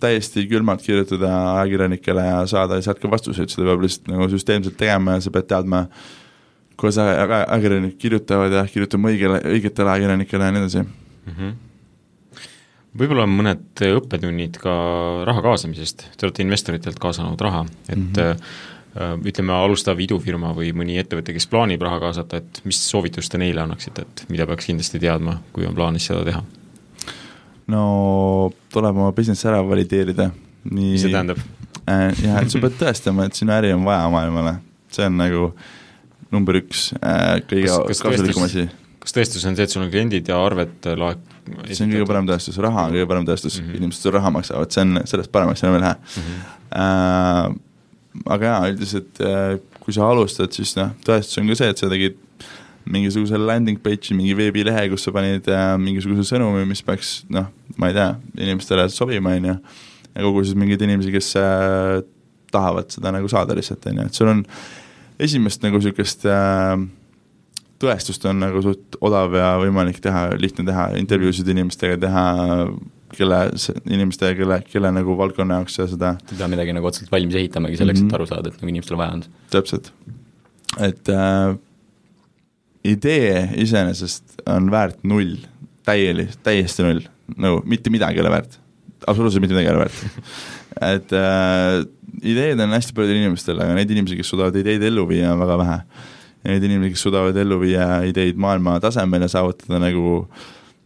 täiesti 0.02 0.44
külmalt 0.50 0.82
kirjutada 0.82 1.30
ajakirjanikele 1.60 2.26
ja 2.26 2.42
saada 2.50 2.80
sealt 2.82 3.00
ka 3.02 3.10
vastuseid, 3.10 3.52
seda 3.52 3.70
peab 3.70 3.84
lihtsalt 3.84 4.10
nagu 4.12 4.26
süsteemselt 4.32 4.76
tegema 4.80 5.16
ja 5.16 5.24
sa 5.24 5.32
pead 5.34 5.48
teadma, 5.50 5.84
kuidas 6.80 6.98
aja- 6.98 7.22
aja- 7.22 7.46
ajakirjanikud 7.46 8.00
kirjutavad 8.02 8.58
ja 8.58 8.66
kirjutama 8.66 9.14
õigele, 9.14 9.40
õigetele 9.54 9.94
ajakirjanikele 9.94 10.50
ja 10.50 10.54
nii 10.56 10.64
edasi. 10.64 10.84
Mhm. 11.26 11.54
võib-olla 12.94 13.26
mõned 13.26 13.82
õppetunnid 13.88 14.60
ka 14.62 14.74
raha 15.26 15.42
kaasamisest, 15.42 16.06
te 16.16 16.26
olete 16.28 16.44
investoritelt 16.44 16.98
kaasanud 17.02 17.40
raha, 17.40 17.64
et 17.88 17.98
mm. 17.98 18.12
-hmm. 18.14 19.24
ütleme, 19.26 19.52
alustav 19.52 19.98
idufirma 19.98 20.52
või 20.54 20.70
mõni 20.70 21.00
ettevõte, 21.02 21.32
kes 21.34 21.48
plaanib 21.50 21.82
raha 21.82 21.98
kaasata, 21.98 22.36
et 22.36 22.60
mis 22.64 22.78
soovitust 22.90 23.32
te 23.32 23.38
neile 23.38 23.64
annaksite, 23.64 24.02
et 24.02 24.24
mida 24.28 24.46
peaks 24.46 24.66
kindlasti 24.70 25.00
teadma, 25.02 25.40
kui 25.52 25.66
on 25.66 25.74
plaanis 25.74 26.06
seda 26.06 26.22
teha? 26.24 26.44
no 27.66 28.52
tuleb 28.72 28.96
oma 28.96 29.12
business 29.12 29.44
ära 29.48 29.62
valideerida. 29.66 30.30
mis 30.70 31.00
see 31.02 31.12
tähendab? 31.12 31.40
jah, 31.86 32.40
et 32.40 32.52
sa 32.52 32.60
pead 32.62 32.78
tõestama, 32.80 33.28
et 33.28 33.38
sinu 33.38 33.52
äri 33.56 33.72
on 33.74 33.84
vaja 33.84 34.08
maailmale, 34.12 34.56
see 34.92 35.06
on 35.08 35.18
nagu 35.20 35.48
number 36.32 36.58
üks 36.62 36.88
äh, 37.00 37.40
kõige 37.48 37.68
Kas- 37.68 37.86
kas 37.90 38.02
kasulikum 38.06 38.46
asi. 38.46 38.68
Kas 39.04 39.16
tõestus 39.16 39.44
on 39.48 39.56
see, 39.56 39.66
et 39.66 39.74
sul 39.74 39.84
on 39.84 39.92
kliendid 39.92 40.28
ja 40.30 40.40
arved 40.40 40.88
laek-? 41.00 41.30
see 41.68 41.84
on 41.84 41.92
kõige 41.92 42.08
parem 42.08 42.28
tõestus, 42.28 42.58
raha 42.64 42.88
on 42.88 42.96
kõige 42.96 43.08
parem 43.10 43.28
tõestus 43.28 43.58
mm. 43.58 43.66
-hmm. 43.66 43.82
inimesed 43.82 44.06
sulle 44.06 44.18
raha 44.18 44.32
maksavad, 44.32 44.72
see 44.72 44.84
on 44.86 44.98
sellest 45.04 45.32
paremaks 45.32 45.64
enam 45.64 45.78
ei 45.78 45.84
lähe 45.84 45.94
mm. 45.94 46.26
-hmm. 46.26 46.42
äh,. 46.82 47.54
aga 48.36 48.52
jaa, 48.52 48.68
üldiselt 48.72 49.20
äh, 49.20 49.58
kui 49.84 49.92
sa 49.92 50.08
alustad, 50.08 50.52
siis 50.56 50.72
noh, 50.78 50.94
tõestus 51.04 51.40
on 51.40 51.50
ka 51.50 51.58
see, 51.60 51.72
et 51.74 51.82
sa 51.82 51.90
tegid 51.92 52.20
mingisuguse 52.84 53.38
landing 53.40 53.80
page'i, 53.80 54.16
mingi 54.16 54.34
veebilehe, 54.36 54.88
kus 54.92 55.06
sa 55.06 55.12
panid 55.12 55.48
äh, 55.48 55.74
mingisuguse 55.80 56.24
sõnumi, 56.28 56.64
mis 56.68 56.82
peaks 56.84 57.24
noh, 57.32 57.48
ma 57.80 57.90
ei 57.90 57.96
tea, 57.96 58.10
inimestele 58.46 58.88
sobima, 58.92 59.36
on 59.36 59.50
ju, 59.50 59.54
ja 60.14 60.24
kogusid 60.24 60.58
mingeid 60.60 60.84
inimesi, 60.84 61.12
kes 61.14 61.30
äh, 61.40 62.00
tahavad 62.54 62.92
seda 62.92 63.12
nagu 63.14 63.28
saada 63.30 63.56
lihtsalt, 63.56 63.88
on 63.90 64.02
ju, 64.02 64.08
et 64.08 64.20
sul 64.20 64.32
on 64.32 64.44
esimest 65.24 65.64
nagu 65.64 65.80
niisugust 65.80 66.26
äh, 66.28 66.76
tõestust 67.84 68.24
on 68.30 68.40
nagu 68.42 68.62
suht 68.64 68.98
odav 69.04 69.36
ja 69.38 69.54
võimalik 69.62 70.00
teha, 70.04 70.26
lihtne 70.40 70.66
teha, 70.68 70.88
intervjuusid 71.00 71.48
inimestega 71.54 71.98
teha, 72.02 72.24
kelle, 73.14 73.40
inimestega, 73.84 74.34
kelle, 74.40 74.58
kelle 74.70 74.90
nagu 74.96 75.16
valdkonna 75.18 75.60
jaoks 75.60 75.78
sa 75.78 75.86
seda 75.90 76.16
ei 76.32 76.40
pea 76.40 76.50
midagi 76.50 76.74
nagu 76.76 76.90
otseselt 76.90 77.12
valmis 77.14 77.36
ehitamagi 77.38 77.78
selleks 77.80 78.00
mm, 78.00 78.08
Mhm. 78.08 78.10
-hmm. 78.10 78.14
et 78.14 78.20
aru 78.20 78.26
saada, 78.32 78.50
et 78.50 78.60
nagu 78.60 78.72
inimestel 78.74 78.98
vaja 79.00 79.18
on. 79.18 79.24
täpselt, 79.54 79.92
et 80.88 81.08
äh, 81.08 81.56
idee 82.84 83.48
iseenesest 83.64 84.42
on 84.50 84.70
väärt 84.70 85.00
null, 85.04 85.36
täieli, 85.86 86.28
täiesti 86.42 86.84
null, 86.84 87.04
nagu 87.36 87.62
mitte 87.64 87.92
midagi 87.92 88.20
ei 88.20 88.24
ole 88.26 88.34
väärt, 88.34 88.58
absoluutselt 89.06 89.44
mitte 89.44 89.54
midagi 89.54 89.70
ei 89.70 89.76
ole 89.76 89.84
väärt. 89.84 90.32
et 90.94 91.12
äh, 91.12 91.84
ideed 92.22 92.60
on 92.60 92.74
hästi 92.76 92.96
paljudel 92.96 93.22
inimestel, 93.22 93.60
aga 93.62 93.76
neid 93.76 93.90
inimesi, 93.90 94.18
kes 94.18 94.32
suudavad 94.32 94.56
ideid 94.60 94.82
ellu 94.90 95.06
viia, 95.08 95.32
on 95.34 95.42
väga 95.42 95.58
vähe. 95.60 95.78
Neid 96.44 96.66
inimesi, 96.66 96.94
kes 96.94 97.06
suudavad 97.06 97.36
ellu 97.40 97.58
viia 97.62 98.02
ideid 98.08 98.38
maailma 98.40 98.76
tasemel 98.82 99.24
ja 99.24 99.30
saavutada 99.32 99.80
nagu 99.82 100.26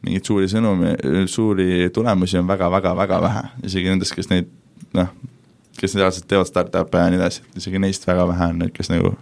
mingeid 0.06 0.28
suuri 0.28 0.46
sõnumi, 0.50 0.94
suuri 1.30 1.88
tulemusi 1.94 2.38
on 2.38 2.46
väga-väga-väga 2.48 3.18
vähe, 3.24 3.42
isegi 3.66 3.90
nendest, 3.90 4.14
kes 4.14 4.30
neid 4.30 4.50
noh, 4.94 5.10
kes 5.78 5.96
reaalselt 5.98 6.28
teevad 6.30 6.48
startup'e 6.48 7.02
ja 7.02 7.10
nii 7.10 7.18
edasi, 7.20 7.42
isegi 7.58 7.82
neist 7.82 8.06
väga 8.06 8.28
vähe 8.30 8.50
on 8.52 8.62
need, 8.62 8.72
kes 8.76 8.92
nagu 8.92 9.14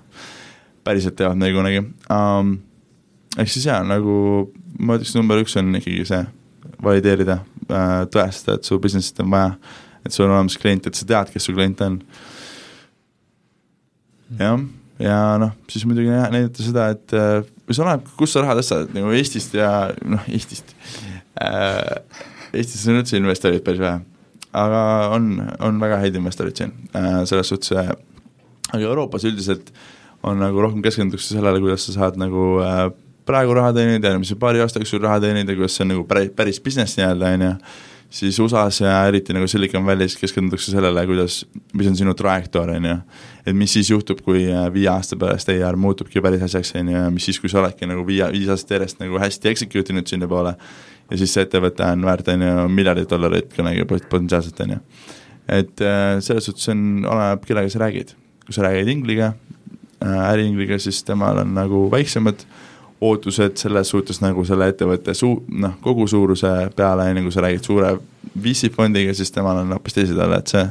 päriselt 0.86 1.16
teevad 1.18 1.40
nagu 1.40 1.56
kunagi 1.58 1.82
um,. 2.12 2.56
ehk 3.36 3.50
siis 3.52 3.66
jaa, 3.68 3.80
nagu 3.84 4.16
ma 4.78 4.96
ütleks, 4.98 5.16
number 5.16 5.40
üks 5.42 5.56
on 5.60 5.74
ikkagi 5.80 6.04
see, 6.08 6.22
valideerida, 6.84 7.40
tõestada, 8.12 8.58
et 8.58 8.68
su 8.68 8.78
business'it 8.82 9.20
on 9.24 9.32
vaja, 9.32 9.52
et 10.04 10.14
sul 10.14 10.26
on 10.26 10.36
olemas 10.36 10.58
klient, 10.60 10.86
et 10.86 10.98
sa 10.98 11.08
tead, 11.08 11.32
kes 11.32 11.48
su 11.48 11.54
klient 11.56 11.80
on. 11.86 12.00
jah, 14.40 14.60
ja 15.02 15.18
noh, 15.40 15.52
siis 15.70 15.84
muidugi 15.88 16.10
nä- 16.12 16.30
näidata 16.32 16.64
seda, 16.64 16.88
et 16.94 17.14
äh, 17.16 17.40
või 17.66 17.76
see 17.76 17.84
oleneb, 17.84 18.10
kust 18.18 18.36
sa 18.36 18.44
raha 18.44 18.56
tõstad, 18.60 18.92
nagu 18.96 19.12
Eestist 19.16 19.56
ja 19.58 19.70
noh, 20.04 20.26
Eestist 20.30 20.76
äh,. 21.42 22.24
Eestis 22.56 22.86
on 22.88 23.00
üldse 23.00 23.18
investoreid 23.18 23.64
päris 23.66 23.82
vähe, 23.82 23.98
aga 24.56 24.82
on, 25.12 25.34
on 25.60 25.80
väga 25.82 25.98
häid 26.00 26.14
investoreid 26.16 26.56
siin 26.56 26.72
äh, 26.96 27.24
selles 27.28 27.50
suhtes 27.52 27.74
äh,, 27.76 27.90
aga 28.72 28.84
Euroopas 28.86 29.26
üldiselt 29.28 29.72
on 30.26 30.40
nagu 30.40 30.62
rohkem 30.62 30.80
keskendutakse 30.84 31.36
sellele, 31.36 31.60
kuidas 31.62 31.84
sa 31.86 31.98
saad 31.98 32.16
nagu 32.20 32.56
äh, 32.64 32.86
praegu 33.26 33.56
raha 33.58 33.74
teenida, 33.76 34.12
järgmise 34.12 34.38
paari 34.40 34.62
aasta 34.62 34.80
jooksul 34.80 35.02
raha 35.04 35.20
teenida, 35.26 35.54
kuidas 35.58 35.76
see 35.76 35.84
on 35.84 35.92
nagu 35.94 36.06
päris, 36.08 36.32
päris 36.38 36.60
business 36.62 36.98
nii-öelda, 36.98 37.32
on 37.34 37.44
ju, 37.46 37.52
siis 38.20 38.38
USA-s 38.42 38.82
ja 38.84 38.98
eriti 39.10 39.34
nagu 39.34 39.48
Silicon 39.50 39.86
Valley's 39.86 40.16
keskendutakse 40.20 40.74
sellele, 40.74 41.04
kuidas, 41.10 41.40
mis 41.74 41.90
on 41.90 41.98
sinu 41.98 42.14
trajektoor, 42.18 42.76
on 42.76 42.90
ju. 42.90 42.98
Et 43.46 43.54
mis 43.54 43.72
siis 43.72 43.90
juhtub, 43.90 44.20
kui 44.26 44.44
äh, 44.50 44.66
viie 44.74 44.88
aasta 44.90 45.16
pärast 45.18 45.50
AR 45.54 45.78
muutubki 45.78 46.20
päris 46.22 46.42
asjaks, 46.48 46.74
on 46.80 46.90
ju, 46.90 46.98
ja 46.98 47.10
mis 47.14 47.28
siis, 47.28 47.38
kui 47.40 47.50
sa 47.52 47.60
oledki 47.62 47.86
nagu 47.88 48.02
viie, 48.06 48.26
viis 48.34 48.50
aastat 48.52 48.76
järjest 48.76 49.00
nagu 49.02 49.20
hästi 49.22 49.52
execute 49.52 49.94
inud 49.94 50.10
sinnapoole 50.10 50.56
ja 51.10 51.20
siis 51.20 51.34
see 51.36 51.46
ettevõte 51.46 51.86
on 51.86 52.04
väärt, 52.06 52.28
on 52.34 52.42
ju, 52.42 52.68
miljardeid 52.74 53.10
dollareid 53.10 53.50
kunagi 53.54 53.86
pot- 53.88 54.08
potentsiaalselt, 54.10 54.62
on 54.66 54.76
ju. 54.76 54.82
et 55.60 55.84
äh, 55.86 56.18
selles 56.26 56.50
suhtes 56.50 56.72
on, 56.74 56.86
oleneb, 57.06 57.46
kellega 57.46 57.70
sa 57.70 57.84
räägid. 57.86 58.14
kui 58.46 58.54
sa 58.54 58.66
räägid 58.66 58.90
ingliga 58.90 59.32
äh,, 60.02 60.30
äriingliga, 60.32 60.78
siis 60.82 61.02
temal 61.04 61.38
on 61.42 61.54
nagu 61.54 61.86
väiksemad 61.90 62.46
ootused 63.00 63.58
selles 63.60 63.90
suhtes 63.92 64.22
nagu 64.24 64.44
selle 64.48 64.70
ettevõtte 64.72 65.14
suu-, 65.14 65.42
noh, 65.48 65.76
kogu 65.84 66.06
suuruse 66.10 66.52
peale, 66.76 67.10
ju, 67.12 67.26
kui 67.28 67.34
sa 67.34 67.44
räägid 67.46 67.68
suure 67.68 67.98
VC 68.42 68.72
fondiga, 68.74 69.14
siis 69.14 69.30
temal 69.30 69.62
on 69.62 69.76
hoopis 69.76 69.94
teised 69.94 70.18
et 70.18 70.50
see 70.50 70.64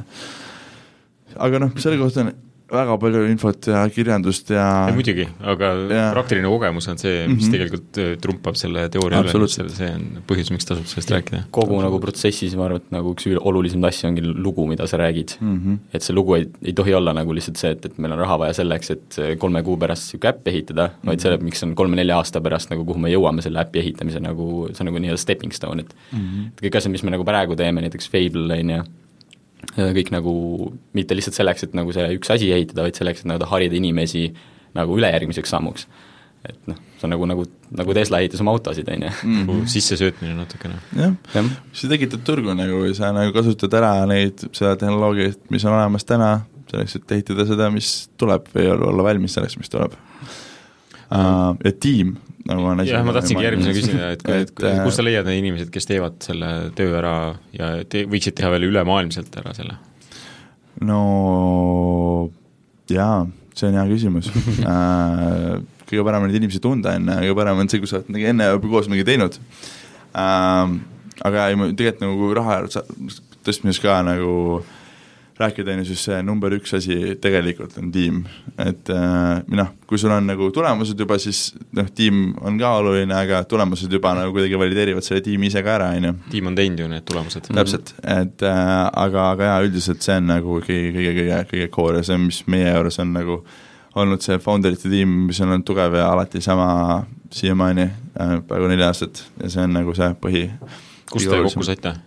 aga 1.35 1.59
noh, 1.61 1.71
selle 1.79 1.99
kohta 1.99 2.25
on 2.25 2.33
väga 2.71 2.95
palju 2.97 3.19
infot 3.29 3.67
ja 3.69 3.83
kirjandust 3.93 4.49
ja 4.49 4.87
ja 4.89 4.93
muidugi, 4.95 5.27
aga 5.43 5.67
Jaa. 5.89 6.11
praktiline 6.15 6.49
kogemus 6.49 6.87
on 6.89 6.97
see, 6.97 7.27
mis 7.27 7.45
Mhm. 7.45 7.51
tegelikult 7.53 7.97
äh, 8.01 8.15
trumpab 8.21 8.55
selle 8.57 8.87
teooria 8.89 9.19
üle, 9.21 9.29
Absoluutselt. 9.29 9.69
see 9.71 9.89
on 9.93 10.23
põhjus, 10.27 10.49
miks 10.51 10.65
tasub 10.65 10.85
sellest 10.89 11.11
rääkida. 11.13 11.43
kogu 11.51 11.77
nagu 11.81 11.99
protsessis 11.99 12.55
ma 12.55 12.65
arvan, 12.65 12.77
et 12.81 12.91
nagu 12.91 13.13
üks 13.13 13.27
üle- 13.29 13.41
olulisemaid 13.41 13.91
asju 13.93 14.09
ongi 14.09 14.21
lugu, 14.25 14.65
mida 14.67 14.87
sa 14.87 14.97
räägid 14.97 15.37
mm. 15.39 15.59
-hmm. 15.59 15.77
et 15.93 16.01
see 16.01 16.13
lugu 16.15 16.35
ei, 16.35 16.47
ei 16.63 16.73
tohi 16.73 16.93
olla 16.93 17.13
nagu 17.13 17.33
lihtsalt 17.33 17.57
see, 17.57 17.71
et, 17.71 17.85
et 17.85 17.97
meil 17.99 18.13
on 18.13 18.19
raha 18.19 18.37
vaja 18.39 18.53
selleks, 18.53 18.91
et 18.91 19.19
kolme 19.39 19.61
kuu 19.63 19.77
pärast 19.77 20.03
niisugune 20.13 20.29
äpp 20.33 20.47
ehitada 20.47 20.87
mm, 20.87 20.93
-hmm. 20.93 21.07
vaid 21.07 21.19
selle, 21.19 21.37
miks 21.37 21.63
on 21.63 21.75
kolme-nelja 21.75 22.17
aasta 22.17 22.41
pärast 22.41 22.69
nagu, 22.71 22.83
kuhu 22.85 22.97
me 22.99 23.09
jõuame 23.13 23.41
selle 23.41 23.59
äpi 23.61 23.79
ehitamise 23.79 24.19
nagu, 24.19 24.67
see 24.73 24.81
on 24.81 24.85
nagu 24.91 24.97
nii-öelda 24.99 25.17
stepping 25.21 25.53
stone, 25.53 25.81
et 25.81 25.93
Mm 26.11 26.19
-hmm. 26.19 26.47
et 26.47 26.61
kõik 26.65 26.77
asjad, 26.77 26.91
mis 26.91 27.03
me 27.03 27.11
nagu 27.11 27.23
praegu 27.23 27.55
teeme, 27.55 27.81
näiteks 27.81 28.09
Fable 28.09 28.59
on 28.59 28.69
ju, 28.69 28.83
kõik 29.75 30.11
nagu 30.13 30.33
mitte 30.95 31.17
lihtsalt 31.17 31.37
selleks, 31.37 31.65
et 31.67 31.77
nagu 31.77 31.93
see 31.95 32.07
üks 32.17 32.31
asi 32.33 32.51
ehitada, 32.55 32.85
vaid 32.85 32.97
selleks, 32.97 33.23
et 33.23 33.29
nagu 33.31 33.47
harida 33.49 33.77
inimesi 33.77 34.29
nagu 34.75 34.97
ülejärgmiseks 34.99 35.53
sammuks. 35.55 35.87
et 36.45 36.67
noh, 36.69 36.77
see 36.99 37.07
on 37.07 37.09
nagu, 37.15 37.25
nagu, 37.25 37.43
nagu 37.73 37.93
Tesla 37.97 38.19
ehitas 38.21 38.41
oma 38.43 38.53
autosid, 38.53 38.89
on 38.93 39.07
ju. 39.07 39.13
nagu 39.39 39.55
sissesöötmine 39.71 40.35
natukene. 40.37 40.77
jah, 40.95 41.15
jah, 41.33 41.47
sa 41.73 41.89
tekitad 41.89 42.25
turgu 42.27 42.53
nagu 42.57 42.83
ja 42.85 42.93
sa 42.97 43.13
nagu 43.15 43.33
kasutad 43.33 43.73
ära 43.79 43.93
neid, 44.09 44.45
seda 44.51 44.75
tehnoloogiat, 44.81 45.39
mis 45.53 45.65
on 45.65 45.73
olemas 45.73 46.05
täna, 46.05 46.29
selleks, 46.69 46.99
et 46.99 47.15
ehitada 47.17 47.47
seda, 47.49 47.71
mis 47.73 47.95
tuleb 48.21 48.51
või 48.53 48.69
olla 48.75 48.91
olla 48.91 49.09
valmis 49.09 49.37
selleks, 49.37 49.57
mis 49.61 49.73
tuleb 49.73 49.97
uh,. 49.97 51.55
ja 51.65 51.73
tiim 51.79 52.15
nagu 52.49 52.67
on 52.69 52.83
jah, 52.85 53.03
ma 53.05 53.13
tahtsingi 53.15 53.45
järgmisena 53.45 53.75
küsida, 53.75 54.09
et, 54.13 54.23
et, 54.29 54.51
et 54.53 54.65
äh, 54.69 54.81
kust 54.85 54.99
sa 54.99 55.05
leiad 55.05 55.25
need 55.29 55.41
inimesed, 55.41 55.71
kes 55.73 55.89
teevad 55.89 56.19
selle 56.25 56.51
töö 56.77 56.93
ära 56.99 57.15
ja 57.55 57.71
te 57.89 58.03
võiksid 58.09 58.37
teha 58.37 58.51
veel 58.53 58.67
ülemaailmselt 58.69 59.33
ära 59.41 59.53
selle? 59.57 59.77
no 60.85 60.99
jaa, 62.91 63.23
see 63.55 63.69
on 63.71 63.79
hea 63.79 63.87
küsimus 63.89 64.29
uh. 64.29 65.57
kõige 65.89 66.01
parem 66.05 66.25
on 66.25 66.29
neid 66.29 66.39
inimesi 66.41 66.61
tunda 66.61 66.95
enne, 66.97 67.19
kõige 67.23 67.37
parem 67.37 67.61
on 67.61 67.71
see, 67.71 67.81
kui 67.81 67.89
sa 67.89 67.99
oled 67.99 68.13
nagu 68.13 68.29
enne 68.31 68.49
juba 68.51 68.73
koos 68.75 68.89
midagi 68.91 69.09
teinud 69.09 69.39
uh,. 69.41 70.75
aga 71.25 71.49
ei, 71.49 71.57
ma 71.57 71.71
tegelikult 71.71 72.05
nagu 72.05 72.33
raha 72.37 72.61
tõstmises 73.45 73.81
ka 73.81 74.01
nagu 74.05 74.61
rääkida, 75.39 75.73
on 75.73 75.81
ju, 75.81 75.85
siis 75.89 76.03
see 76.07 76.21
number 76.23 76.53
üks 76.55 76.71
asi 76.77 77.15
tegelikult 77.21 77.75
on 77.81 77.89
tiim, 77.91 78.21
et 78.61 78.89
äh, 78.93 79.41
noh, 79.59 79.73
kui 79.87 79.99
sul 79.99 80.13
on 80.15 80.29
nagu 80.29 80.47
tulemused 80.55 80.99
juba, 80.99 81.17
siis 81.19 81.49
noh, 81.75 81.89
tiim 81.95 82.29
on 82.39 82.59
ka 82.61 82.71
oluline, 82.79 83.15
aga 83.17 83.43
tulemused 83.49 83.91
juba 83.91 84.13
nagu 84.15 84.31
kuidagi 84.35 84.59
valideerivad 84.59 85.05
selle 85.05 85.23
tiimi 85.25 85.51
ise 85.51 85.63
ka 85.65 85.75
ära, 85.75 85.91
on 85.97 86.09
ju 86.09 86.13
tiim 86.31 86.51
on 86.51 86.55
teinud 86.55 86.85
ju 86.85 86.89
need 86.91 87.07
tulemused. 87.09 87.51
täpselt, 87.51 87.93
et 87.99 88.47
äh, 88.47 88.73
aga, 88.87 89.29
aga 89.35 89.51
jaa, 89.51 89.61
üldiselt 89.67 90.07
see 90.07 90.17
on 90.21 90.31
nagu 90.31 90.59
kõige, 90.63 90.95
kõige, 90.95 91.13
kõige, 91.19 91.43
kõige 91.51 91.69
core 91.75 91.99
ja 91.99 92.09
see, 92.11 92.19
mis 92.21 92.41
meie 92.51 92.71
juures 92.71 93.01
on 93.03 93.13
nagu 93.15 93.41
olnud 93.95 94.23
see 94.23 94.39
founder'ite 94.43 94.91
tiim, 94.91 95.21
mis 95.29 95.39
on 95.43 95.51
olnud 95.51 95.67
tugev 95.67 95.99
ja 95.99 96.09
alati 96.11 96.41
sama 96.43 97.03
siiamaani 97.35 97.85
äh,, 97.85 98.35
peaaegu 98.47 98.71
neli 98.71 98.83
aastat 98.87 99.25
ja 99.43 99.51
see 99.51 99.63
on 99.67 99.75
nagu 99.81 99.95
see 99.95 100.11
põhi. 100.23 100.49
kust 101.11 101.31
te 101.31 101.43
kokku 101.43 101.67
saite? 101.67 101.97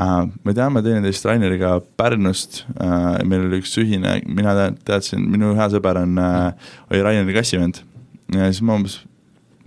äh,? 0.00 0.24
me 0.44 0.56
teame 0.56 0.82
teineteist 0.86 1.28
Raineriga 1.28 1.76
Pärnust 2.00 2.64
äh,, 2.76 3.20
meil 3.28 3.46
oli 3.48 3.60
üks 3.62 3.76
ühine, 3.82 4.18
mina 4.26 4.56
tea- 4.58 4.72
teadsin, 4.92 5.28
minu 5.30 5.54
hea 5.58 5.68
sõber 5.76 6.02
on 6.02 6.18
äh,, 6.20 6.74
oli 6.90 7.04
Raineri 7.06 7.36
kassivend 7.36 7.84
ja 8.34 8.50
siis 8.50 8.62
ma 8.64 8.78
umbes 8.80 9.00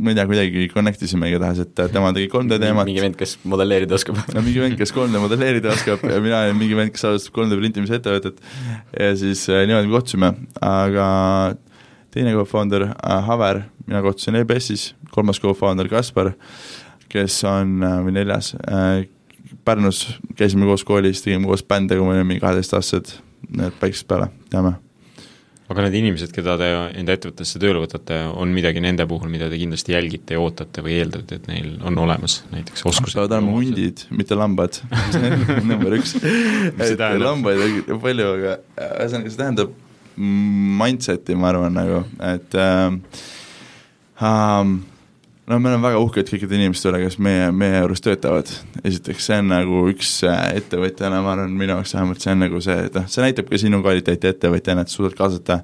ma 0.04 0.10
ei 0.10 0.16
tea, 0.18 0.26
kuidagi 0.28 0.64
connect 0.74 1.04
isime 1.06 1.30
igatahes, 1.30 1.60
et 1.64 1.82
tema 1.94 2.10
tegi 2.16 2.28
3D 2.32 2.58
teemat. 2.62 2.88
mingi 2.90 3.04
vend, 3.04 3.18
kes 3.20 3.36
modelleerida 3.50 3.96
oskab 3.98 4.18
no 4.34 4.42
mingi 4.46 4.64
vend, 4.64 4.78
kes 4.80 4.94
3D 4.96 5.22
modelleerida 5.22 5.74
oskab 5.76 6.02
ja 6.10 6.18
mina 6.24 6.42
olin 6.48 6.58
mingi 6.60 6.78
vend, 6.78 6.94
kes 6.96 7.06
alustab 7.10 7.38
3D 7.38 7.60
printimise 7.62 8.00
ettevõtet 8.00 8.42
ja 8.98 9.12
siis 9.20 9.46
äh, 9.52 9.64
niimoodi 9.70 9.92
me 9.92 9.96
kohtusime, 9.98 10.32
aga 10.66 11.08
teine 12.14 12.34
co-founder 12.36 12.88
äh, 12.90 13.20
Haver, 13.30 13.64
mina 13.86 14.02
kohtusin 14.06 14.40
EBS-is, 14.42 14.90
kolmas 15.14 15.40
co-founder 15.44 15.90
Kaspar, 15.92 16.34
kes 17.14 17.40
on, 17.50 17.78
äh, 17.86 18.00
või 18.08 18.18
neljas 18.18 18.56
äh,, 18.66 19.06
Pärnus 19.64 20.06
käisime 20.36 20.68
koos 20.68 20.84
koolis, 20.88 21.22
tegime 21.24 21.48
koos 21.48 21.64
bände, 21.64 21.96
kui 21.96 22.08
me 22.08 22.18
olime 22.20 22.40
kaheteistaastased, 22.44 23.16
need 23.56 23.78
päikest 23.80 24.08
peale, 24.10 24.28
teame 24.52 24.76
aga 25.74 25.86
need 25.88 25.96
inimesed, 26.02 26.32
keda 26.36 26.56
te 26.60 26.70
enda 27.00 27.16
ettevõttesse 27.16 27.60
tööle 27.62 27.82
võtate, 27.82 28.18
on 28.40 28.52
midagi 28.54 28.82
nende 28.84 29.06
puhul, 29.10 29.32
mida 29.32 29.48
te 29.50 29.58
kindlasti 29.60 29.96
jälgite 29.96 30.36
ja 30.36 30.42
ootate 30.44 30.84
või 30.86 30.98
eeldate, 31.00 31.40
et 31.40 31.48
neil 31.50 31.78
on 31.88 31.98
olemas, 32.04 32.42
näiteks 32.52 32.86
oskused? 32.90 33.18
peavad 33.18 33.38
olema 33.38 33.56
hundid, 33.56 34.04
mitte 34.14 34.38
lambad 34.38 34.82
number 35.70 35.98
üks. 35.98 36.18
et 36.84 37.04
lambaid 37.24 37.64
on 37.88 38.02
palju, 38.04 38.30
aga 38.38 38.58
ühesõnaga 38.76 39.34
see 39.34 39.40
tähendab 39.40 39.74
mindset'i, 40.84 41.38
ma 41.40 41.50
arvan, 41.54 41.74
nagu, 41.74 42.04
et 42.28 42.60
äh, 42.60 42.98
um, 44.22 44.76
no 45.48 45.60
me 45.60 45.70
oleme 45.70 45.84
väga 45.84 46.00
uhked 46.04 46.30
kõikide 46.32 46.56
inimeste 46.58 46.88
üle, 46.90 47.02
kes 47.04 47.18
meie, 47.22 47.50
meie 47.56 47.82
juures 47.82 48.04
töötavad. 48.04 48.52
esiteks, 48.84 49.26
see 49.28 49.42
on 49.42 49.50
nagu 49.52 49.82
üks 49.92 50.14
äh, 50.28 50.46
ettevõtjana, 50.62 51.20
ma 51.26 51.34
arvan, 51.36 51.58
minu 51.60 51.76
jaoks 51.76 51.96
vähemalt 51.98 52.24
see 52.24 52.32
on 52.32 52.42
nagu 52.46 52.62
see, 52.64 52.78
et 52.88 52.96
noh, 53.00 53.10
see 53.12 53.26
näitab 53.26 53.50
ka 53.52 53.60
sinu 53.60 53.82
kvaliteeti 53.84 54.32
ettevõtjana, 54.32 54.86
et 54.86 54.94
suudad 54.94 55.18
kaasata 55.20 55.60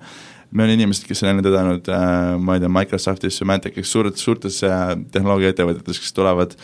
meil 0.51 0.71
on 0.71 0.75
inimesed, 0.75 1.07
kes 1.07 1.23
on 1.23 1.31
enne 1.31 1.45
töötanud 1.45 1.89
äh,, 1.93 2.35
ma 2.41 2.57
ei 2.57 2.63
tea, 2.63 2.71
Microsoftis, 2.75 3.39
Symantec'is, 3.39 3.91
suurtes, 3.91 4.23
suurtes 4.25 4.61
äh, 4.67 4.93
tehnoloogiaettevõtetes, 5.13 6.03
kes 6.03 6.15
tulevad 6.17 6.57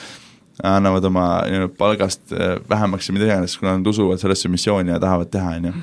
annavad 0.63 1.03
oma 1.07 1.27
nii-öelda 1.47 1.71
palgast 1.79 2.33
äh, 2.35 2.57
vähemaks 2.69 3.09
ja 3.09 3.15
mida 3.15 3.29
iganes, 3.29 3.55
kuna 3.59 3.77
nad 3.77 3.87
usuvad 3.91 4.19
sellesse 4.19 4.51
missiooni 4.51 4.91
ja 4.91 4.99
tahavad 5.03 5.31
teha, 5.31 5.59
on 5.59 5.69
ju. 5.69 5.75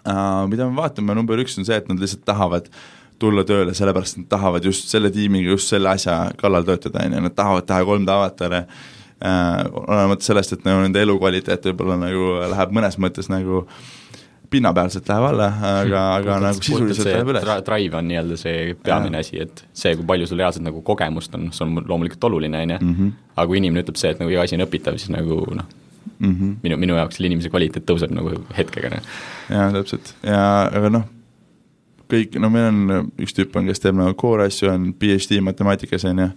Äh, 0.00 0.46
mida 0.50 0.66
me 0.66 0.80
vaatame, 0.80 1.14
number 1.14 1.42
üks 1.42 1.58
on 1.60 1.68
see, 1.68 1.78
et 1.78 1.90
nad 1.90 2.00
lihtsalt 2.00 2.24
tahavad 2.26 2.70
äh, 2.70 2.88
tulla 3.20 3.44
tööle, 3.48 3.74
sellepärast 3.76 4.20
nad 4.22 4.28
tahavad 4.32 4.64
just 4.64 4.88
selle 4.92 5.10
tiimiga 5.14 5.54
just 5.54 5.70
selle 5.72 5.92
asja 5.92 6.16
kallal 6.40 6.66
töötada, 6.68 7.04
on 7.06 7.16
ju, 7.18 7.22
nad 7.28 7.36
tahavad 7.36 7.68
teha 7.68 7.84
3D 7.86 8.14
avatare 8.16 8.64
äh,, 8.64 9.64
olenemata 9.86 10.24
sellest, 10.30 10.56
et 10.56 10.64
nagu 10.68 10.82
nende 10.84 11.02
elukvaliteet 11.04 11.70
võib-olla 11.70 11.98
nagu 12.00 12.28
läheb 12.54 12.76
mõnes 12.76 12.96
mõttes 13.02 13.28
nagu 13.32 13.66
pinnapealselt 14.50 15.06
läheb 15.08 15.26
alla, 15.28 15.48
aga, 15.80 16.04
aga 16.16 16.38
nagu 16.42 16.62
sisuliselt 16.64 17.06
läheb 17.06 17.28
üles. 17.30 17.44
Drive 17.66 17.98
on 18.00 18.08
nii-öelda 18.10 18.38
see 18.40 18.72
peamine 18.82 19.20
asi, 19.22 19.38
et 19.44 19.62
see, 19.72 19.92
kui 19.98 20.06
palju 20.08 20.26
sul 20.26 20.40
reaalselt 20.42 20.66
nagu 20.66 20.82
kogemust 20.86 21.36
on, 21.38 21.50
see 21.54 21.66
on 21.66 21.78
loomulikult 21.86 22.26
oluline, 22.30 22.64
on 22.64 22.74
ju, 22.74 22.80
Mhm. 22.80 23.12
aga 23.36 23.46
kui 23.46 23.60
inimene 23.62 23.84
ütleb 23.84 24.00
see, 24.00 24.10
et 24.10 24.18
nagu 24.18 24.32
iga 24.32 24.42
asi 24.42 24.58
on 24.58 24.66
õpitav, 24.66 24.98
siis 24.98 25.12
nagu 25.14 25.38
noh, 25.54 25.68
-hmm. 26.20 26.56
minu, 26.64 26.76
minu 26.76 26.98
jaoks 26.98 27.16
selle 27.18 27.30
inimese 27.30 27.52
kvaliteet 27.52 27.86
tõuseb 27.86 28.12
nagu 28.16 28.34
hetkega, 28.56 28.90
noh. 28.90 29.08
jaa, 29.50 29.70
täpselt, 29.76 30.14
ja 30.26 30.42
aga 30.66 30.90
noh, 30.90 31.06
kõik, 32.10 32.36
no 32.42 32.50
meil 32.52 32.68
on, 32.70 33.10
üks 33.20 33.34
tüüp 33.36 33.56
on, 33.58 33.68
kes 33.70 33.82
teeb 33.82 33.96
nagu 33.98 34.14
core 34.18 34.48
asju, 34.50 34.70
on 34.72 34.90
PhD 34.98 35.40
matemaatikas, 35.44 36.04
on 36.10 36.24
ju, 36.24 36.28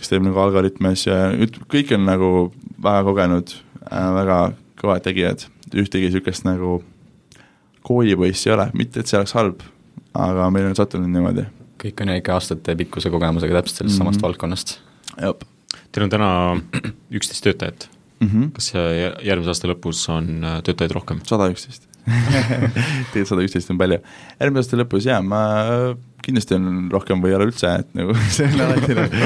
kes 0.00 0.12
teeb 0.12 0.24
nagu 0.24 0.40
algoritme 0.42 0.94
asju 0.94 1.12
ja 1.12 1.50
kõik 1.70 1.92
on 1.96 2.06
nagu 2.08 2.30
väga 2.82 3.04
kogenud 3.08 3.54
äh,, 3.90 4.08
väga 4.16 4.40
kõvad 4.80 5.04
tegijad, 5.04 5.44
ühtegi 5.74 6.08
niisugust 6.08 6.46
nagu 6.48 6.80
koolipoissi 7.86 8.50
ei 8.50 8.56
ole, 8.56 8.68
mitte 8.76 9.02
et 9.02 9.10
see 9.10 9.18
oleks 9.18 9.36
halb, 9.36 9.62
aga 10.16 10.48
meil 10.54 10.70
on 10.70 10.76
sattunud 10.78 11.10
niimoodi. 11.10 11.46
kõik 11.80 12.02
on 12.02 12.12
ju 12.12 12.20
ikka 12.20 12.34
aastatepikkuse 12.36 13.10
kogemusega 13.12 13.60
täpselt 13.60 13.76
sellest 13.76 13.98
mm 13.98 14.00
-hmm. 14.00 14.12
samast 14.12 14.22
valdkonnast. 14.22 14.80
jah. 15.20 15.34
Teil 15.92 16.04
on 16.04 16.10
täna 16.10 16.30
üksteist 17.16 17.44
töötajat 17.44 17.88
mm 18.20 18.28
-hmm. 18.28 18.50
kas 18.52 18.72
järgmise 19.24 19.50
aasta 19.50 19.68
lõpus 19.68 20.08
on 20.08 20.44
äh, 20.44 20.62
töötajaid 20.62 20.92
rohkem? 20.92 21.20
sada 21.24 21.48
üksteist 21.50 21.89
tegelikult 23.12 23.30
sada 23.32 23.44
üksteist 23.46 23.72
on 23.72 23.80
palju. 23.80 24.00
järgmise 24.40 24.64
aasta 24.64 24.80
lõpus 24.80 25.06
jaa, 25.08 25.20
ma 25.24 25.42
kindlasti 26.24 26.56
on 26.56 26.88
rohkem 26.92 27.22
või 27.22 27.32
ei 27.32 27.38
ole 27.38 27.48
üldse, 27.50 27.74
et 27.82 27.94
nagu 27.98 28.16
see 28.36 28.48
on 28.48 28.62
alati 28.66 28.98
nagu 28.98 29.22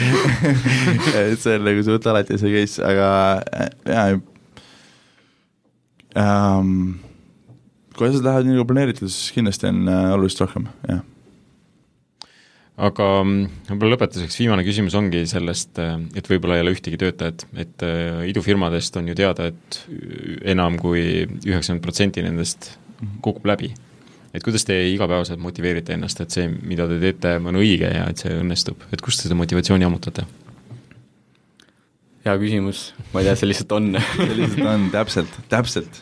et 1.22 1.40
see 1.40 1.56
on 1.58 1.66
nagu 1.70 1.86
suht 1.86 2.10
alati 2.12 2.38
see 2.40 2.52
case, 2.54 2.84
aga 2.84 3.08
äh, 3.54 3.72
jaa 3.94 4.06
ähm,, 6.20 6.76
kui 7.94 8.08
asjad 8.08 8.26
lähevad 8.26 8.46
nii 8.46 8.58
nagu 8.58 8.68
planeeritud, 8.70 9.10
siis 9.10 9.34
kindlasti 9.34 9.70
on 9.70 9.82
äh, 9.90 10.14
oluliselt 10.14 10.46
rohkem, 10.46 10.70
jah 10.90 11.02
aga 12.74 13.08
mm, 13.22 13.66
võib-olla 13.68 13.94
lõpetuseks 13.94 14.38
viimane 14.40 14.64
küsimus 14.66 14.96
ongi 14.98 15.22
sellest, 15.30 15.78
et 15.78 16.30
võib-olla 16.30 16.58
ei 16.58 16.64
ole 16.64 16.74
ühtegi 16.74 16.98
töötajat, 17.00 17.46
et 17.60 17.84
äh, 17.86 18.24
idufirmadest 18.30 18.98
on 18.98 19.10
ju 19.10 19.16
teada, 19.18 19.50
et 19.52 19.80
enam 20.54 20.78
kui 20.82 21.04
üheksakümmend 21.24 21.84
protsenti 21.84 22.24
nendest 22.26 22.72
kukub 23.22 23.46
läbi. 23.46 23.74
et 24.34 24.42
kuidas 24.42 24.64
te 24.66 24.74
igapäevaselt 24.90 25.38
motiveerite 25.38 25.94
ennast, 25.94 26.20
et 26.20 26.34
see, 26.34 26.48
mida 26.48 26.88
te 26.90 26.98
teete, 26.98 27.36
on 27.38 27.60
õige 27.60 27.86
ja 27.86 28.08
et 28.10 28.18
see 28.18 28.34
õnnestub, 28.34 28.82
et 28.90 29.02
kust 29.04 29.22
te 29.22 29.28
seda 29.28 29.38
motivatsiooni 29.38 29.86
ammutate? 29.86 30.26
hea 32.24 32.34
küsimus, 32.40 32.88
ma 33.12 33.20
ei 33.20 33.28
tea, 33.28 33.36
see 33.38 33.50
lihtsalt 33.50 33.72
on 33.76 33.90
see 34.16 34.38
lihtsalt 34.40 34.70
on, 34.72 34.88
täpselt, 34.90 35.38
täpselt. 35.52 36.00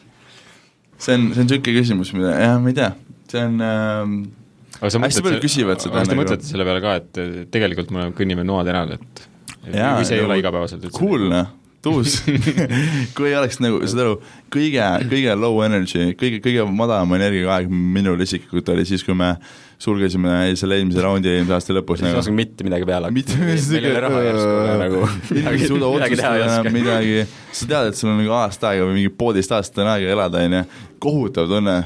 see 0.96 1.18
on, 1.18 1.32
see 1.34 1.42
on 1.42 1.50
niisugune 1.50 1.80
küsimus, 1.82 2.14
mida, 2.16 2.32
jah, 2.40 2.56
ma 2.62 2.72
ei 2.72 2.78
tea, 2.78 2.92
see 3.28 3.42
on 3.44 3.60
ähm, 3.66 4.16
hästi 4.82 5.24
paljud 5.24 5.42
küsivad 5.44 5.82
seda 5.82 6.00
kas 6.00 6.10
te 6.10 6.18
mõtlete 6.18 6.48
selle 6.48 6.66
peale 6.68 6.82
ka, 6.84 6.94
et 7.00 7.50
tegelikult 7.54 7.92
me 7.94 8.10
kõnnime 8.16 8.46
noateral, 8.46 8.96
et 8.98 9.26
Jaa, 9.70 9.96
või 9.98 10.06
see 10.08 10.18
ei 10.18 10.24
nagu 10.24 10.26
ole 10.26 10.38
igapäevaselt 10.40 10.86
üldse? 10.88 10.98
Cool 10.98 11.28
noh, 11.30 11.50
tuus 11.82 12.16
kui 13.16 13.34
oleks 13.34 13.60
nagu, 13.62 13.80
saad 13.86 14.02
aru, 14.04 14.16
kõige, 14.52 14.86
kõige 15.10 15.36
low 15.38 15.60
energy, 15.66 16.12
kõige, 16.18 16.40
kõige 16.44 16.66
madalama 16.70 17.18
energiaga 17.18 17.60
aeg 17.60 17.70
minul 17.70 18.22
isiklikult 18.22 18.72
oli 18.74 18.86
siis, 18.88 19.04
kui 19.06 19.16
me 19.18 19.34
sulgesime 19.82 20.34
selle 20.58 20.78
eelmise 20.78 21.02
raundi 21.02 21.30
eelmise 21.32 21.56
aasta 21.56 21.74
lõpus 21.74 21.98
siis 21.98 22.06
ei 22.06 22.12
nagu. 22.12 22.22
oska 22.22 22.34
mitte 22.36 22.66
midagi 22.66 22.86
peale 22.86 23.10
mitte 23.14 23.38
meil 23.40 23.58
ei 23.58 23.90
ole 23.90 24.02
raha 24.04 24.20
järsku 24.28 24.76
nagu. 24.82 25.00
midagi 25.32 25.58
ei 25.58 25.70
suuda 25.72 25.90
otsustada 25.90 26.46
enam 26.46 26.68
midagi, 26.76 27.16
sa 27.50 27.68
tead, 27.72 27.90
et 27.90 27.98
sul 27.98 28.12
on 28.12 28.20
nagu 28.22 28.34
aasta 28.36 28.70
aega 28.70 28.86
või 28.86 29.00
mingi 29.00 29.12
poolteist 29.22 29.54
aastat 29.56 29.82
on 29.82 29.90
aega 29.96 30.14
elada, 30.14 30.44
on 30.46 30.56
ju, 30.58 30.62
kohutav 31.02 31.50
tunne, 31.50 31.76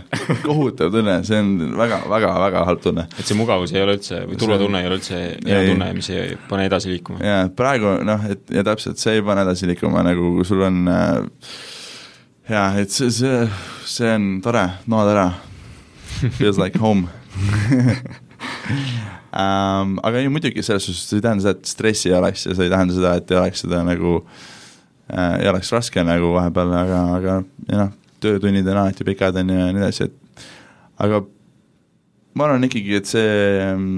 kohutav 0.45 0.93
tunne, 0.93 1.17
see 1.29 1.41
on 1.41 1.53
väga, 1.81 2.03
väga, 2.13 2.35
väga 2.45 2.65
halb 2.69 2.85
tunne. 2.85 3.07
et 3.17 3.25
see 3.25 3.39
mugavus 3.39 3.73
ei 3.73 3.85
ole 3.87 3.97
üldse, 3.97 4.21
või 4.29 4.41
turvatunne 4.45 4.83
ei 4.83 4.91
ole 4.91 5.01
üldse 5.01 5.23
hea 5.33 5.65
tunne, 5.71 5.91
mis 5.97 6.13
ei 6.13 6.37
pane 6.51 6.69
edasi 6.69 6.93
liikuma? 6.93 7.23
jaa, 7.25 7.49
praegu 7.57 7.97
noh, 8.05 8.29
et 8.29 8.57
ja 8.59 8.67
täpselt, 8.67 9.01
see 9.01 9.17
ei 9.17 9.25
pane 9.25 9.47
edasi 9.49 9.73
liikuma, 9.73 10.05
nagu 10.05 10.35
kui 10.37 10.49
sul 10.49 10.67
on 10.69 10.85
äh, 10.93 11.53
jaa, 12.53 12.71
et 12.83 12.93
see, 12.93 13.09
see, 13.23 13.45
see 13.89 14.17
on 14.19 14.35
tore, 14.45 14.69
noad 14.91 15.15
ära. 15.17 15.31
Feels 16.39 16.57
like 16.57 16.79
home 16.81 17.11
um, 19.37 19.97
aga 20.03 20.21
ei, 20.21 20.29
muidugi 20.33 20.65
selles 20.65 20.87
suhtes 20.89 21.07
see 21.11 21.21
ei 21.21 21.25
tähenda 21.25 21.45
seda, 21.45 21.57
et 21.59 21.71
stressi 21.71 22.11
ei 22.11 22.19
oleks 22.19 22.47
ja 22.49 22.57
see 22.57 22.69
ei 22.69 22.73
tähenda 22.73 22.97
seda, 22.97 23.15
et 23.21 23.33
ei 23.33 23.41
oleks 23.41 23.65
seda 23.67 23.83
nagu 23.87 24.19
äh, 25.13 25.41
ei 25.43 25.49
oleks 25.53 25.73
raske 25.75 26.05
nagu 26.07 26.33
vahepeal, 26.37 26.75
aga, 26.81 27.01
aga 27.21 27.39
ja 27.71 27.81
noh, 27.85 27.95
töötunnid 28.23 28.69
on 28.73 28.83
alati 28.83 29.07
pikad, 29.07 29.41
on 29.43 29.53
ju, 29.53 29.59
ja 29.61 29.73
nii 29.73 29.85
edasi, 29.85 30.09
et 30.09 30.47
aga 31.05 31.25
ma 32.37 32.49
arvan 32.49 32.69
ikkagi, 32.69 32.97
et 33.01 33.11
see 33.11 33.29
ähm, 33.65 33.91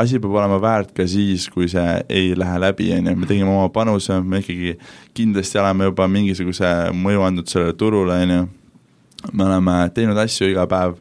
asi 0.00 0.20
peab 0.22 0.38
olema 0.38 0.60
väärt 0.62 0.94
ka 0.96 1.06
siis, 1.10 1.48
kui 1.52 1.68
see 1.70 1.86
ei 2.08 2.32
lähe 2.38 2.62
läbi, 2.62 2.90
on 2.96 3.10
ju, 3.10 3.18
me 3.18 3.28
tegime 3.28 3.52
oma 3.52 3.68
panuse, 3.74 4.20
me 4.22 4.42
ikkagi 4.42 4.76
kindlasti 5.16 5.60
oleme 5.62 5.90
juba 5.90 6.08
mingisuguse 6.10 6.72
mõju 6.96 7.26
andnud 7.26 7.50
sellele 7.50 7.76
turule, 7.78 8.18
on 8.24 8.36
ju, 8.36 8.44
me 9.32 9.46
oleme 9.46 9.76
teinud 9.96 10.18
asju 10.22 10.50
iga 10.50 10.66
päev, 10.70 10.96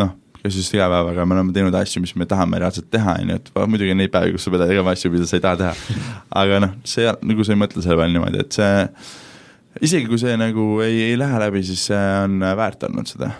noh, 0.00 0.16
kas 0.42 0.56
just 0.56 0.74
iga 0.74 0.88
päev, 0.88 1.10
aga 1.12 1.24
me 1.28 1.36
oleme 1.36 1.54
teinud 1.56 1.74
asju, 1.76 2.00
mis 2.04 2.14
me 2.16 2.26
tahame 2.28 2.60
reaalselt 2.62 2.88
teha, 2.92 3.16
on 3.20 3.32
ju, 3.32 3.40
et 3.40 3.50
va- 3.56 3.66
muidugi 3.68 3.94
on 3.94 4.00
neid 4.00 4.12
päevi, 4.12 4.34
kus 4.36 4.46
sa 4.46 4.52
pead 4.54 4.64
tegema 4.70 4.94
asju, 4.96 5.10
mida 5.12 5.26
sa 5.28 5.36
ei 5.36 5.42
taha 5.44 5.58
teha. 5.60 5.96
aga 6.42 6.60
noh, 6.64 6.76
see, 6.88 7.10
nagu 7.32 7.46
sa 7.46 7.56
ei 7.56 7.60
mõtle 7.60 7.84
selle 7.84 7.98
peale 8.00 8.14
niimoodi, 8.14 8.44
et 8.46 8.56
see, 8.56 8.86
isegi 9.88 10.08
kui 10.10 10.20
see 10.22 10.36
nagu 10.40 10.70
ei, 10.84 11.10
ei 11.10 11.18
lähe 11.20 11.42
läbi, 11.44 11.64
siis 11.66 11.82
see 11.90 12.06
on 12.24 12.40
väärt 12.62 12.88
olnud 12.88 13.10
seda. 13.10 13.34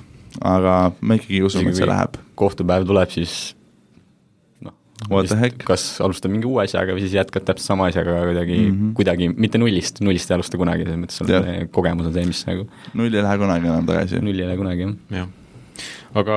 aga 0.47 0.75
me 1.01 1.17
ikkagi 1.19 1.41
usume, 1.47 1.73
et 1.73 1.81
see 1.81 1.89
läheb. 1.89 2.21
kohtupäev 2.39 2.85
tuleb, 2.89 3.11
siis 3.17 3.39
noh, 4.65 4.77
What 5.09 5.33
the 5.33 5.41
heck? 5.41 5.65
kas 5.67 5.87
alustad 6.05 6.33
mingi 6.33 6.49
uue 6.49 6.63
asjaga 6.67 6.95
või 6.95 7.07
siis 7.07 7.17
jätkad 7.17 7.49
täpselt 7.49 7.73
sama 7.73 7.89
asjaga 7.91 8.21
kuidagi 8.29 8.59
mm. 8.59 8.77
-hmm. 8.77 8.93
kuidagi, 9.01 9.33
mitte 9.33 9.59
nullist, 9.59 10.05
nullist 10.05 10.31
ei 10.31 10.37
alusta 10.37 10.61
kunagi, 10.61 10.85
selles 10.85 11.01
mõttes 11.01 11.23
sul 11.23 11.73
kogemus 11.73 12.13
on 12.13 12.15
see, 12.15 12.29
mis 12.29 12.45
nagu 12.47 12.69
null 12.93 13.09
ei 13.09 13.25
lähe 13.25 13.41
kunagi 13.41 13.73
enam 13.73 13.89
tagasi. 13.89 14.21
null 14.21 14.39
ei 14.39 14.53
lähe 14.53 14.61
kunagi, 14.61 14.87
jah. 14.87 15.25
jah. 15.25 15.29
aga 16.23 16.37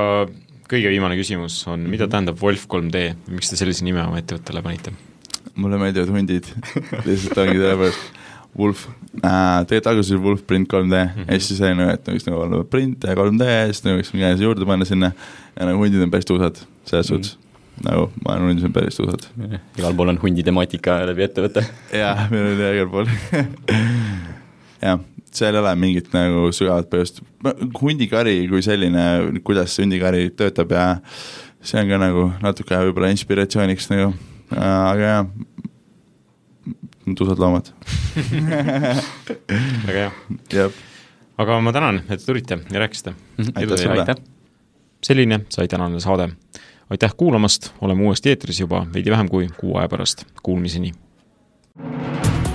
kõige 0.73 0.91
viimane 0.91 1.17
küsimus 1.19 1.61
on, 1.71 1.87
mida 1.89 2.09
tähendab 2.11 2.41
Wolf 2.41 2.67
3D, 2.71 3.05
miks 3.31 3.51
te 3.51 3.59
sellise 3.59 3.85
nime 3.87 4.03
oma 4.05 4.21
ettevõttele 4.21 4.65
panite? 4.65 4.95
mulle 5.55 5.77
meeldivad 5.77 6.09
hundid, 6.09 6.47
lihtsalt 7.05 7.37
ongi 7.43 7.59
sellepärast 7.59 8.21
Wolf 8.57 8.85
äh,, 9.25 9.65
tegelikult 9.65 9.87
alguses 9.91 10.11
oli 10.13 10.23
Wolf 10.27 10.43
print 10.49 10.73
3D 10.73 10.85
mm 10.85 11.09
-hmm. 11.09 11.31
ja 11.31 11.39
siis 11.39 11.59
sai 11.59 11.75
nagu, 11.77 11.93
et 11.93 12.09
võiks 12.09 12.27
nagu 12.27 12.41
olla 12.41 12.63
print 12.63 13.03
ja 13.03 13.15
3D 13.17 13.47
ja 13.49 13.63
siis 13.71 13.83
nagu 13.85 13.97
võiks 13.99 14.13
midagi 14.13 14.43
juurde 14.43 14.65
panna 14.65 14.85
sinna. 14.85 15.11
Ja 15.59 15.65
nagu 15.65 15.81
hundid 15.81 16.01
on 16.01 16.11
päris 16.11 16.25
tuusad, 16.25 16.57
selles 16.85 17.07
suhtes. 17.07 17.37
Nagu 17.83 18.11
ma 18.25 18.35
arvan, 18.35 18.53
need 18.53 18.65
on 18.65 18.73
päris 18.73 18.97
tusad. 18.97 19.25
igal 19.77 19.95
pool 19.97 20.13
on 20.13 20.19
hundi 20.21 20.43
temaatika 20.43 20.99
läbi 21.09 21.25
ettevõtte. 21.25 21.65
jah, 21.93 22.29
meil 22.31 22.53
on 22.53 22.61
igal 22.75 22.89
pool. 22.89 23.09
Jah, 24.83 24.99
seal 25.37 25.55
ei 25.55 25.61
ole 25.61 25.73
mingit 25.79 26.11
nagu 26.15 26.49
sügavat 26.55 26.89
põhjust, 26.91 27.21
hundikari 27.79 28.43
kui 28.51 28.63
selline, 28.65 29.05
kuidas 29.45 29.75
hundikari 29.81 30.29
töötab 30.37 30.73
ja 30.75 30.85
see 31.63 31.81
on 31.81 31.91
ka 31.91 31.99
nagu 32.01 32.27
natuke 32.43 32.79
võib-olla 32.87 33.11
inspiratsiooniks 33.13 33.89
nagu, 33.93 34.11
aga 34.55 35.09
jah, 35.09 35.29
tusad 37.17 37.39
loomad 37.41 37.71
väga 39.87 40.11
hea. 40.51 40.67
aga 41.37 41.59
ma 41.63 41.73
tänan, 41.75 42.03
et 42.07 42.19
te 42.19 42.25
tulite 42.25 42.59
ja 42.71 42.83
rääkisite. 42.83 43.15
aitäh 43.55 43.77
sulle! 43.77 44.15
selline 45.03 45.39
sai 45.49 45.67
tänane 45.67 45.99
saade. 45.99 46.29
aitäh 46.89 47.15
kuulamast, 47.17 47.73
oleme 47.81 48.03
uuesti 48.03 48.29
eetris 48.29 48.59
juba 48.59 48.85
veidi 48.93 49.11
vähem 49.11 49.29
kui 49.29 49.49
kuu 49.57 49.77
aja 49.77 49.89
pärast, 49.89 50.25
kuulmiseni! 50.43 50.93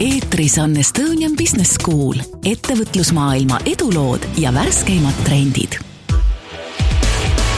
Eetris 0.01 0.59
on 0.59 0.77
Estonian 0.77 1.33
Business 1.37 1.75
School, 1.75 2.21
ettevõtlusmaailma 2.47 3.59
edulood 3.67 4.23
ja 4.39 4.53
värskeimad 4.55 5.25
trendid. 5.27 5.79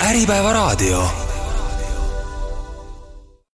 äripäeva 0.01 0.53
raadio 0.53 1.05